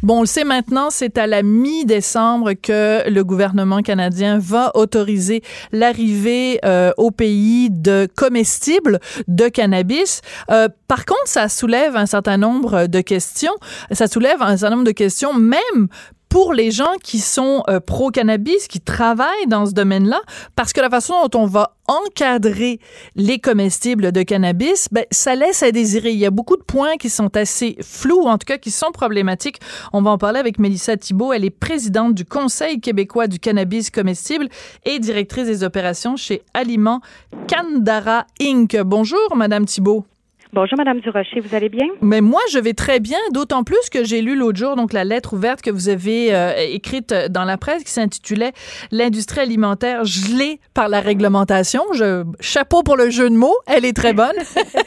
Bon, 0.03 0.19
on 0.19 0.21
le 0.23 0.27
sait 0.27 0.45
maintenant, 0.45 0.91
c'est 0.91 1.19
à 1.19 1.27
la 1.27 1.43
mi-décembre 1.43 2.53
que 2.55 3.09
le 3.09 3.25
gouvernement 3.25 3.83
canadien 3.83 4.39
va 4.39 4.71
autoriser 4.75 5.43
l'arrivée 5.73 6.61
euh, 6.65 6.93
au 6.97 7.11
pays 7.11 7.71
de 7.71 8.09
comestibles 8.17 9.01
de 9.29 9.49
cannabis. 9.49 10.23
Euh, 10.51 10.69
par 10.89 11.05
contre, 11.05 11.27
ça 11.27 11.49
soulève 11.49 11.97
un 11.97 12.07
certain 12.07 12.37
nombre 12.37 12.87
de 12.87 13.01
questions. 13.01 13.55
Ça 13.93 14.07
soulève 14.07 14.43
un 14.43 14.57
certain 14.57 14.77
nombre 14.77 14.87
de 14.87 14.93
questions, 14.93 15.35
même 15.35 15.89
pour 16.31 16.55
les 16.55 16.71
gens 16.71 16.95
qui 17.03 17.19
sont 17.19 17.63
euh, 17.69 17.81
pro-cannabis, 17.81 18.69
qui 18.69 18.81
travaillent 18.81 19.49
dans 19.49 19.67
ce 19.67 19.73
domaine-là, 19.73 20.21
parce 20.57 20.73
que 20.73 20.81
la 20.81 20.89
façon 20.89 21.13
dont 21.29 21.41
on 21.41 21.47
va 21.47 21.75
encadrer 21.89 22.79
les 23.17 23.41
comestibles 23.41 24.13
de 24.13 24.23
cannabis, 24.23 24.89
ben, 24.93 25.05
ça 25.11 25.35
laisse 25.35 25.65
à 25.65 25.73
désirer. 25.73 26.13
Il 26.13 26.19
y 26.19 26.25
a 26.25 26.31
beaucoup 26.31 26.57
de 26.57 26.63
points 26.63 26.97
qui 26.97 27.11
sont 27.11 27.37
assez 27.37 27.77
flous, 27.83 28.23
en 28.23 28.39
tout 28.39 28.47
cas 28.47 28.59
qui 28.59 28.71
sont 28.71 28.93
problématiques. 28.93 29.59
On 29.93 30.03
va 30.03 30.13
en 30.13 30.19
parler 30.19 30.39
avec 30.39 30.61
Mélissa 30.61 30.97
Thibault. 30.97 31.33
Elle 31.33 31.45
est 31.45 31.51
présidente 31.51 32.15
du 32.15 32.25
Conseil 32.25 32.81
québécois 32.81 33.27
du 33.27 33.41
cannabis 33.41 33.91
comestible 33.91 34.49
et 34.85 35.01
directrice 35.01 35.47
des 35.47 35.65
opérations 35.65 36.17
chez 36.17 36.43
Aliments 36.55 37.01
Candara 37.49 38.25
Inc. 38.41 38.77
Bonjour, 38.83 39.35
Madame 39.35 39.67
Thibault. 39.67 40.07
Bonjour, 40.53 40.77
Madame 40.79 40.99
Durocher, 40.99 41.39
vous 41.39 41.55
allez 41.55 41.69
bien? 41.69 41.87
Mais 42.01 42.21
moi, 42.21 42.41
je 42.51 42.59
vais 42.59 42.73
très 42.73 42.99
bien, 42.99 43.19
d'autant 43.33 43.63
plus 43.63 43.89
que 43.89 44.03
j'ai 44.03 44.21
lu 44.21 44.35
l'autre 44.35 44.59
jour 44.59 44.75
donc 44.75 44.93
la 44.93 45.05
lettre 45.05 45.35
ouverte 45.35 45.63
que 45.63 45.71
vous 45.71 45.89
avez 45.89 46.35
euh, 46.35 46.53
écrite 46.59 47.15
dans 47.31 47.45
la 47.45 47.57
presse 47.57 47.85
qui 47.85 47.93
s'intitulait 47.93 48.53
L'industrie 48.91 49.41
alimentaire 49.41 50.05
gelée 50.05 50.59
par 50.75 50.89
la 50.89 51.01
réglementation. 51.01 51.83
Je, 51.95 52.25
chapeau 52.41 52.83
pour 52.83 52.97
le 52.97 53.11
jeu 53.11 53.31
de 53.31 53.37
mots, 53.37 53.57
elle 53.67 53.85
est 53.85 53.93
très 53.93 54.13
bonne. 54.13 54.35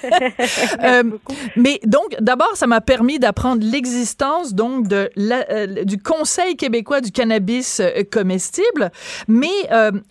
euh, 0.83 1.03
mais 1.55 1.79
donc, 1.85 2.15
d'abord, 2.19 2.51
ça 2.55 2.67
m'a 2.67 2.81
permis 2.81 3.19
d'apprendre 3.19 3.63
l'existence 3.65 4.53
donc 4.53 4.87
de 4.87 5.09
la, 5.15 5.45
euh, 5.49 5.83
du 5.85 5.97
Conseil 5.97 6.57
québécois 6.57 6.99
du 6.99 7.11
cannabis 7.11 7.79
euh, 7.79 8.03
comestible, 8.11 8.91
mais 9.27 9.47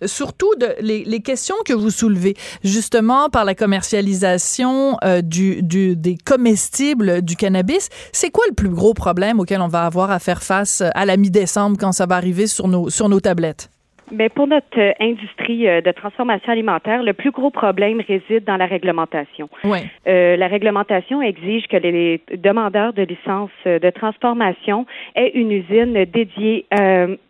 surtout 0.05 0.53
de, 0.55 0.67
les, 0.79 1.03
les, 1.03 1.19
questions 1.19 1.55
que 1.65 1.73
vous 1.73 1.89
soulevez, 1.89 2.35
justement 2.63 3.29
par 3.29 3.45
la 3.45 3.55
commercialisation 3.55 4.97
du 5.23 5.42
du, 5.61 5.95
des 5.95 6.15
comestibles 6.25 7.21
du 7.21 7.35
cannabis. 7.35 7.89
C'est 8.11 8.31
quoi 8.31 8.43
le 8.49 8.55
plus 8.55 8.69
gros 8.69 8.93
problème 8.93 9.39
auquel 9.39 9.61
on 9.61 9.67
va 9.67 9.83
avoir 9.85 10.11
à 10.11 10.19
faire 10.19 10.41
face 10.43 10.83
à 10.95 11.05
la 11.05 11.17
mi-décembre 11.17 11.77
quand 11.79 11.91
ça 11.91 12.05
va 12.05 12.15
arriver 12.15 12.47
sur 12.47 12.67
nos, 12.67 12.89
sur 12.89 13.09
nos 13.09 13.19
tablettes? 13.19 13.69
Bien, 14.11 14.29
pour 14.29 14.47
notre 14.47 14.79
euh, 14.79 14.91
industrie 14.99 15.67
euh, 15.67 15.81
de 15.81 15.91
transformation 15.91 16.51
alimentaire, 16.51 17.01
le 17.03 17.13
plus 17.13 17.31
gros 17.31 17.49
problème 17.49 18.01
réside 18.05 18.43
dans 18.43 18.57
la 18.57 18.65
réglementation. 18.65 19.49
Oui. 19.63 19.79
Euh, 20.07 20.35
la 20.35 20.47
réglementation 20.47 21.21
exige 21.21 21.67
que 21.67 21.77
les 21.77 22.21
demandeurs 22.35 22.93
de 22.93 23.03
licence 23.03 23.49
de 23.65 23.89
transformation 23.89 24.85
aient 25.15 25.31
une 25.33 25.51
usine 25.51 26.05
dédiée 26.05 26.65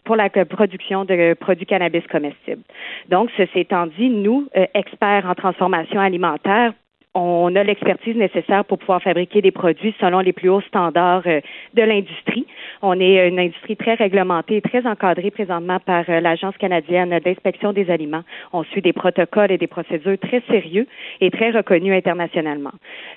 pour 0.03 0.16
la 0.16 0.30
production 0.30 1.05
de 1.05 1.34
produits 1.36 1.66
cannabis 1.66 2.03
comestibles. 2.11 2.64
Donc, 3.09 3.30
ceci 3.38 3.59
étant 3.59 3.88
dit, 3.88 4.09
nous, 4.09 4.47
experts 4.74 5.26
en 5.28 5.36
transformation 5.36 5.99
alimentaire, 5.99 6.74
on 7.16 7.55
a 7.55 7.64
l'expertise 7.64 8.16
nécessaire 8.16 8.66
pour 8.66 8.80
pouvoir 8.80 9.01
fabriquer 9.01 9.41
des 9.41 9.51
produits 9.51 9.95
selon 9.99 10.20
les 10.20 10.34
plus 10.34 10.49
hauts 10.49 10.61
standards 10.61 11.24
euh, 11.28 11.41
de 11.74 11.84
l'industrie. 11.84 12.47
On 12.84 12.99
est 12.99 13.27
une 13.27 13.39
industrie 13.39 13.75
très 13.75 13.95
réglementée 13.95 14.57
et 14.57 14.61
très 14.61 14.86
encadrée 14.86 15.31
présentement 15.31 15.79
par 15.79 16.03
euh, 16.09 16.19
l'Agence 16.19 16.55
canadienne 16.57 17.17
d'inspection 17.23 17.73
des 17.73 17.89
aliments. 17.89 18.23
On 18.51 18.63
suit 18.63 18.81
des 18.81 18.93
protocoles 18.93 19.51
et 19.51 19.57
des 19.57 19.67
procédures 19.67 20.17
très 20.19 20.41
sérieux 20.49 20.86
et 21.21 21.31
très 21.31 21.51
reconnus 21.51 21.95
internationalement. 21.95 22.73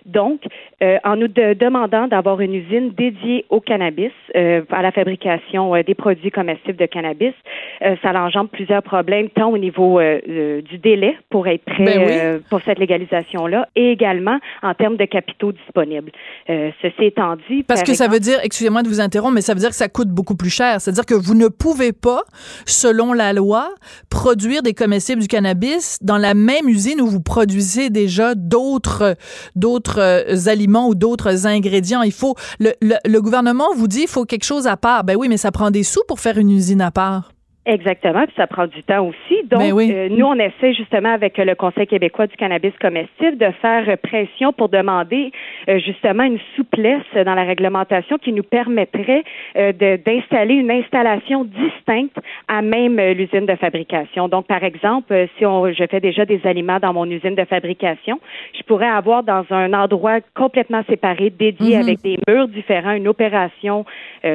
Donc, 0.06 0.40
euh, 0.82 0.98
en 1.04 1.16
nous 1.16 1.28
demandant 1.28 2.06
d'avoir 2.06 2.40
une 2.40 2.54
usine 2.54 2.92
dédiée 2.92 3.44
au 3.50 3.60
cannabis, 3.60 4.12
à 4.34 4.82
la 4.82 4.92
fabrication 4.92 5.72
des 5.82 5.94
produits 5.94 6.30
comestibles 6.30 6.78
de 6.78 6.86
cannabis, 6.86 7.32
ça 7.80 8.12
engendre 8.16 8.50
plusieurs 8.50 8.82
problèmes, 8.82 9.28
tant 9.30 9.50
au 9.50 9.58
niveau 9.58 10.00
du 10.00 10.78
délai 10.78 11.16
pour 11.30 11.46
être 11.46 11.64
prêt 11.64 11.98
ben 11.98 12.40
pour 12.50 12.60
cette 12.62 12.78
légalisation-là 12.78 13.68
et 13.74 13.90
également 13.90 14.38
en 14.62 14.74
termes 14.74 14.96
de 14.96 15.04
capitaux 15.04 15.52
disponibles. 15.52 16.12
Euh, 16.48 16.70
ceci 16.82 17.04
étant 17.04 17.36
dit, 17.48 17.62
parce 17.62 17.82
que 17.82 17.94
ça 17.94 18.08
veut 18.08 18.20
dire, 18.20 18.38
excusez-moi 18.42 18.82
de 18.82 18.88
vous 18.88 19.00
interrompre, 19.00 19.34
mais 19.34 19.40
ça 19.40 19.54
veut 19.57 19.61
dire 19.61 19.70
que 19.70 19.76
ça 19.76 19.88
coûte 19.88 20.09
beaucoup 20.09 20.36
plus 20.36 20.50
cher. 20.50 20.80
C'est-à-dire 20.80 21.07
que 21.07 21.14
vous 21.14 21.34
ne 21.34 21.48
pouvez 21.48 21.92
pas, 21.92 22.22
selon 22.66 23.12
la 23.12 23.32
loi, 23.32 23.74
produire 24.11 24.62
des 24.62 24.74
comestibles 24.74 25.22
du 25.22 25.28
cannabis 25.28 25.98
dans 26.02 26.18
la 26.18 26.34
même 26.34 26.68
usine 26.68 27.00
où 27.00 27.07
vous 27.07 27.20
produisez 27.20 27.90
déjà 27.90 28.34
d'autres 28.34 29.16
d'autres 29.54 30.00
euh, 30.00 30.48
aliments 30.48 30.88
ou 30.88 30.94
d'autres 30.94 31.46
ingrédients. 31.46 32.02
Il 32.02 32.12
faut 32.12 32.34
le, 32.59 32.72
le 32.80 33.20
gouvernement 33.20 33.66
vous 33.76 33.88
dit 33.88 34.02
il 34.02 34.09
faut 34.09 34.24
quelque 34.24 34.44
chose 34.44 34.66
à 34.66 34.76
part. 34.76 35.04
Ben 35.04 35.16
oui, 35.16 35.28
mais 35.28 35.36
ça 35.36 35.50
prend 35.50 35.70
des 35.70 35.82
sous 35.82 36.02
pour 36.09 36.20
faire 36.20 36.38
une 36.38 36.50
usine 36.50 36.80
à 36.80 36.90
part. 36.90 37.36
Exactement, 37.68 38.24
puis 38.26 38.34
ça 38.36 38.46
prend 38.46 38.68
du 38.68 38.80
temps 38.84 39.08
aussi. 39.08 39.42
Donc, 39.48 39.58
ben 39.58 39.90
euh, 39.90 40.08
nous, 40.08 40.24
on 40.24 40.38
essaie 40.38 40.72
justement 40.72 41.12
avec 41.12 41.36
le 41.36 41.56
Conseil 41.56 41.88
québécois 41.88 42.28
du 42.28 42.36
cannabis 42.36 42.72
comestible 42.80 43.38
de 43.38 43.50
faire 43.60 43.98
pression 43.98 44.52
pour 44.52 44.68
demander 44.68 45.32
euh, 45.68 45.80
justement 45.80 46.22
une 46.22 46.38
souplesse 46.54 47.02
dans 47.12 47.34
la 47.34 47.42
réglementation 47.42 48.18
qui 48.18 48.32
nous 48.32 48.44
permettrait 48.44 49.24
euh, 49.56 49.72
d'installer 49.72 50.54
une 50.54 50.70
installation 50.70 51.42
distincte 51.42 52.16
à 52.46 52.62
même 52.62 53.00
l'usine 53.00 53.46
de 53.46 53.56
fabrication. 53.56 54.28
Donc, 54.28 54.46
par 54.46 54.62
exemple, 54.62 55.26
si 55.36 55.44
on, 55.44 55.68
je 55.72 55.84
fais 55.90 55.98
déjà 55.98 56.24
des 56.24 56.40
aliments 56.44 56.78
dans 56.78 56.92
mon 56.92 57.10
usine 57.10 57.34
de 57.34 57.44
fabrication, 57.46 58.20
je 58.56 58.62
pourrais 58.62 58.86
avoir 58.86 59.24
dans 59.24 59.44
un 59.50 59.72
endroit 59.72 60.20
complètement 60.36 60.84
séparé, 60.88 61.30
dédié 61.30 61.74
Mhm. 61.74 61.82
avec 61.82 62.00
des 62.02 62.16
murs 62.28 62.46
différents, 62.46 62.92
une 62.92 63.08
opération 63.08 63.84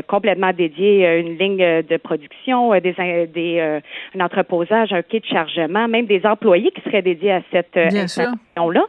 complètement 0.08 0.52
dédiée, 0.52 1.20
une 1.20 1.38
ligne 1.38 1.82
de 1.82 1.98
production, 1.98 2.72
des 2.80 2.96
des, 3.28 3.60
euh, 3.60 3.80
un 4.16 4.24
entreposage, 4.24 4.94
un 4.94 5.02
quai 5.02 5.20
de 5.20 5.26
chargement, 5.26 5.88
même 5.88 6.06
des 6.06 6.26
employés 6.26 6.72
qui 6.72 6.82
seraient 6.82 7.02
dédiés 7.02 7.34
à 7.34 7.42
cette 7.52 7.78
euh, 7.78 7.88
installation-là. 7.88 8.86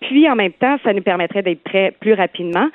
Puis, 0.00 0.28
en 0.28 0.36
même 0.36 0.52
temps, 0.52 0.76
ça 0.84 0.92
nous 0.92 1.02
permettrait 1.02 1.42
d'être 1.42 1.62
prêts 1.62 1.92
plus 2.00 2.14
rapidement 2.14 2.68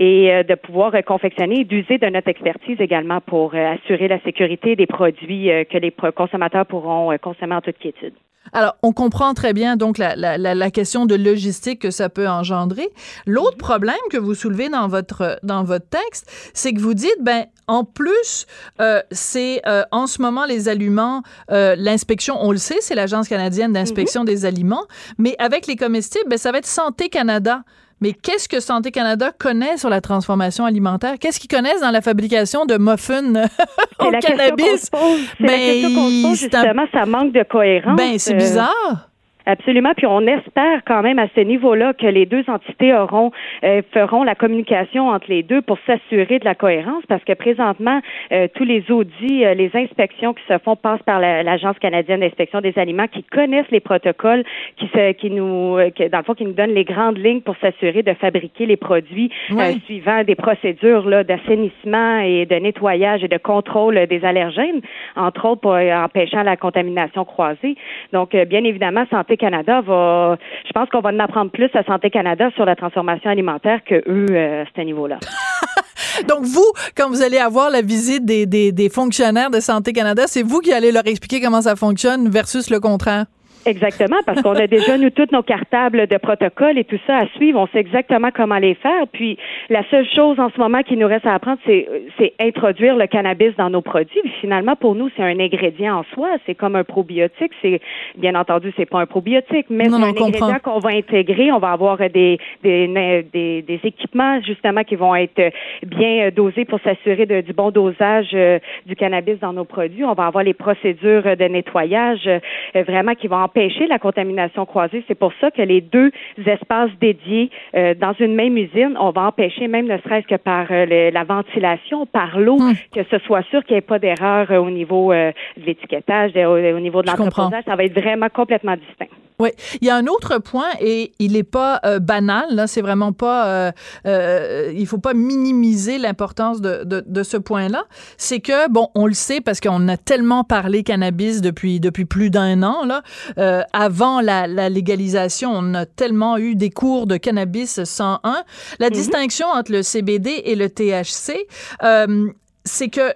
et 0.00 0.32
euh, 0.32 0.42
de 0.42 0.54
pouvoir 0.54 0.94
euh, 0.94 1.02
confectionner 1.02 1.60
et 1.60 1.64
d'user 1.64 1.98
de 1.98 2.06
notre 2.06 2.28
expertise 2.28 2.80
également 2.80 3.20
pour 3.20 3.54
euh, 3.54 3.74
assurer 3.74 4.08
la 4.08 4.18
sécurité 4.20 4.74
des 4.74 4.86
produits 4.86 5.50
que 5.70 5.78
les 5.78 5.92
consommateurs 6.16 6.66
pourront 6.66 7.16
consommer 7.20 7.54
en 7.54 7.60
toute 7.60 7.78
quiétude. 7.78 8.14
Alors, 8.52 8.76
on 8.82 8.92
comprend 8.92 9.34
très 9.34 9.52
bien 9.52 9.76
donc 9.76 9.98
la, 9.98 10.16
la, 10.16 10.36
la, 10.38 10.70
question 10.70 11.06
de 11.06 11.14
logistique 11.14 11.80
que 11.80 11.90
ça 11.90 12.08
peut 12.08 12.28
engendrer. 12.28 12.88
L'autre 13.26 13.56
problème 13.56 13.96
que 14.10 14.16
vous 14.16 14.34
soulevez 14.34 14.68
dans 14.68 14.88
votre 14.88 15.38
dans 15.42 15.64
votre 15.64 15.86
texte, 15.88 16.30
c'est 16.54 16.72
que 16.72 16.80
vous 16.80 16.94
dites 16.94 17.16
ben 17.20 17.46
en 17.66 17.84
plus 17.84 18.46
euh, 18.80 19.00
c'est 19.10 19.62
euh, 19.66 19.84
en 19.90 20.06
ce 20.06 20.20
moment 20.22 20.44
les 20.44 20.68
aliments 20.68 21.22
euh, 21.50 21.74
l'inspection 21.76 22.36
on 22.40 22.50
le 22.52 22.58
sait 22.58 22.78
c'est 22.80 22.94
l'agence 22.94 23.28
canadienne 23.28 23.72
d'inspection 23.72 24.22
mm 24.22 24.24
-hmm. 24.24 24.26
des 24.26 24.44
aliments, 24.44 24.86
mais 25.18 25.34
avec 25.38 25.66
les 25.66 25.76
comestibles 25.76 26.28
ben 26.28 26.38
ça 26.38 26.52
va 26.52 26.58
être 26.58 26.66
Santé 26.66 27.08
Canada. 27.08 27.62
Mais 28.00 28.12
qu'est-ce 28.12 28.48
que 28.48 28.60
Santé 28.60 28.90
Canada 28.90 29.30
connaît 29.38 29.76
sur 29.76 29.90
la 29.90 30.00
transformation 30.00 30.64
alimentaire? 30.64 31.16
Qu'est-ce 31.20 31.38
qu'ils 31.38 31.50
connaissent 31.50 31.82
dans 31.82 31.90
la 31.90 32.00
fabrication 32.00 32.64
de 32.64 32.78
muffins 32.78 33.34
au 34.00 34.10
la 34.10 34.20
cannabis? 34.20 34.90
Ben, 35.38 36.86
ça 36.92 37.06
manque 37.06 37.32
de 37.32 37.42
cohérence. 37.42 37.96
Ben, 37.96 38.18
c'est 38.18 38.34
bizarre. 38.34 39.09
Absolument. 39.50 39.94
Puis 39.96 40.06
on 40.06 40.20
espère 40.28 40.84
quand 40.86 41.02
même 41.02 41.18
à 41.18 41.26
ce 41.34 41.40
niveau-là 41.40 41.92
que 41.92 42.06
les 42.06 42.24
deux 42.24 42.44
entités 42.46 42.94
auront 42.94 43.32
euh, 43.64 43.82
feront 43.92 44.22
la 44.22 44.36
communication 44.36 45.08
entre 45.08 45.28
les 45.28 45.42
deux 45.42 45.60
pour 45.60 45.76
s'assurer 45.86 46.38
de 46.38 46.44
la 46.44 46.54
cohérence, 46.54 47.02
parce 47.08 47.24
que 47.24 47.32
présentement 47.32 48.00
euh, 48.30 48.46
tous 48.54 48.62
les 48.62 48.88
audits, 48.92 49.44
euh, 49.44 49.54
les 49.54 49.70
inspections 49.74 50.34
qui 50.34 50.42
se 50.48 50.56
font 50.58 50.76
passent 50.76 51.02
par 51.02 51.18
l'agence 51.18 51.76
canadienne 51.80 52.20
d'inspection 52.20 52.60
des 52.60 52.78
aliments, 52.78 53.08
qui 53.08 53.24
connaissent 53.24 53.70
les 53.72 53.80
protocoles, 53.80 54.44
qui 54.76 54.86
se, 54.94 55.12
qui 55.12 55.30
nous, 55.30 55.78
qui, 55.96 56.08
dans 56.08 56.18
le 56.18 56.24
fond, 56.24 56.34
qui 56.34 56.44
nous 56.44 56.52
donnent 56.52 56.74
les 56.74 56.84
grandes 56.84 57.18
lignes 57.18 57.40
pour 57.40 57.56
s'assurer 57.56 58.04
de 58.04 58.14
fabriquer 58.14 58.66
les 58.66 58.76
produits 58.76 59.32
oui. 59.50 59.80
suivant 59.86 60.22
des 60.22 60.36
procédures 60.36 61.08
là 61.08 61.24
d'assainissement 61.24 62.20
et 62.20 62.46
de 62.46 62.54
nettoyage 62.54 63.24
et 63.24 63.28
de 63.28 63.38
contrôle 63.38 64.06
des 64.06 64.24
allergènes, 64.24 64.80
entre 65.16 65.44
autres 65.48 65.60
pour 65.62 65.74
empêchant 65.74 66.44
la 66.44 66.56
contamination 66.56 67.24
croisée. 67.24 67.74
Donc, 68.12 68.36
bien 68.36 68.62
évidemment, 68.62 69.04
santé 69.10 69.36
Canada 69.40 69.80
va, 69.80 70.36
je 70.66 70.72
pense 70.72 70.88
qu'on 70.90 71.00
va 71.00 71.10
en 71.10 71.18
apprendre 71.18 71.50
plus 71.50 71.70
à 71.74 71.82
Santé 71.84 72.10
Canada 72.10 72.50
sur 72.54 72.64
la 72.64 72.76
transformation 72.76 73.30
alimentaire 73.30 73.80
que 73.84 73.96
eux 74.06 74.26
euh, 74.30 74.62
à 74.62 74.66
ce 74.76 74.80
niveau-là. 74.82 75.18
Donc, 76.28 76.44
vous, 76.44 76.66
quand 76.96 77.08
vous 77.08 77.22
allez 77.22 77.38
avoir 77.38 77.70
la 77.70 77.82
visite 77.82 78.24
des, 78.24 78.46
des, 78.46 78.72
des 78.72 78.88
fonctionnaires 78.88 79.50
de 79.50 79.60
Santé 79.60 79.92
Canada, 79.92 80.24
c'est 80.26 80.42
vous 80.42 80.60
qui 80.60 80.72
allez 80.72 80.92
leur 80.92 81.06
expliquer 81.06 81.40
comment 81.40 81.62
ça 81.62 81.76
fonctionne 81.76 82.28
versus 82.28 82.70
le 82.70 82.78
contraire? 82.80 83.24
Exactement, 83.66 84.16
parce 84.24 84.40
qu'on 84.40 84.54
a 84.54 84.66
déjà, 84.66 84.96
nous, 84.96 85.10
toutes 85.10 85.32
nos 85.32 85.42
cartables 85.42 86.06
de 86.06 86.16
protocole 86.16 86.78
et 86.78 86.84
tout 86.84 86.98
ça 87.06 87.18
à 87.18 87.26
suivre. 87.36 87.60
On 87.60 87.66
sait 87.68 87.80
exactement 87.80 88.30
comment 88.34 88.58
les 88.58 88.74
faire. 88.74 89.06
Puis, 89.12 89.36
la 89.68 89.82
seule 89.90 90.08
chose 90.08 90.40
en 90.40 90.50
ce 90.50 90.58
moment 90.58 90.82
qui 90.82 90.96
nous 90.96 91.06
reste 91.06 91.26
à 91.26 91.34
apprendre, 91.34 91.58
c'est, 91.66 91.86
c'est 92.18 92.32
introduire 92.40 92.96
le 92.96 93.06
cannabis 93.06 93.54
dans 93.56 93.68
nos 93.68 93.82
produits. 93.82 94.22
finalement, 94.40 94.76
pour 94.76 94.94
nous, 94.94 95.10
c'est 95.16 95.22
un 95.22 95.38
ingrédient 95.38 95.98
en 95.98 96.04
soi. 96.14 96.30
C'est 96.46 96.54
comme 96.54 96.74
un 96.74 96.84
probiotique. 96.84 97.52
C'est, 97.60 97.80
bien 98.16 98.34
entendu, 98.34 98.72
c'est 98.76 98.86
pas 98.86 99.00
un 99.00 99.06
probiotique, 99.06 99.66
mais 99.68 99.84
c'est 99.84 99.94
un 99.94 100.02
ingrédient 100.02 100.58
qu'on 100.62 100.78
va 100.78 100.90
intégrer. 100.90 101.52
On 101.52 101.58
va 101.58 101.72
avoir 101.72 101.98
des, 101.98 102.38
des, 102.62 102.88
des, 103.32 103.62
des, 103.62 103.80
équipements, 103.84 104.40
justement, 104.42 104.84
qui 104.84 104.96
vont 104.96 105.14
être 105.14 105.52
bien 105.82 106.30
dosés 106.30 106.64
pour 106.64 106.80
s'assurer 106.80 107.26
de, 107.26 107.40
du 107.42 107.52
bon 107.52 107.70
dosage 107.70 108.30
euh, 108.34 108.58
du 108.86 108.96
cannabis 108.96 109.38
dans 109.38 109.52
nos 109.52 109.64
produits. 109.64 110.04
On 110.04 110.14
va 110.14 110.26
avoir 110.26 110.44
les 110.44 110.54
procédures 110.54 111.24
de 111.24 111.44
nettoyage, 111.44 112.26
euh, 112.26 112.38
vraiment, 112.74 113.14
qui 113.14 113.26
vont 113.26 113.49
empêcher 113.50 113.86
la 113.88 113.98
contamination 113.98 114.64
croisée. 114.64 115.04
C'est 115.08 115.18
pour 115.18 115.32
ça 115.40 115.50
que 115.50 115.62
les 115.62 115.80
deux 115.80 116.12
espaces 116.46 116.90
dédiés 117.00 117.50
euh, 117.74 117.94
dans 117.94 118.14
une 118.18 118.34
même 118.34 118.56
usine, 118.56 118.96
on 118.98 119.10
va 119.10 119.22
empêcher 119.22 119.66
même 119.66 119.86
ne 119.86 119.98
serait-ce 119.98 120.26
que 120.26 120.36
par 120.36 120.66
euh, 120.70 121.10
la 121.10 121.24
ventilation, 121.24 122.06
par 122.06 122.38
l'eau, 122.38 122.58
hmm. 122.58 122.74
que 122.94 123.02
ce 123.10 123.18
soit 123.26 123.42
sûr 123.50 123.64
qu'il 123.64 123.74
n'y 123.74 123.78
ait 123.78 123.82
pas 123.82 123.98
d'erreur 123.98 124.50
euh, 124.50 124.58
au 124.58 124.70
niveau 124.70 125.12
de 125.12 125.32
l'étiquetage, 125.66 126.32
au, 126.36 126.80
niveau 126.80 127.02
de 127.02 127.08
l'entreposage. 127.08 127.64
Ça 127.66 127.76
va 127.76 127.84
être 127.84 127.98
vraiment 127.98 128.28
complètement 128.32 128.76
distinct. 128.76 129.08
Oui, 129.40 129.50
il 129.80 129.88
y 129.88 129.90
a 129.90 129.96
un 129.96 130.06
autre 130.06 130.38
point 130.38 130.68
et 130.80 131.12
il 131.18 131.32
n'est 131.32 131.42
pas 131.42 131.80
banal. 132.00 132.54
Là, 132.54 132.66
c'est 132.66 132.82
vraiment 132.82 133.12
pas. 133.12 133.72
Euh, 134.06 134.72
il 134.74 134.86
faut 134.86 134.98
pas 134.98 135.14
minimiser 135.14 135.98
l'importance 135.98 136.60
de, 136.60 136.82
de, 136.84 137.02
de, 137.06 137.22
ce 137.22 137.36
point-là. 137.36 137.84
C'est 138.16 138.40
que 138.40 138.70
bon, 138.70 138.88
on 138.94 139.06
le 139.06 139.14
sait 139.14 139.40
parce 139.40 139.60
qu'on 139.60 139.88
a 139.88 139.96
tellement 139.96 140.44
parlé 140.44 140.82
cannabis 140.82 141.40
depuis 141.40 141.80
depuis 141.80 142.04
plus 142.04 142.30
d'un 142.30 142.62
an 142.62 142.84
là. 142.84 143.02
Euh, 143.38 143.62
avant 143.72 144.20
la, 144.20 144.46
légalisation, 144.68 145.50
on 145.52 145.74
a 145.74 145.86
tellement 145.86 146.38
eu 146.38 146.54
des 146.54 146.70
cours 146.70 147.06
de 147.06 147.16
cannabis 147.16 147.82
101. 147.82 148.44
La 148.78 148.86
mhm. 148.86 148.92
distinction 148.92 149.46
entre 149.48 149.72
le 149.72 149.82
CBD 149.82 150.42
et 150.44 150.54
le 150.54 150.68
THC, 150.68 151.46
euh, 151.82 152.28
c'est 152.64 152.88
que 152.88 153.12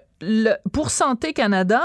pour 0.72 0.90
Santé 0.90 1.32
Canada, 1.32 1.82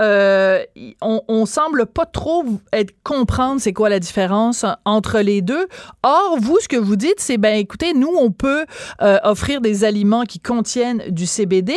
euh, 0.00 0.62
on, 1.00 1.22
on, 1.28 1.46
semble 1.46 1.86
pas 1.86 2.06
trop 2.06 2.44
être 2.72 2.92
comprendre 3.02 3.60
c'est 3.60 3.72
quoi 3.72 3.88
la 3.88 3.98
différence 3.98 4.64
entre 4.84 5.20
les 5.20 5.42
deux. 5.42 5.66
Or, 6.02 6.36
vous, 6.40 6.58
ce 6.60 6.68
que 6.68 6.76
vous 6.76 6.96
dites, 6.96 7.18
c'est 7.18 7.38
ben 7.38 7.56
écoutez, 7.58 7.94
nous, 7.94 8.12
on 8.18 8.30
peut 8.30 8.64
offrir 9.00 9.60
des 9.60 9.84
aliments 9.84 10.24
qui 10.24 10.40
contiennent 10.40 11.02
du 11.08 11.26
CBD 11.26 11.74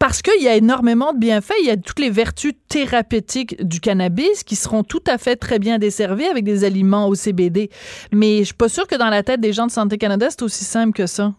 parce 0.00 0.22
qu'il 0.22 0.42
y 0.42 0.48
a 0.48 0.56
énormément 0.56 1.12
de 1.12 1.18
bienfaits. 1.18 1.54
Il 1.60 1.66
y 1.66 1.70
a 1.70 1.76
toutes 1.76 1.98
les 1.98 2.08
vertus 2.08 2.54
thérapeutiques 2.68 3.62
du 3.62 3.80
cannabis 3.80 4.42
qui 4.44 4.56
seront 4.56 4.82
tout 4.82 5.02
à 5.06 5.18
fait 5.18 5.36
très 5.36 5.58
bien 5.58 5.78
desservies 5.78 6.24
avec 6.24 6.42
des 6.42 6.64
aliments 6.64 7.06
au 7.06 7.14
CBD. 7.14 7.70
Mais 8.10 8.38
je 8.38 8.44
suis 8.44 8.54
pas 8.54 8.70
sûre 8.70 8.86
que 8.86 8.96
dans 8.96 9.10
la 9.10 9.22
tête 9.22 9.40
des 9.40 9.52
gens 9.52 9.66
de 9.66 9.70
Santé 9.70 9.98
Canada, 9.98 10.28
c'est 10.30 10.42
aussi 10.42 10.64
simple 10.64 10.94
que 10.94 11.06
ça. 11.06 11.34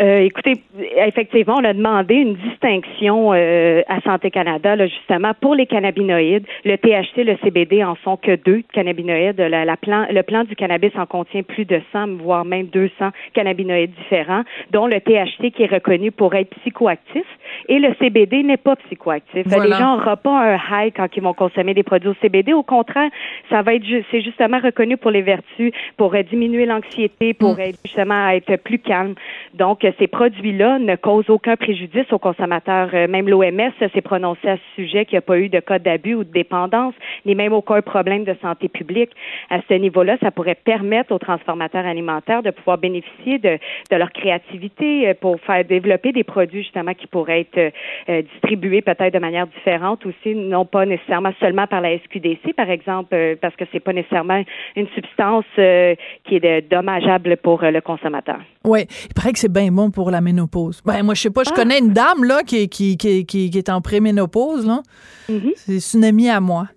Euh, 0.00 0.20
écoutez, 0.20 0.60
effectivement, 0.96 1.56
on 1.58 1.64
a 1.64 1.72
demandé 1.72 2.16
une 2.16 2.34
distinction 2.34 3.32
euh, 3.32 3.82
à 3.88 4.00
Santé 4.00 4.30
Canada, 4.30 4.74
là, 4.74 4.86
justement, 4.88 5.32
pour 5.40 5.54
les 5.54 5.66
cannabinoïdes. 5.66 6.46
Le 6.64 6.76
THC, 6.76 7.24
le 7.24 7.36
CBD 7.44 7.84
en 7.84 7.94
sont 8.02 8.16
que 8.16 8.34
deux 8.34 8.62
cannabinoïdes. 8.72 9.38
La, 9.38 9.76
plan, 9.76 10.06
le 10.10 10.22
plan 10.22 10.42
du 10.42 10.56
cannabis 10.56 10.90
en 10.96 11.06
contient 11.06 11.42
plus 11.42 11.64
de 11.64 11.80
100, 11.92 12.16
voire 12.16 12.44
même 12.44 12.66
200 12.66 13.10
cannabinoïdes 13.34 13.92
différents, 13.94 14.42
dont 14.72 14.86
le 14.86 15.00
THC 15.00 15.52
qui 15.52 15.62
est 15.62 15.72
reconnu 15.72 16.10
pour 16.10 16.34
être 16.34 16.50
psychoactif 16.58 17.24
et 17.68 17.78
le 17.78 17.94
CBD 18.00 18.42
n'est 18.42 18.56
pas 18.56 18.76
psychoactif. 18.76 19.46
Les 19.46 19.70
gens 19.70 19.96
n'auront 19.96 20.16
pas 20.16 20.54
un 20.54 20.56
high 20.56 20.92
quand 20.94 21.08
ils 21.16 21.22
vont 21.22 21.34
consommer 21.34 21.74
des 21.74 21.82
produits 21.82 22.10
au 22.10 22.14
CBD. 22.20 22.52
Au 22.52 22.62
contraire, 22.62 23.10
ça 23.48 23.62
va 23.62 23.74
être 23.74 23.84
c'est 24.10 24.22
justement 24.22 24.58
reconnu 24.58 24.96
pour 24.96 25.10
les 25.10 25.22
vertus, 25.22 25.72
pour 25.96 26.14
diminuer 26.30 26.66
l'anxiété, 26.66 27.34
pour 27.34 27.56
mm. 27.56 27.60
être 27.60 27.78
justement 27.84 28.28
être 28.30 28.56
plus 28.56 28.78
calme. 28.78 29.14
Donc 29.54 29.83
ces 29.98 30.06
produits-là 30.06 30.78
ne 30.78 30.96
causent 30.96 31.30
aucun 31.30 31.56
préjudice 31.56 32.10
aux 32.12 32.18
consommateurs. 32.18 32.90
Euh, 32.94 33.08
même 33.08 33.28
l'OMS 33.28 33.72
s'est 33.78 34.00
prononcé 34.00 34.48
à 34.48 34.56
ce 34.56 34.82
sujet 34.82 35.04
qu'il 35.04 35.14
n'y 35.14 35.18
a 35.18 35.22
pas 35.22 35.38
eu 35.38 35.48
de 35.48 35.60
cas 35.60 35.78
d'abus 35.78 36.14
ou 36.14 36.24
de 36.24 36.32
dépendance, 36.32 36.94
ni 37.26 37.34
même 37.34 37.52
aucun 37.52 37.82
problème 37.82 38.24
de 38.24 38.34
santé 38.40 38.68
publique. 38.68 39.10
À 39.50 39.60
ce 39.68 39.74
niveau-là, 39.74 40.16
ça 40.22 40.30
pourrait 40.30 40.54
permettre 40.54 41.12
aux 41.12 41.18
transformateurs 41.18 41.86
alimentaires 41.86 42.42
de 42.42 42.50
pouvoir 42.50 42.78
bénéficier 42.78 43.38
de, 43.38 43.58
de 43.90 43.96
leur 43.96 44.12
créativité 44.12 45.08
euh, 45.08 45.14
pour 45.20 45.40
faire 45.40 45.64
développer 45.64 46.12
des 46.12 46.24
produits 46.24 46.62
justement 46.62 46.94
qui 46.94 47.06
pourraient 47.06 47.40
être 47.40 47.72
euh, 48.08 48.22
distribués 48.22 48.82
peut-être 48.82 49.12
de 49.14 49.18
manière 49.18 49.46
différente 49.46 50.04
aussi, 50.06 50.34
non 50.34 50.64
pas 50.64 50.86
nécessairement 50.86 51.32
seulement 51.40 51.66
par 51.66 51.80
la 51.80 51.98
SQDC, 51.98 52.54
par 52.56 52.70
exemple, 52.70 53.36
parce 53.40 53.56
que 53.56 53.64
c'est 53.72 53.80
pas 53.80 53.92
nécessairement 53.92 54.42
une 54.76 54.88
substance 54.88 55.44
qui 55.54 56.36
est 56.36 56.70
dommageable 56.70 57.36
pour 57.36 57.62
le 57.62 57.80
consommateur. 57.80 58.38
Oui, 58.64 58.86
il 59.08 59.14
paraît 59.14 59.32
que 59.32 59.38
c'est 59.38 59.52
bien 59.52 59.70
bon 59.70 59.90
pour 59.90 60.10
la 60.10 60.20
ménopause. 60.20 60.80
Ben, 60.84 61.02
moi, 61.02 61.14
je 61.14 61.22
sais 61.22 61.30
pas, 61.30 61.44
je 61.44 61.50
ah. 61.52 61.56
connais 61.56 61.78
une 61.78 61.92
dame, 61.92 62.24
là, 62.24 62.42
qui, 62.42 62.68
qui, 62.68 62.96
qui, 62.96 63.26
qui, 63.26 63.50
est 63.54 63.68
en 63.68 63.80
préménopause, 63.80 64.66
là. 64.66 64.82
Mm-hmm. 65.28 65.78
C'est 65.80 65.98
une 65.98 66.04
amie 66.04 66.30
à 66.30 66.40
moi. 66.40 66.68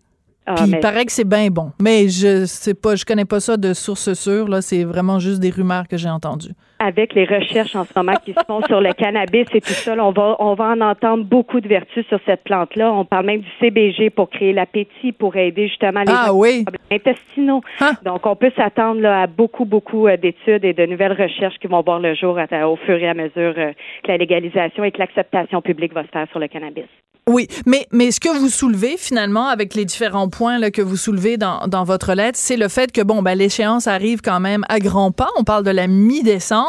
Ah, 0.46 0.56
Puis 0.56 0.72
il 0.72 0.80
paraît 0.80 1.06
que 1.06 1.12
c'est 1.12 1.28
bien 1.28 1.50
bon. 1.50 1.72
Mais 1.82 2.10
je 2.10 2.46
sais 2.46 2.74
pas, 2.74 2.96
je 2.96 3.06
connais 3.06 3.26
pas 3.26 3.40
ça 3.40 3.58
de 3.58 3.74
source 3.74 4.14
sûre, 4.14 4.48
là. 4.48 4.62
C'est 4.62 4.84
vraiment 4.84 5.20
juste 5.20 5.40
des 5.40 5.50
rumeurs 5.50 5.88
que 5.88 5.98
j'ai 5.98 6.10
entendues 6.10 6.54
avec 6.80 7.14
les 7.14 7.26
recherches 7.26 7.76
en 7.76 7.86
ce 7.86 7.92
moment 7.96 8.16
qui 8.24 8.34
se 8.34 8.40
font 8.46 8.62
sur 8.64 8.82
le 8.82 8.94
cannabis 8.94 9.48
et 9.54 9.62
tout 9.62 9.74
ça, 9.74 9.96
on 9.98 10.12
va 10.12 10.36
on 10.40 10.54
va 10.54 10.66
en 10.70 10.82
entendre 10.82 11.24
beaucoup 11.24 11.60
de 11.60 11.68
vertus 11.68 12.06
sur 12.08 12.20
cette 12.26 12.44
plante-là. 12.44 12.92
On 12.94 13.06
parle 13.06 13.26
même 13.26 13.42
du 13.42 13.50
CBG 13.60 14.10
pour 14.10 14.30
créer 14.30 14.54
l'appétit, 14.54 15.12
pour 15.12 15.36
aider 15.36 15.68
justement 15.68 16.02
les 16.02 16.14
ah, 16.16 16.26
problèmes 16.28 16.66
intestinaux. 16.92 17.62
Ah. 17.80 17.94
Donc 18.04 18.26
on 18.26 18.36
peut 18.36 18.52
s'attendre 18.56 19.06
à 19.06 19.28
beaucoup 19.28 19.66
beaucoup 19.66 20.08
euh, 20.08 20.18
d'études 20.18 20.64
et 20.64 20.74
de 20.74 20.86
nouvelles 20.86 21.14
recherches 21.14 21.58
qui 21.60 21.68
vont 21.68 21.82
voir 21.82 22.00
le 22.00 22.14
jour 22.16 22.38
au 22.38 22.76
fur 22.76 22.98
et 22.98 23.08
à 23.08 23.14
mesure 23.14 23.54
euh, 23.58 23.72
que 24.04 24.08
la 24.08 24.18
légalisation 24.18 24.84
et 24.84 24.92
que 24.92 25.00
l'acceptation 25.00 25.62
publique 25.62 25.94
va 25.94 26.04
se 26.04 26.10
faire 26.10 26.28
sur 26.30 26.40
le 26.40 26.48
cannabis. 26.48 26.86
Oui, 27.28 27.50
mais, 27.66 27.86
mais 27.92 28.12
ce 28.12 28.22
que 28.22 28.30
vous 28.30 28.48
soulevez 28.48 28.96
finalement 28.98 29.48
avec 29.48 29.76
les 29.76 29.84
différents 29.84 30.30
points 30.30 30.60
là, 30.60 30.72
que 30.72 30.82
vous 30.82 30.96
soulevez 30.96 31.36
dans, 31.36 31.68
dans 31.68 31.84
votre 31.84 32.14
lettre, 32.14 32.38
c'est 32.38 32.56
le 32.56 32.70
fait 32.70 32.90
que 32.94 33.02
bon, 33.02 33.22
ben, 33.22 33.36
l'échéance 33.36 33.86
arrive 33.88 34.22
quand 34.22 34.40
même 34.40 34.64
à 34.70 34.80
grands 34.80 35.12
pas. 35.12 35.28
On 35.38 35.44
parle 35.44 35.66
de 35.66 35.72
la 35.72 35.88
mi-décembre. 35.88 36.67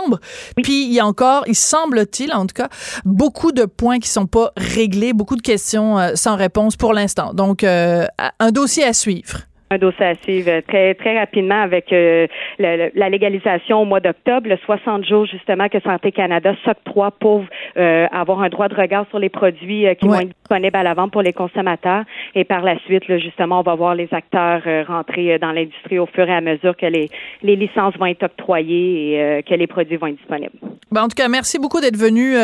Puis 0.63 0.85
il 0.85 0.93
y 0.93 1.01
a 1.01 1.07
encore, 1.07 1.45
il 1.47 1.55
semble-t-il 1.55 2.33
en 2.33 2.47
tout 2.47 2.55
cas, 2.55 2.69
beaucoup 3.05 3.53
de 3.53 3.65
points 3.65 3.99
qui 3.99 4.09
sont 4.09 4.27
pas 4.27 4.53
réglés, 4.57 5.13
beaucoup 5.13 5.37
de 5.37 5.43
questions 5.43 5.99
euh, 5.99 6.13
sans 6.15 6.37
réponse 6.37 6.77
pour 6.77 6.93
l'instant. 6.93 7.35
Donc, 7.35 7.65
euh, 7.65 8.07
un 8.39 8.51
dossier 8.51 8.85
à 8.85 8.93
suivre 8.93 9.48
un 9.71 9.79
dossier 9.79 10.05
à 10.05 10.14
suivre 10.23 10.61
très 10.66 10.95
très 10.95 11.19
rapidement 11.19 11.61
avec 11.61 11.93
euh, 11.93 12.27
la, 12.59 13.09
légalisation 13.09 13.83
au 13.83 13.85
mois 13.85 14.01
d'octobre, 14.01 14.49
le 14.49 14.57
60 14.57 15.05
jours 15.05 15.27
justement 15.27 15.69
que 15.69 15.81
Santé 15.81 16.12
Canada 16.12 16.55
s'octroie 16.64 17.11
pour 17.11 17.45
euh, 17.77 18.07
avoir 18.11 18.43
un 18.43 18.49
droit 18.49 18.69
de 18.69 18.75
regard 18.75 19.07
sur 19.11 19.19
les 19.19 19.29
produits 19.29 19.87
euh, 19.87 19.95
qui 19.95 20.07
vont 20.07 20.21
être 20.21 20.35
disponibles 20.41 20.77
à 20.77 20.83
la 20.83 20.95
vente 20.95 21.12
pour 21.12 21.23
les 21.23 21.33
consommateurs. 21.33 22.05
Et 22.35 22.45
par 22.45 22.62
la 22.62 22.79
suite, 22.81 23.05
justement, 23.19 23.61
on 23.61 23.62
va 23.62 23.75
voir 23.75 23.95
les 23.95 24.09
acteurs 24.12 24.62
rentrer 24.87 25.39
dans 25.39 25.53
l'industrie 25.53 25.99
au 25.99 26.07
fur 26.07 26.29
et 26.29 26.35
à 26.35 26.41
mesure 26.41 26.77
que 26.77 26.87
les, 26.87 27.11
les 27.43 27.57
licences 27.57 27.97
vont 27.97 28.07
être 28.07 28.25
octroyées 28.25 29.39
et 29.39 29.43
que 29.43 29.55
les 29.55 29.66
produits 29.66 29.97
vont 29.97 30.09
être 30.09 30.16
disponibles. 30.16 30.53
Ben, 30.91 31.03
en 31.03 31.09
tout 31.09 31.16
cas, 31.16 31.29
merci 31.29 31.59
beaucoup 31.59 31.81
d'être 31.81 31.97
venu 31.97 32.35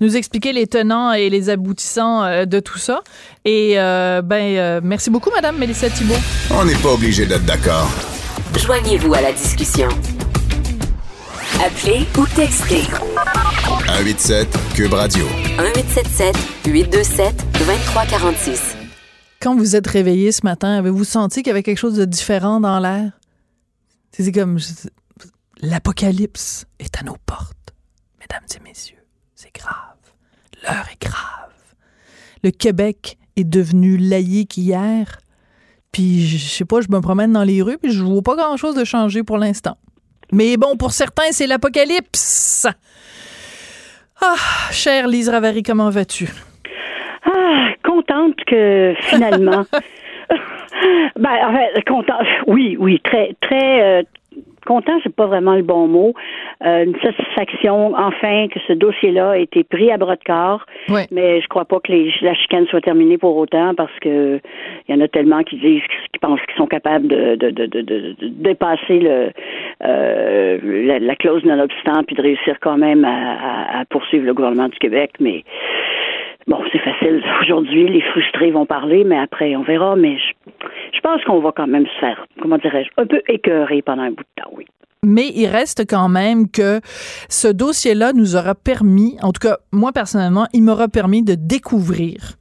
nous 0.00 0.16
expliquer 0.16 0.52
les 0.52 0.66
tenants 0.66 1.12
et 1.12 1.30
les 1.30 1.50
aboutissants 1.50 2.44
de 2.44 2.60
tout 2.60 2.78
ça. 2.78 3.00
Et 3.48 3.76
ben 3.76 4.80
merci 4.82 5.08
beaucoup, 5.08 5.30
Madame 5.30 5.56
Mélissa 5.56 5.88
Thibault 5.88 6.14
n'est 6.64 6.74
pas 6.82 6.92
obligé 6.92 7.26
d'être 7.26 7.44
d'accord. 7.44 7.88
Joignez-vous 8.58 9.14
à 9.14 9.20
la 9.20 9.32
discussion. 9.32 9.88
Appelez 11.64 12.06
ou 12.18 12.26
textez. 12.26 12.82
187 13.86 14.48
Cube 14.74 14.92
Radio. 14.92 15.24
1877 15.58 16.36
827 16.66 17.34
2346. 17.58 18.76
Quand 19.40 19.54
vous 19.56 19.76
êtes 19.76 19.86
réveillé 19.86 20.32
ce 20.32 20.40
matin, 20.42 20.78
avez-vous 20.78 21.04
senti 21.04 21.42
qu'il 21.42 21.48
y 21.48 21.50
avait 21.50 21.62
quelque 21.62 21.78
chose 21.78 21.94
de 21.94 22.04
différent 22.04 22.58
dans 22.60 22.80
l'air? 22.80 23.12
C'est 24.10 24.32
comme 24.32 24.58
l'apocalypse 25.60 26.66
est 26.80 26.98
à 26.98 27.04
nos 27.04 27.16
portes. 27.24 27.74
Mesdames 28.20 28.46
et 28.56 28.68
messieurs, 28.68 29.04
c'est 29.34 29.54
grave. 29.54 29.96
L'heure 30.64 30.88
est 30.92 31.00
grave. 31.00 31.52
Le 32.42 32.50
Québec 32.50 33.18
est 33.36 33.44
devenu 33.44 33.96
laïque 33.96 34.56
hier 34.56 35.20
puis, 35.96 36.26
je 36.26 36.36
sais 36.36 36.66
pas, 36.66 36.82
je 36.82 36.88
me 36.94 37.00
promène 37.00 37.32
dans 37.32 37.42
les 37.42 37.62
rues, 37.62 37.78
puis 37.78 37.90
je 37.90 38.02
vois 38.02 38.20
pas 38.20 38.36
grand-chose 38.36 38.74
de 38.74 38.84
changer 38.84 39.22
pour 39.22 39.38
l'instant. 39.38 39.78
Mais 40.30 40.58
bon, 40.58 40.76
pour 40.76 40.90
certains, 40.90 41.30
c'est 41.30 41.46
l'apocalypse. 41.46 42.66
Ah, 44.20 44.34
chère 44.72 45.08
Lise 45.08 45.30
Ravary, 45.30 45.62
comment 45.62 45.88
vas-tu? 45.88 46.28
Ah, 47.24 47.68
contente 47.82 48.34
que 48.46 48.92
finalement. 49.04 49.64
ben, 51.16 51.30
contente. 51.86 52.26
Oui, 52.46 52.76
oui, 52.78 53.00
très, 53.02 53.34
très, 53.40 53.82
euh, 53.82 54.02
content, 54.66 54.92
c'est 55.02 55.14
pas 55.14 55.26
vraiment 55.26 55.54
le 55.54 55.62
bon 55.62 55.88
mot. 55.88 56.12
Euh, 56.64 56.84
une 56.84 56.96
satisfaction, 57.00 57.94
enfin, 57.96 58.48
que 58.48 58.60
ce 58.68 58.74
dossier-là 58.74 59.30
a 59.30 59.36
été 59.38 59.64
pris 59.64 59.90
à 59.90 59.96
bras 59.96 60.16
de 60.16 60.24
corps. 60.24 60.66
Mais 61.10 61.40
je 61.40 61.48
crois 61.48 61.64
pas 61.64 61.80
que 61.80 61.90
les, 61.90 62.12
la 62.20 62.34
chicane 62.34 62.66
soit 62.66 62.82
terminée 62.82 63.16
pour 63.16 63.36
autant 63.36 63.74
parce 63.74 63.98
que 64.00 64.40
il 64.88 64.94
y 64.94 64.98
en 64.98 65.00
a 65.02 65.08
tellement 65.08 65.42
qui 65.42 65.56
disent, 65.56 65.82
qui 66.12 66.18
pensent 66.20 66.40
qu'ils 66.42 66.56
sont 66.56 66.66
capables 66.66 67.08
de, 67.08 67.36
de, 67.36 67.50
de, 67.50 67.66
de, 67.66 68.16
dépasser 68.20 69.00
le, 69.00 69.30
euh, 69.84 70.98
la, 71.00 71.16
clause 71.16 71.44
non-obstant 71.44 72.02
puis 72.06 72.16
de 72.16 72.22
réussir 72.22 72.56
quand 72.60 72.76
même 72.76 73.04
à, 73.04 73.80
à, 73.80 73.84
poursuivre 73.86 74.26
le 74.26 74.34
gouvernement 74.34 74.68
du 74.68 74.78
Québec. 74.78 75.12
Mais 75.20 75.44
bon, 76.46 76.62
c'est 76.72 76.78
facile 76.78 77.22
aujourd'hui. 77.42 77.88
Les 77.88 78.02
frustrés 78.02 78.50
vont 78.50 78.66
parler, 78.66 79.04
mais 79.04 79.18
après, 79.18 79.56
on 79.56 79.62
verra. 79.62 79.96
Mais 79.96 80.18
je, 80.18 80.50
je 80.94 81.00
pense 81.00 81.22
qu'on 81.24 81.40
va 81.40 81.52
quand 81.52 81.66
même 81.66 81.86
se 81.86 82.00
faire, 82.00 82.26
comment 82.40 82.58
dirais-je, 82.58 82.90
un 83.00 83.06
peu 83.06 83.22
écœurer 83.28 83.82
pendant 83.82 84.02
un 84.02 84.10
bout 84.10 84.24
de 84.24 84.42
temps, 84.42 84.50
oui. 84.52 84.66
Mais 85.02 85.28
il 85.34 85.46
reste 85.46 85.88
quand 85.88 86.08
même 86.08 86.50
que 86.50 86.80
ce 87.28 87.48
dossier-là 87.48 88.12
nous 88.12 88.34
aura 88.34 88.54
permis, 88.54 89.16
en 89.22 89.32
tout 89.32 89.40
cas, 89.40 89.58
moi 89.70 89.92
personnellement, 89.92 90.46
il 90.52 90.62
m'aura 90.62 90.88
permis 90.88 91.22
de 91.22 91.36
découvrir 91.36 92.36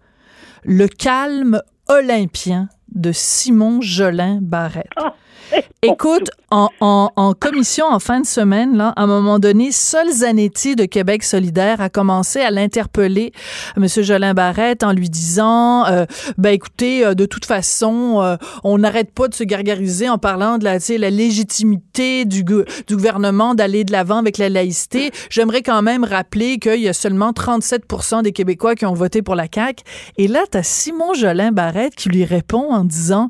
le 0.63 0.87
calme 0.87 1.61
olympien 1.87 2.67
de 2.95 3.11
Simon 3.11 3.81
Jolin 3.81 4.39
Barrette. 4.41 4.89
Ah! 4.95 5.13
Écoute, 5.81 6.29
en, 6.51 6.69
en, 6.79 7.11
en, 7.15 7.33
commission 7.33 7.85
en 7.85 7.99
fin 7.99 8.19
de 8.21 8.25
semaine, 8.25 8.77
là, 8.77 8.93
à 8.95 9.03
un 9.03 9.07
moment 9.07 9.39
donné, 9.39 9.71
Sol 9.71 10.09
Zanetti 10.09 10.75
de 10.75 10.85
Québec 10.85 11.23
solidaire 11.23 11.81
a 11.81 11.89
commencé 11.89 12.39
à 12.39 12.51
l'interpeller, 12.51 13.33
M. 13.77 13.87
Jolin 13.87 14.33
Barrette, 14.33 14.83
en 14.83 14.93
lui 14.93 15.09
disant, 15.09 15.85
euh, 15.85 16.05
ben 16.37 16.51
écoutez, 16.51 17.05
euh, 17.05 17.13
de 17.13 17.25
toute 17.25 17.45
façon, 17.45 18.21
euh, 18.21 18.37
on 18.63 18.77
n'arrête 18.77 19.11
pas 19.11 19.27
de 19.27 19.33
se 19.33 19.43
gargariser 19.43 20.09
en 20.09 20.17
parlant 20.17 20.57
de 20.57 20.63
la, 20.63 20.77
la 20.97 21.09
légitimité 21.09 22.25
du, 22.25 22.43
du 22.43 22.95
gouvernement 22.95 23.53
d'aller 23.53 23.83
de 23.83 23.91
l'avant 23.91 24.17
avec 24.17 24.37
la 24.37 24.49
laïcité. 24.49 25.11
J'aimerais 25.29 25.61
quand 25.61 25.81
même 25.81 26.03
rappeler 26.03 26.57
qu'il 26.57 26.81
y 26.81 26.87
a 26.87 26.93
seulement 26.93 27.33
37 27.33 27.83
des 28.23 28.31
Québécois 28.31 28.75
qui 28.75 28.85
ont 28.85 28.93
voté 28.93 29.21
pour 29.21 29.35
la 29.35 29.47
CAQ. 29.53 29.83
Et 30.17 30.27
là, 30.27 30.43
tu 30.51 30.57
as 30.57 30.63
Simon 30.63 31.13
Jolin 31.13 31.51
Barrette 31.51 31.95
qui 31.95 32.09
lui 32.09 32.25
répond 32.25 32.71
en 32.71 32.84
disant, 32.85 33.29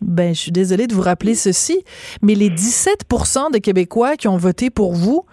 ben, 0.00 0.34
je 0.34 0.40
suis 0.40 0.52
désolée 0.52 0.86
de 0.86 0.94
vous 0.94 1.02
rappeler 1.02 1.34
ceci, 1.34 1.84
mais 2.22 2.34
les 2.34 2.50
17% 2.50 3.52
de 3.52 3.58
Québécois 3.58 4.16
qui 4.16 4.28
ont 4.28 4.36
voté 4.36 4.70
pour 4.70 4.94
vous, 4.94 5.24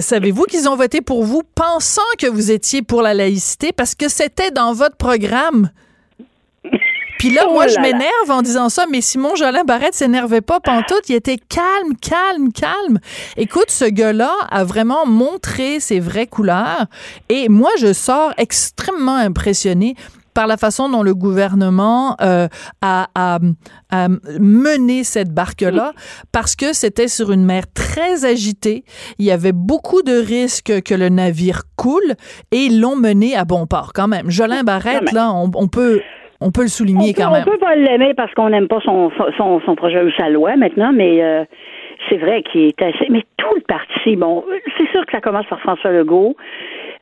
savez-vous 0.00 0.44
qu'ils 0.44 0.68
ont 0.68 0.76
voté 0.76 1.00
pour 1.00 1.24
vous 1.24 1.42
pensant 1.54 2.02
que 2.18 2.26
vous 2.26 2.50
étiez 2.50 2.82
pour 2.82 3.02
la 3.02 3.14
laïcité? 3.14 3.72
Parce 3.72 3.94
que 3.94 4.08
c'était 4.08 4.50
dans 4.50 4.72
votre 4.72 4.96
programme? 4.96 5.70
Puis 7.18 7.30
là, 7.30 7.46
moi, 7.48 7.64
oh 7.66 7.72
je 7.74 7.80
m'énerve 7.80 8.30
en 8.30 8.42
disant 8.42 8.68
ça, 8.68 8.86
mais 8.88 9.00
Simon 9.00 9.34
Jolin 9.34 9.64
Barrette 9.64 9.94
s'énervait 9.94 10.40
pas 10.40 10.60
pantoute. 10.60 11.08
Il 11.08 11.16
était 11.16 11.36
calme, 11.36 11.96
calme, 12.00 12.52
calme. 12.52 13.00
Écoute, 13.36 13.70
ce 13.70 13.86
gars-là 13.86 14.32
a 14.50 14.62
vraiment 14.62 15.04
montré 15.04 15.80
ses 15.80 15.98
vraies 15.98 16.28
couleurs. 16.28 16.86
Et 17.28 17.48
moi, 17.48 17.70
je 17.80 17.92
sors 17.92 18.32
extrêmement 18.36 19.16
impressionné 19.16 19.96
par 20.34 20.46
la 20.46 20.56
façon 20.56 20.88
dont 20.88 21.02
le 21.02 21.14
gouvernement 21.14 22.16
euh, 22.20 22.46
a, 22.82 23.08
a, 23.14 23.38
mené 24.38 25.04
cette 25.04 25.32
barque-là, 25.32 25.92
parce 26.32 26.56
que 26.56 26.72
c'était 26.72 27.08
sur 27.08 27.32
une 27.32 27.44
mer 27.44 27.64
très 27.74 28.24
agitée. 28.24 28.84
Il 29.18 29.24
y 29.24 29.30
avait 29.30 29.52
beaucoup 29.52 30.02
de 30.02 30.12
risques 30.12 30.82
que 30.82 30.94
le 30.94 31.08
navire 31.08 31.62
coule 31.76 32.14
et 32.52 32.56
ils 32.56 32.80
l'ont 32.80 32.96
mené 32.96 33.36
à 33.36 33.44
bon 33.44 33.66
port 33.66 33.92
quand 33.94 34.08
même. 34.08 34.30
Jolin 34.30 34.62
Barrette, 34.62 35.12
là, 35.12 35.32
on, 35.32 35.68
peut 35.68 36.00
on 36.40 36.50
peut 36.50 36.62
le 36.62 36.68
souligner 36.68 37.14
quand 37.14 37.30
même. 37.30 37.44
On 37.46 37.50
peut 37.50 37.58
pas 37.58 37.74
l'aimer 37.74 38.14
parce 38.14 38.32
qu'on 38.34 38.50
n'aime 38.50 38.68
pas 38.68 38.80
son, 38.84 39.10
son, 39.36 39.60
son, 39.60 39.74
projet 39.74 40.02
ou 40.02 40.10
sa 40.16 40.28
loi 40.28 40.56
maintenant, 40.56 40.92
mais 40.92 41.22
euh, 41.22 41.44
c'est 42.08 42.16
vrai 42.16 42.42
qu'il 42.42 42.66
est 42.66 42.82
assez. 42.82 43.06
Mais 43.10 43.22
tout 43.36 43.54
le 43.54 43.62
parti, 43.62 44.16
bon, 44.16 44.44
c'est 44.76 44.88
sûr 44.90 45.04
que 45.06 45.12
ça 45.12 45.20
commence 45.20 45.46
par 45.46 45.60
François 45.60 45.90
Legault. 45.90 46.36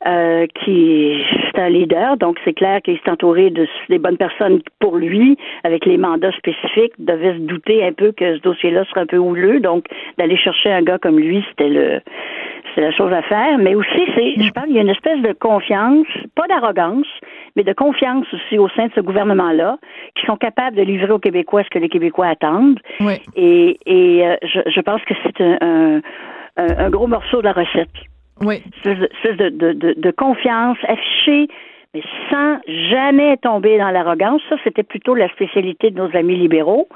Euh, 0.04 0.46
qui 0.62 1.24
est 1.54 1.58
un 1.58 1.70
leader, 1.70 2.18
donc 2.18 2.36
c'est 2.44 2.52
clair 2.52 2.82
qu'il 2.82 2.98
s'est 2.98 3.10
entouré 3.10 3.48
de 3.48 3.66
des 3.88 3.98
bonnes 3.98 4.18
personnes 4.18 4.60
pour 4.78 4.98
lui, 4.98 5.38
avec 5.64 5.86
les 5.86 5.96
mandats 5.96 6.32
spécifiques, 6.32 6.92
devait 6.98 7.32
se 7.32 7.38
douter 7.38 7.82
un 7.82 7.92
peu 7.92 8.12
que 8.12 8.36
ce 8.36 8.42
dossier-là 8.42 8.84
serait 8.84 9.00
un 9.00 9.06
peu 9.06 9.16
houleux, 9.16 9.58
donc 9.58 9.86
d'aller 10.18 10.36
chercher 10.36 10.70
un 10.70 10.82
gars 10.82 10.98
comme 10.98 11.18
lui, 11.18 11.42
c'était 11.48 11.70
le 11.70 12.00
c'est 12.74 12.82
la 12.82 12.92
chose 12.92 13.10
à 13.10 13.22
faire, 13.22 13.56
mais 13.56 13.74
aussi 13.74 14.02
c'est 14.14 14.34
je 14.38 14.50
pense 14.52 14.64
qu'il 14.64 14.74
y 14.74 14.78
a 14.78 14.82
une 14.82 14.90
espèce 14.90 15.22
de 15.22 15.32
confiance, 15.32 16.06
pas 16.34 16.46
d'arrogance, 16.46 17.06
mais 17.56 17.64
de 17.64 17.72
confiance 17.72 18.26
aussi 18.34 18.58
au 18.58 18.68
sein 18.68 18.88
de 18.88 18.92
ce 18.94 19.00
gouvernement-là, 19.00 19.78
qui 20.14 20.26
sont 20.26 20.36
capables 20.36 20.76
de 20.76 20.82
livrer 20.82 21.10
aux 21.10 21.18
Québécois 21.18 21.64
ce 21.64 21.70
que 21.70 21.78
les 21.78 21.88
Québécois 21.88 22.26
attendent. 22.26 22.80
Oui. 23.00 23.14
Et, 23.34 23.78
et 23.86 24.26
euh, 24.26 24.36
je, 24.42 24.60
je, 24.66 24.80
pense 24.82 25.02
que 25.04 25.14
c'est 25.24 25.40
un, 25.40 26.02
un, 26.58 26.78
un 26.78 26.90
gros 26.90 27.06
morceau 27.06 27.38
de 27.38 27.44
la 27.44 27.52
recette. 27.52 27.88
Oui. 28.42 28.62
de, 28.84 29.48
de, 29.48 29.72
de, 29.72 29.94
de 29.96 30.10
confiance 30.10 30.78
affichée, 30.86 31.48
mais 31.94 32.02
sans 32.30 32.58
jamais 32.90 33.36
tomber 33.38 33.78
dans 33.78 33.90
l'arrogance. 33.90 34.42
Ça, 34.48 34.56
c'était 34.64 34.82
plutôt 34.82 35.14
la 35.14 35.28
spécialité 35.30 35.90
de 35.90 35.96
nos 35.96 36.14
amis 36.16 36.36
libéraux, 36.36 36.88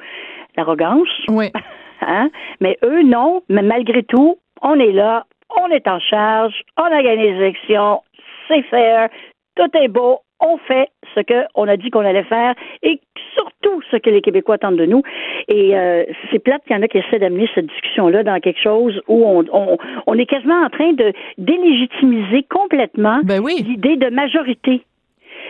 l'arrogance. 0.56 1.08
Oui. 1.28 1.50
Hein? 2.02 2.30
Mais 2.60 2.78
eux, 2.82 3.02
non. 3.02 3.42
Mais 3.50 3.60
malgré 3.60 4.02
tout, 4.02 4.38
on 4.62 4.80
est 4.80 4.92
là, 4.92 5.26
on 5.54 5.68
est 5.68 5.86
en 5.86 6.00
charge, 6.00 6.62
on 6.78 6.84
a 6.84 7.02
gagné 7.02 7.32
les 7.32 7.36
élections, 7.36 8.00
c'est 8.48 8.62
faire, 8.62 9.10
tout 9.54 9.68
est 9.74 9.88
beau, 9.88 10.20
on 10.40 10.58
fait 10.58 10.88
ce 11.14 11.20
qu'on 11.20 11.68
a 11.68 11.76
dit 11.76 11.90
qu'on 11.90 12.04
allait 12.04 12.24
faire 12.24 12.54
et 12.82 13.00
surtout 13.34 13.82
ce 13.90 13.96
que 13.96 14.10
les 14.10 14.20
Québécois 14.20 14.56
attendent 14.56 14.76
de 14.76 14.86
nous. 14.86 15.02
Et 15.48 15.76
euh, 15.76 16.04
c'est 16.30 16.38
plate 16.38 16.62
qu'il 16.64 16.76
y 16.76 16.78
en 16.78 16.82
a 16.82 16.88
qui 16.88 16.98
essaient 16.98 17.18
d'amener 17.18 17.48
cette 17.54 17.66
discussion-là 17.66 18.22
dans 18.22 18.38
quelque 18.40 18.60
chose 18.60 19.00
où 19.08 19.24
on, 19.24 19.44
on, 19.52 19.78
on, 20.06 20.18
est 20.18 20.26
quasiment 20.26 20.62
en 20.62 20.70
train 20.70 20.92
de 20.92 21.12
délégitimiser 21.38 22.44
complètement 22.44 23.20
ben 23.24 23.40
oui. 23.40 23.64
l'idée 23.66 23.96
de 23.96 24.08
majorité 24.08 24.82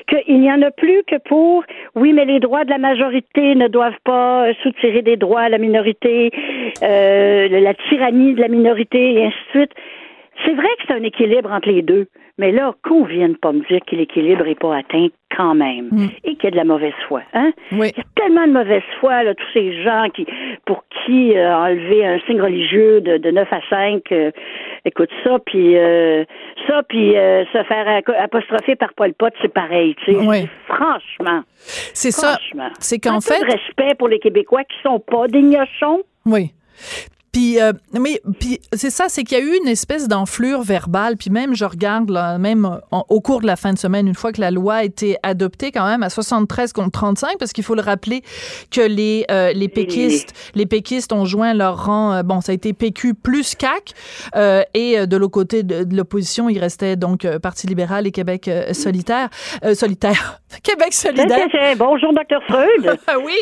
qu'il 0.09 0.41
n'y 0.41 0.51
en 0.51 0.63
a 0.63 0.71
plus 0.71 1.03
que 1.07 1.17
pour 1.17 1.65
oui, 1.95 2.13
mais 2.13 2.25
les 2.25 2.41
droits 2.41 2.65
de 2.65 2.71
la 2.71 2.79
majorité 2.79 3.55
ne 3.55 3.69
doivent 3.69 4.01
pas 4.05 4.53
soutirer 4.63 5.03
des 5.03 5.17
droits 5.17 5.43
à 5.43 5.49
la 5.49 5.59
minorité, 5.59 6.31
euh, 6.83 7.49
la 7.49 7.75
tyrannie 7.89 8.35
de 8.35 8.41
la 8.41 8.49
minorité 8.49 9.15
et 9.15 9.27
ainsi 9.27 9.37
de 9.55 9.59
suite. 9.59 9.73
C'est 10.45 10.55
vrai 10.55 10.69
que 10.79 10.85
c'est 10.87 10.95
un 10.95 11.03
équilibre 11.03 11.51
entre 11.51 11.69
les 11.69 11.83
deux. 11.83 12.07
Mais 12.39 12.53
là, 12.53 12.75
qu'on 12.83 13.05
vienne 13.05 13.37
pas 13.37 13.53
me 13.53 13.61
dire 13.69 13.81
que 13.87 13.95
l'équilibre 13.95 14.45
n'est 14.45 14.55
pas 14.55 14.75
atteint 14.75 15.09
quand 15.37 15.55
même 15.55 15.89
mm. 15.91 16.09
et 16.25 16.37
qu'il 16.37 16.45
y 16.45 16.47
a 16.47 16.51
de 16.53 16.57
la 16.57 16.65
mauvaise 16.65 16.95
foi. 17.07 17.21
Hein? 17.35 17.53
Oui. 17.73 17.93
Il 17.95 17.99
y 17.99 18.01
a 18.01 18.05
tellement 18.17 18.47
de 18.47 18.53
mauvaise 18.53 18.83
foi, 18.99 19.23
là, 19.23 19.35
tous 19.35 19.53
ces 19.53 19.83
gens 19.83 20.07
qui, 20.15 20.27
pour 20.65 20.85
qui 20.89 21.37
euh, 21.37 21.55
enlever 21.55 22.07
un 22.07 22.19
signe 22.21 22.41
religieux 22.41 23.03
de, 23.03 23.19
de 23.19 23.31
9 23.31 23.49
à 23.53 23.61
5, 23.69 24.13
euh, 24.13 24.31
écoute 24.87 25.11
ça, 25.23 25.39
puis 25.45 25.77
euh, 25.77 26.25
ça, 26.67 26.83
puis 26.89 27.13
se 27.13 27.63
faire 27.65 28.03
apostropher 28.19 28.75
par 28.75 28.95
Paul 28.95 29.13
Pot, 29.13 29.35
c'est 29.43 29.53
pareil. 29.53 29.95
Tu 30.05 30.13
sais. 30.13 30.19
Oui. 30.19 30.49
Franchement. 30.67 31.43
C'est 31.53 32.11
ça. 32.11 32.39
C'est 32.79 32.99
qu'en 32.99 33.21
fait. 33.21 33.43
respect 33.45 33.95
pour 33.99 34.09
les 34.09 34.19
Québécois 34.19 34.65
qui 34.65 34.77
sont 34.83 34.99
pas 34.99 35.29
des 35.29 35.43
gnochons. 35.43 36.01
Oui. 36.25 36.53
Puis, 37.33 37.61
euh, 37.61 37.73
mais 37.93 38.21
puis 38.41 38.59
c'est 38.73 38.91
ça, 38.91 39.07
c'est 39.09 39.23
qu'il 39.23 39.39
y 39.39 39.41
a 39.41 39.45
eu 39.45 39.57
une 39.63 39.69
espèce 39.69 40.09
d'enflure 40.09 40.63
verbale. 40.63 41.17
Puis 41.17 41.31
même, 41.31 41.55
je 41.55 41.65
regarde 41.65 42.11
là, 42.11 42.39
même 42.39 42.81
au 42.91 43.21
cours 43.21 43.41
de 43.41 43.47
la 43.47 43.57
fin 43.57 43.73
de 43.73 43.79
semaine, 43.79 44.09
une 44.09 44.15
fois 44.15 44.33
que 44.33 44.41
la 44.41 44.51
loi 44.51 44.77
a 44.77 44.85
été 44.85 45.17
adoptée, 45.23 45.71
quand 45.71 45.87
même 45.87 46.03
à 46.03 46.11
73 46.11 46.73
contre 46.73 46.91
35, 46.91 47.39
parce 47.39 47.53
qu'il 47.53 47.63
faut 47.63 47.77
le 47.77 47.83
rappeler 47.83 48.23
que 48.71 48.81
les 48.81 49.25
euh, 49.31 49.53
les 49.53 49.69
péquistes, 49.69 50.35
les 50.55 50.67
péquistes 50.67 51.13
ont 51.13 51.25
joint 51.25 51.55
leur 51.55 51.87
rang. 51.87 52.15
Euh, 52.15 52.23
bon, 52.23 52.41
ça 52.41 52.53
a 52.53 52.55
été 52.55 52.73
PQ 52.73 53.15
plus 53.15 53.55
CAC, 53.55 53.93
euh, 54.35 54.63
et 54.75 55.07
de 55.07 55.17
l'autre 55.17 55.33
côté 55.33 55.63
de, 55.63 55.87
l'opposition, 55.95 56.49
il 56.49 56.59
restait 56.59 56.97
donc 56.97 57.27
Parti 57.39 57.67
libéral 57.67 58.07
et 58.07 58.11
Québec 58.11 58.51
solitaire, 58.73 59.29
solitaire, 59.75 60.41
Québec 60.63 60.93
solidaire. 60.93 61.47
Bonjour, 61.77 62.13
docteur 62.13 62.43
Freud. 62.49 62.99
Oui, 63.23 63.35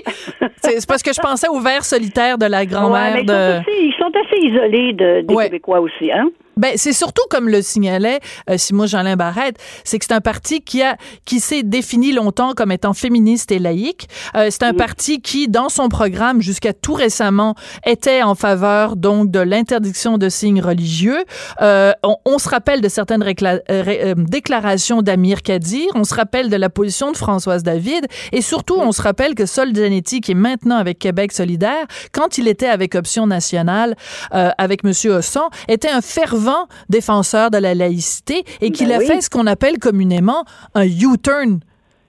c'est 0.63 0.87
parce 0.87 1.03
que 1.03 1.13
je 1.13 1.21
pensais 1.21 1.49
au 1.49 1.61
verre 1.61 1.85
solitaire 1.85 2.37
de 2.37 2.47
la 2.47 2.67
grand-mère 2.67 3.25
de 3.25 3.61
ils 3.81 3.95
sont 3.99 4.11
assez 4.15 4.41
isolés 4.47 4.93
de, 4.93 5.21
des 5.23 5.35
Québécois 5.35 5.81
aussi, 5.81 6.11
hein? 6.13 6.31
Ben, 6.59 6.73
c'est 6.77 6.93
surtout 6.93 7.23
comme 7.31 7.49
le 7.49 7.63
signalait 7.63 8.21
euh, 8.51 8.59
Simon 8.59 8.87
Jeanlin 8.87 9.17
Barrette, 9.17 9.57
c'est 9.85 9.99
que 9.99 10.05
c'est 10.05 10.15
un 10.15 10.21
parti 10.21 10.61
qui 10.61 10.83
a 10.83 10.97
qui 11.25 11.41
s'est 11.41 11.63
défini 11.63 12.13
longtemps 12.13 12.53
comme 12.55 12.73
étant 12.73 12.93
féministe 12.93 13.53
et 13.53 13.59
laïque. 13.59 14.09
Euh, 14.35 14.49
c'est 14.51 14.65
un 14.65 14.75
parti 14.75 15.21
qui, 15.21 15.49
dans 15.49 15.69
son 15.69 15.89
programme 15.89 16.43
jusqu'à 16.43 16.73
tout 16.73 16.95
récemment, 16.95 17.55
était 17.87 18.23
en 18.23 18.35
faveur 18.35 18.97
donc 18.97 19.31
de 19.31 19.41
l'interdiction 19.41 20.19
de 20.19 20.29
signes 20.29 20.61
religieux. 20.61 21.25
Euh, 21.61 21.93
on, 22.03 22.17
on, 22.25 22.39
se 22.39 22.49
rappelle 22.49 22.81
de 22.81 22.89
certaines 22.89 23.23
euh, 23.23 23.59
euh, 23.71 24.15
déclarations 24.17 25.03
d'Amir 25.03 25.43
Kadir, 25.43 25.87
on 25.95 26.05
se 26.05 26.15
rappelle 26.15 26.51
de 26.51 26.57
la 26.57 26.71
position 26.71 27.13
de 27.13 27.17
Françoise 27.17 27.63
David, 27.63 28.07
et 28.33 28.43
surtout 28.43 28.77
on 28.79 28.93
se 28.93 29.03
rappelle 29.03 29.35
que 29.35 29.47
Sol 29.47 29.75
Zanetti, 29.75 30.21
qui 30.21 30.33
est 30.33 30.35
maintenant 30.35 30.77
avec 30.77 30.99
Québec 30.99 31.33
solidaire, 31.33 31.87
quand 32.13 32.39
il 32.39 32.49
était 32.49 32.69
avec 32.69 32.95
Option 32.95 33.27
nationale 33.27 33.97
avec 34.31 34.85
Monsieur 34.85 35.13
Hosson, 35.13 35.49
était 35.69 35.91
un 35.91 36.01
fervent 36.01 36.48
défenseur 36.89 37.51
de 37.51 37.59
la 37.59 37.75
laïcité 37.75 38.45
et 38.61 38.71
qu'il 38.71 38.89
ben 38.89 39.01
a 39.01 39.05
fait 39.05 39.21
ce 39.21 39.31
qu'on 39.31 39.47
appelle 39.47 39.79
communément 39.79 40.45
un 40.75 40.87
U-turn 40.87 41.61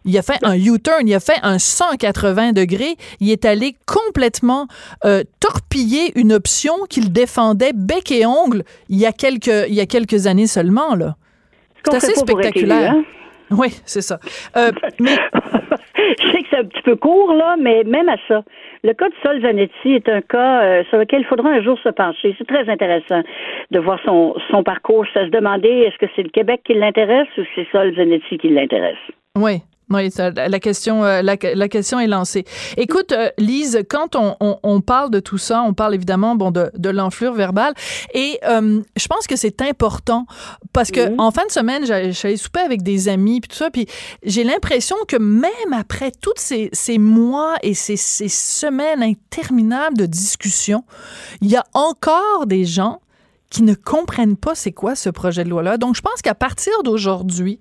Il 0.06 0.18
a 0.18 0.22
fait 0.22 0.40
un 0.44 0.56
U-turn, 0.56 1.08
il 1.08 1.14
a 1.14 1.20
fait 1.20 1.40
un 1.44 1.60
180 1.60 2.54
degrés. 2.54 2.96
Il 3.20 3.30
est 3.32 3.46
allé 3.46 3.76
complètement 3.86 4.68
euh, 5.06 5.24
torpiller 5.40 6.18
une 6.20 6.34
option 6.34 6.74
qu'il 6.90 7.12
défendait 7.12 7.74
bec 7.74 8.12
et 8.12 8.26
ongle 8.26 8.64
il 8.90 8.98
y 8.98 9.06
a 9.06 9.12
quelques, 9.12 9.68
il 9.68 9.74
y 9.74 9.82
a 9.82 9.86
quelques 9.86 10.28
années 10.28 10.48
seulement. 10.48 10.96
Là. 10.96 11.16
C'est 11.86 11.96
assez 11.96 12.16
spectaculaire. 12.16 12.92
Hein? 12.92 13.04
Oui, 13.52 13.76
c'est 13.86 14.02
ça. 14.02 14.20
Euh, 14.58 14.72
mais... 15.00 15.18
Je 16.20 16.32
sais 16.32 16.42
que 16.44 16.48
c'est 16.50 16.58
un 16.58 16.66
petit 16.66 16.82
peu 16.82 16.96
court, 16.96 17.34
là, 17.34 17.56
mais 17.60 17.84
même 17.84 18.10
à 18.10 18.18
ça. 18.28 18.44
Le 18.84 18.94
cas 18.94 19.10
de 19.10 19.14
Sol 19.24 19.42
Zanetti 19.42 19.94
est 19.94 20.10
un 20.10 20.22
cas 20.22 20.64
euh, 20.64 20.84
sur 20.90 20.98
lequel 20.98 21.22
il 21.22 21.26
faudra 21.26 21.50
un 21.50 21.62
jour 21.62 21.78
se 21.80 21.90
pencher. 21.90 22.36
C'est 22.38 22.48
très 22.48 22.70
intéressant 22.70 23.22
de 23.72 23.80
voir 23.80 24.00
son, 24.06 24.36
son 24.52 24.64
parcours. 24.64 25.06
Ça 25.14 25.26
se 25.26 25.32
demander 25.32 25.70
est-ce 25.70 25.98
que 25.98 26.12
c'est 26.16 26.24
le 26.24 26.30
Québec 26.30 26.62
qui 26.66 26.74
l'intéresse 26.74 27.28
ou 27.38 27.42
c'est 27.56 27.68
Sol 27.72 27.96
Zanetti 27.96 28.38
qui 28.38 28.50
l'intéresse? 28.50 28.98
Oui, 29.38 29.62
oui, 29.90 30.10
la 30.18 30.60
question, 30.60 31.04
euh, 31.04 31.22
la, 31.24 31.38
question 31.38 32.00
est 32.00 32.08
lancée. 32.08 32.46
Écoute, 32.78 33.12
euh, 33.12 33.30
Lise, 33.38 33.84
quand 33.90 34.16
on, 34.16 34.82
parle 34.82 35.10
de 35.10 35.20
tout 35.20 35.38
ça, 35.38 35.64
on 35.64 35.74
parle 35.74 35.96
évidemment 35.96 36.36
bon 36.36 36.52
de, 36.52 36.72
de 36.76 36.90
l'enflure 36.90 37.34
verbale, 37.34 37.74
et 38.14 38.40
euh, 38.48 38.82
je 38.96 39.08
pense 39.08 39.26
que 39.26 39.36
c'est 39.36 39.62
important 39.62 40.26
parce 40.74 40.92
que 40.92 41.20
en 41.20 41.32
fin 41.32 41.46
de 41.46 41.52
semaine, 41.52 41.86
j'allais 41.86 42.38
souper 42.38 42.60
avec 42.60 42.84
des 42.84 43.10
amis 43.10 43.42
puis 43.42 43.50
tout 43.50 43.58
ça, 43.58 43.72
puis 43.72 43.88
j'ai 44.24 44.44
l'impression 44.44 44.96
que 45.08 45.18
même 45.18 45.74
après 45.74 46.12
toutes 46.12 46.40
ces, 46.40 46.70
ces 46.72 46.98
mois 46.98 47.56
et 47.64 47.74
ces, 47.74 47.98
ces 47.98 48.30
semaines 48.30 49.04
interminables 49.04 49.98
de 49.98 50.06
discussion, 50.06 50.84
il 51.42 51.50
y 51.50 51.56
a 51.56 51.64
encore 51.74 52.46
des 52.46 52.66
gens 52.66 53.02
qui 53.50 53.64
ne 53.64 53.74
comprennent 53.74 54.38
pas 54.38 54.54
c'est 54.54 54.72
quoi 54.72 54.96
ce 54.96 55.10
projet 55.10 55.44
de 55.44 55.50
loi-là. 55.50 55.78
Donc, 55.78 55.96
je 55.96 56.02
pense 56.02 56.22
qu'à 56.22 56.36
partir 56.36 56.84
d'aujourd'hui, 56.84 57.60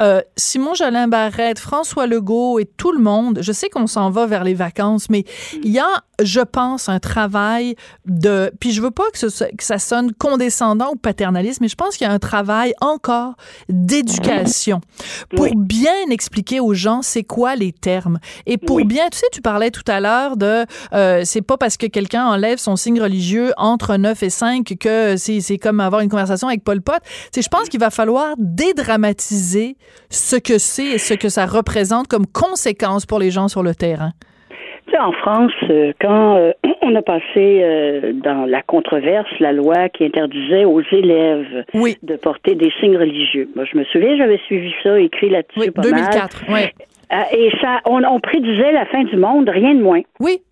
euh, 0.00 0.20
Simon 0.36 0.74
Jolin 0.74 1.08
Barrette, 1.08 1.58
François 1.58 2.06
Legault 2.06 2.58
et 2.58 2.66
tout 2.66 2.92
le 2.92 3.02
monde, 3.02 3.38
je 3.40 3.52
sais 3.52 3.70
qu'on 3.70 3.86
s'en 3.86 4.10
va 4.10 4.26
vers 4.26 4.44
les 4.44 4.54
vacances, 4.54 5.08
mais 5.08 5.24
il 5.62 5.70
y 5.70 5.78
a, 5.78 5.88
je 6.22 6.40
pense, 6.40 6.88
un 6.88 6.98
travail 6.98 7.76
de... 8.04 8.52
Puis 8.60 8.72
je 8.72 8.82
veux 8.82 8.90
pas 8.90 9.10
que, 9.10 9.18
ce, 9.18 9.44
que 9.44 9.64
ça 9.64 9.78
sonne 9.78 10.12
condescendant 10.12 10.90
ou 10.92 10.96
paternaliste, 10.96 11.60
mais 11.62 11.68
je 11.68 11.76
pense 11.76 11.96
qu'il 11.96 12.06
y 12.06 12.10
a 12.10 12.12
un 12.12 12.18
travail 12.18 12.74
encore 12.82 13.34
d'éducation 13.70 14.80
pour 15.34 15.48
bien 15.56 16.10
expliquer 16.10 16.60
aux 16.60 16.74
gens 16.74 17.00
c'est 17.00 17.24
quoi 17.24 17.56
les 17.56 17.72
termes. 17.72 18.18
Et 18.44 18.58
pour 18.58 18.84
bien, 18.84 19.08
tu 19.10 19.18
sais, 19.18 19.26
tu 19.32 19.40
parlais 19.40 19.70
tout 19.70 19.84
à 19.86 20.00
l'heure 20.00 20.36
de... 20.36 20.66
Euh, 20.92 21.22
c'est 21.24 21.42
pas 21.42 21.56
parce 21.56 21.78
que 21.78 21.86
quelqu'un 21.86 22.26
enlève 22.26 22.58
son 22.58 22.76
signe 22.76 23.00
religieux 23.00 23.52
entre 23.56 23.96
9 23.96 24.22
et 24.22 24.30
5 24.30 24.74
que 24.78 25.16
c'est 25.40 25.58
comme 25.58 25.80
avoir 25.80 26.00
une 26.00 26.08
conversation 26.08 26.48
avec 26.48 26.64
Paul 26.64 26.80
Pot. 26.80 27.00
Je 27.34 27.48
pense 27.48 27.68
qu'il 27.68 27.80
va 27.80 27.90
falloir 27.90 28.34
dédramatiser 28.38 29.76
ce 30.10 30.36
que 30.36 30.58
c'est 30.58 30.86
et 30.86 30.98
ce 30.98 31.14
que 31.14 31.28
ça 31.28 31.46
représente 31.46 32.08
comme 32.08 32.26
conséquence 32.26 33.06
pour 33.06 33.18
les 33.18 33.30
gens 33.30 33.48
sur 33.48 33.62
le 33.62 33.74
terrain. 33.74 34.12
En 35.00 35.12
France, 35.12 35.52
euh, 35.70 35.92
quand 36.00 36.36
euh, 36.36 36.52
on 36.82 36.94
a 36.94 37.02
passé 37.02 37.22
euh, 37.36 38.12
dans 38.12 38.46
la 38.46 38.62
controverse 38.62 39.28
la 39.40 39.52
loi 39.52 39.88
qui 39.88 40.04
interdisait 40.04 40.64
aux 40.64 40.82
élèves 40.92 41.64
de 42.02 42.16
porter 42.16 42.54
des 42.54 42.70
signes 42.78 42.96
religieux. 42.96 43.48
Moi, 43.56 43.64
je 43.64 43.78
me 43.78 43.84
souviens, 43.84 44.16
j'avais 44.16 44.38
suivi 44.46 44.72
ça, 44.82 45.00
écrit 45.00 45.30
là-dessus 45.30 45.58
oui, 45.60 45.70
2004, 45.82 46.44
Oui. 46.48 46.60
et 47.32 47.50
ça, 47.60 47.80
on, 47.86 48.04
on 48.04 48.20
prédisait 48.20 48.72
la 48.72 48.86
fin 48.86 49.02
du 49.04 49.16
monde, 49.16 49.48
rien 49.48 49.74
de 49.74 49.82
moins. 49.82 50.02
Oui, 50.20 50.42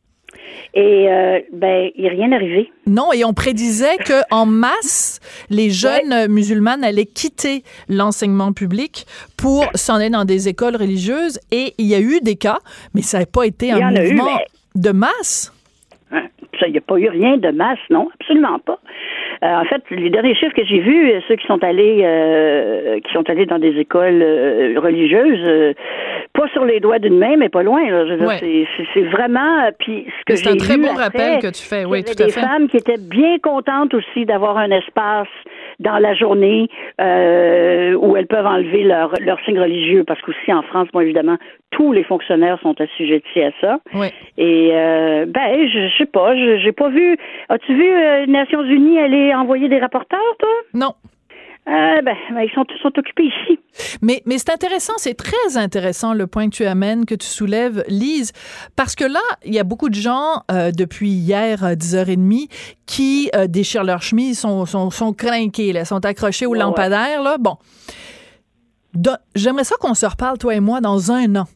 et 0.74 1.09
euh, 1.11 1.41
ben, 1.53 1.91
il 1.97 2.05
n'est 2.05 2.11
rien 2.11 2.33
arrivé. 2.33 2.70
Non, 2.87 3.12
et 3.12 3.24
on 3.24 3.33
prédisait 3.33 3.97
que 3.99 4.22
en 4.31 4.47
masse, 4.47 5.20
les 5.51 5.70
jeunes 5.70 6.28
musulmanes 6.28 6.85
allaient 6.85 7.07
quitter 7.07 7.62
l'enseignement 7.89 8.53
public 8.53 9.07
pour 9.37 9.64
s'en 9.74 9.97
aller 9.97 10.11
dans 10.11 10.24
des 10.24 10.49
écoles 10.49 10.76
religieuses. 10.76 11.41
Et 11.51 11.74
il 11.78 11.87
y 11.87 11.95
a 11.95 12.01
eu 12.01 12.20
des 12.22 12.37
cas, 12.37 12.59
mais 12.95 13.03
ça 13.03 13.18
n'a 13.18 13.26
pas 13.26 13.45
été 13.45 13.72
un 13.72 13.91
mouvement 13.91 14.39
de 14.74 14.91
masse. 14.91 15.53
Hein, 16.12 16.26
il 16.66 16.72
n'y 16.72 16.78
a 16.78 16.83
pas 16.83 16.99
eu 16.99 17.09
rien 17.09 17.37
de 17.37 17.51
masse, 17.51 17.78
non, 17.91 18.09
absolument 18.20 18.59
pas. 18.59 18.78
Euh, 19.43 19.47
en 19.47 19.64
fait, 19.64 19.82
les 19.91 20.11
derniers 20.11 20.34
chiffres 20.34 20.55
que 20.55 20.64
j'ai 20.64 20.80
vus, 20.80 21.12
ceux 21.26 21.36
qui 21.36 21.47
sont 21.47 21.62
allés 21.64 22.03
euh, 22.03 23.01
qui 23.01 23.11
sont 23.12 23.28
allés 23.30 23.47
dans 23.47 23.59
des 23.59 23.74
écoles 23.78 24.20
euh, 24.22 24.78
religieuses, 24.78 25.74
pas 26.34 26.47
sur 26.49 26.66
les 26.66 26.78
doigts 26.78 26.99
d'une 26.99 27.18
main, 27.18 27.36
mais 27.38 27.49
pas 27.49 27.62
loin. 27.62 27.80
C'est 28.93 29.03
vraiment. 29.03 29.70
Puis 29.78 30.07
ce 30.20 30.24
que 30.26 30.36
c'est 30.36 30.51
un 30.51 30.57
très 30.57 30.76
bon 30.76 30.95
rappel 30.95 31.41
que 31.41 31.51
tu 31.51 31.62
fais. 31.62 31.86
Oui, 31.86 32.05
tout 32.05 32.12
à 32.12 32.16
fait. 32.16 32.24
Des 32.26 32.32
femmes 32.32 32.68
qui 32.68 32.76
étaient 32.76 33.01
bien 33.01 33.38
contentes 33.38 33.95
aussi 33.95 34.26
d'avoir 34.26 34.59
un 34.59 34.70
espace 34.70 35.28
dans 35.81 35.99
la 35.99 36.14
journée 36.14 36.68
euh, 37.01 37.95
où 37.95 38.16
elles 38.16 38.26
peuvent 38.26 38.47
enlever 38.47 38.85
leur, 38.85 39.12
leur 39.18 39.41
signe 39.45 39.59
religieux, 39.59 40.05
parce 40.05 40.20
qu'aussi 40.20 40.53
en 40.53 40.62
France, 40.62 40.89
bon 40.93 41.01
évidemment, 41.01 41.37
tous 41.70 41.93
les 41.93 42.05
fonctionnaires 42.05 42.59
sont 42.62 42.81
assujettis 42.81 43.43
à 43.43 43.51
ça. 43.61 43.81
Oui. 43.95 44.09
Et 44.39 44.70
euh, 44.72 45.26
ben, 45.26 45.68
je, 45.68 45.89
je 45.89 45.99
sais 45.99 46.07
pas, 46.07 46.37
j'ai 46.37 46.72
pas 46.72 46.89
vu. 46.91 47.16
As-tu 47.49 47.74
vu 47.74 47.91
euh, 47.91 48.26
les 48.26 48.33
Nations 48.33 48.62
Unies 48.62 49.01
aller 49.01 49.35
envoyer 49.35 49.68
des 49.68 49.78
rapporteurs, 49.78 50.20
toi? 50.39 50.49
Non. 50.74 50.93
Euh, 51.71 52.03
ben, 52.03 52.16
ben, 52.35 52.41
ils 52.41 52.51
sont, 52.53 52.64
sont 52.83 52.99
occupés 52.99 53.27
ici. 53.27 53.61
Mais, 54.03 54.23
mais 54.27 54.39
c'est 54.39 54.51
intéressant, 54.51 54.93
c'est 54.97 55.14
très 55.14 55.57
intéressant 55.57 56.14
le 56.14 56.27
point 56.27 56.51
que 56.51 56.57
tu 56.57 56.64
amènes, 56.64 57.07
que 57.07 57.14
tu 57.14 57.27
soulèves, 57.27 57.85
Lise, 57.87 58.33
parce 58.75 58.97
que 58.97 59.05
là, 59.05 59.21
il 59.45 59.55
y 59.55 59.61
a 59.61 59.64
beaucoup 59.64 59.89
de 59.89 59.95
gens 59.95 60.43
euh, 60.51 60.73
depuis 60.73 61.11
hier, 61.11 61.62
10h30, 61.62 62.49
qui 62.87 63.31
euh, 63.37 63.47
déchirent 63.47 63.85
leur 63.85 64.03
chemise, 64.03 64.41
sont, 64.41 64.66
sont, 64.66 64.91
sont 64.91 65.12
crinqués, 65.12 65.73
là, 65.73 65.85
sont 65.85 66.05
accrochés 66.05 66.47
au 66.47 66.55
lampadaire. 66.55 67.23
Là. 67.23 67.39
Bon. 67.39 67.57
J'aimerais 69.37 69.64
ça 69.64 69.77
qu'on 69.79 69.95
se 69.95 70.07
reparle, 70.07 70.39
toi 70.39 70.57
et 70.57 70.61
moi, 70.61 70.81
dans 70.81 71.12
un 71.12 71.37
an. 71.37 71.47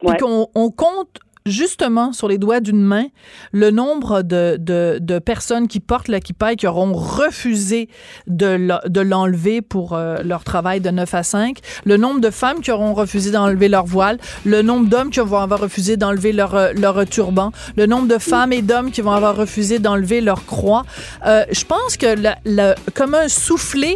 Puis 0.00 0.16
qu'on 0.18 0.48
on 0.54 0.70
compte 0.70 1.20
justement 1.46 2.12
sur 2.12 2.28
les 2.28 2.38
doigts 2.38 2.60
d'une 2.60 2.82
main 2.82 3.06
le 3.52 3.70
nombre 3.70 4.22
de, 4.22 4.56
de, 4.58 5.18
personnes 5.18 5.66
qui 5.68 5.80
portent 5.80 6.08
l'équipage 6.08 6.56
qui 6.56 6.66
auront 6.66 6.92
refusé 6.92 7.88
de 8.26 9.00
l'enlever 9.00 9.62
pour 9.62 9.94
euh, 9.94 10.18
leur 10.24 10.44
travail 10.44 10.80
de 10.80 10.90
9 10.90 11.14
à 11.14 11.22
5, 11.22 11.58
le 11.84 11.96
nombre 11.96 12.20
de 12.20 12.30
femmes 12.30 12.60
qui 12.60 12.70
auront 12.70 12.94
refusé 12.94 13.30
d'enlever 13.30 13.68
leur 13.68 13.86
voile, 13.86 14.18
le 14.44 14.62
nombre 14.62 14.88
d'hommes 14.88 15.10
qui 15.10 15.20
vont 15.20 15.38
avoir 15.38 15.60
refusé 15.60 15.96
d'enlever 15.96 16.32
leur, 16.32 16.54
euh, 16.54 16.72
leur 16.74 17.06
turban, 17.06 17.52
le 17.76 17.86
nombre 17.86 18.08
de 18.08 18.18
femmes 18.18 18.52
et 18.52 18.62
d'hommes 18.62 18.90
qui 18.90 19.00
vont 19.00 19.12
avoir 19.12 19.36
refusé 19.36 19.78
d'enlever 19.78 20.20
leur 20.20 20.44
croix. 20.46 20.84
Euh, 21.26 21.44
je 21.50 21.64
pense 21.64 21.96
que 21.96 22.14
le, 22.44 22.74
comme 22.94 23.14
un 23.14 23.28
soufflet 23.28 23.94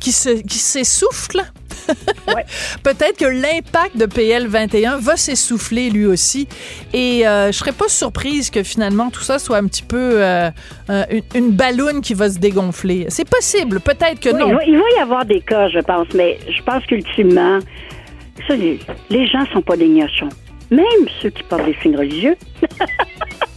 qui 0.00 0.12
s'essouffle, 0.12 1.40
qui 1.86 2.82
Peut-être 2.82 3.18
que 3.18 3.26
l'impact 3.26 3.96
de 3.96 4.06
PL 4.06 4.46
21 4.46 4.98
va 4.98 5.16
s'essouffler 5.16 5.90
lui 5.90 6.06
aussi. 6.06 6.48
Et 6.92 7.26
euh, 7.26 7.48
je 7.48 7.52
serais 7.52 7.72
pas 7.72 7.88
surprise 7.88 8.50
que 8.50 8.62
finalement 8.62 9.10
tout 9.10 9.22
ça 9.22 9.38
soit 9.38 9.58
un 9.58 9.66
petit 9.66 9.82
peu 9.82 10.22
euh, 10.22 10.50
euh, 10.90 11.04
une, 11.34 11.56
une 11.56 12.00
qui 12.00 12.14
va 12.14 12.30
se 12.30 12.38
dégonfler. 12.38 13.06
C'est 13.08 13.28
possible, 13.28 13.80
peut-être 13.80 14.20
que 14.20 14.30
non. 14.30 14.58
Il 14.66 14.76
va, 14.76 14.84
y 14.96 15.00
avoir 15.00 15.24
des 15.24 15.40
cas, 15.40 15.68
je 15.68 15.80
pense, 15.80 16.08
mais 16.14 16.38
je 16.48 16.62
pense 16.62 16.84
qu'ultimement, 16.86 17.58
les, 18.48 18.78
les 19.10 19.26
gens 19.26 19.44
sont 19.52 19.62
pas 19.62 19.76
des 19.76 19.88
gnochons. 19.88 20.28
Même 20.70 20.84
ceux 21.20 21.30
qui 21.30 21.42
portent 21.42 21.64
des 21.64 21.76
signes 21.82 21.96
religieux. 21.96 22.36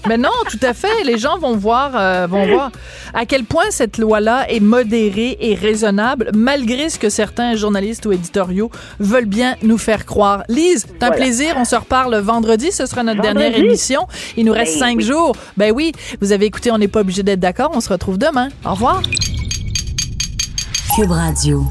Mais 0.07 0.17
non, 0.17 0.31
tout 0.49 0.59
à 0.61 0.73
fait. 0.73 1.03
Les 1.05 1.17
gens 1.17 1.37
vont 1.37 1.55
voir, 1.55 1.91
euh, 1.95 2.27
vont 2.27 2.45
voir 2.45 2.71
à 3.13 3.25
quel 3.25 3.45
point 3.45 3.65
cette 3.69 3.97
loi-là 3.97 4.49
est 4.49 4.59
modérée 4.59 5.37
et 5.39 5.55
raisonnable, 5.55 6.31
malgré 6.35 6.89
ce 6.89 6.99
que 6.99 7.09
certains 7.09 7.55
journalistes 7.55 8.05
ou 8.05 8.11
éditoriaux 8.11 8.69
veulent 8.99 9.25
bien 9.25 9.55
nous 9.61 9.77
faire 9.77 10.05
croire. 10.05 10.43
Lise, 10.49 10.85
c'est 10.87 11.03
un 11.03 11.11
plaisir. 11.11 11.55
On 11.57 11.63
se 11.65 11.75
reparle 11.75 12.15
vendredi. 12.17 12.71
Ce 12.71 12.85
sera 12.85 13.03
notre 13.03 13.21
dernière 13.21 13.55
émission. 13.55 14.07
Il 14.35 14.45
nous 14.45 14.53
reste 14.53 14.73
ben 14.73 14.79
cinq 14.79 14.99
jours. 14.99 15.35
Ben 15.55 15.71
oui, 15.73 15.93
vous 16.19 16.33
avez 16.33 16.47
écouté. 16.47 16.71
On 16.71 16.77
n'est 16.77 16.89
pas 16.89 17.01
obligé 17.01 17.23
d'être 17.23 17.39
d'accord. 17.39 17.71
On 17.73 17.79
se 17.79 17.89
retrouve 17.89 18.17
demain. 18.17 18.49
Au 18.65 18.71
revoir. 18.71 19.01
Cube 20.95 21.11
Radio. 21.11 21.63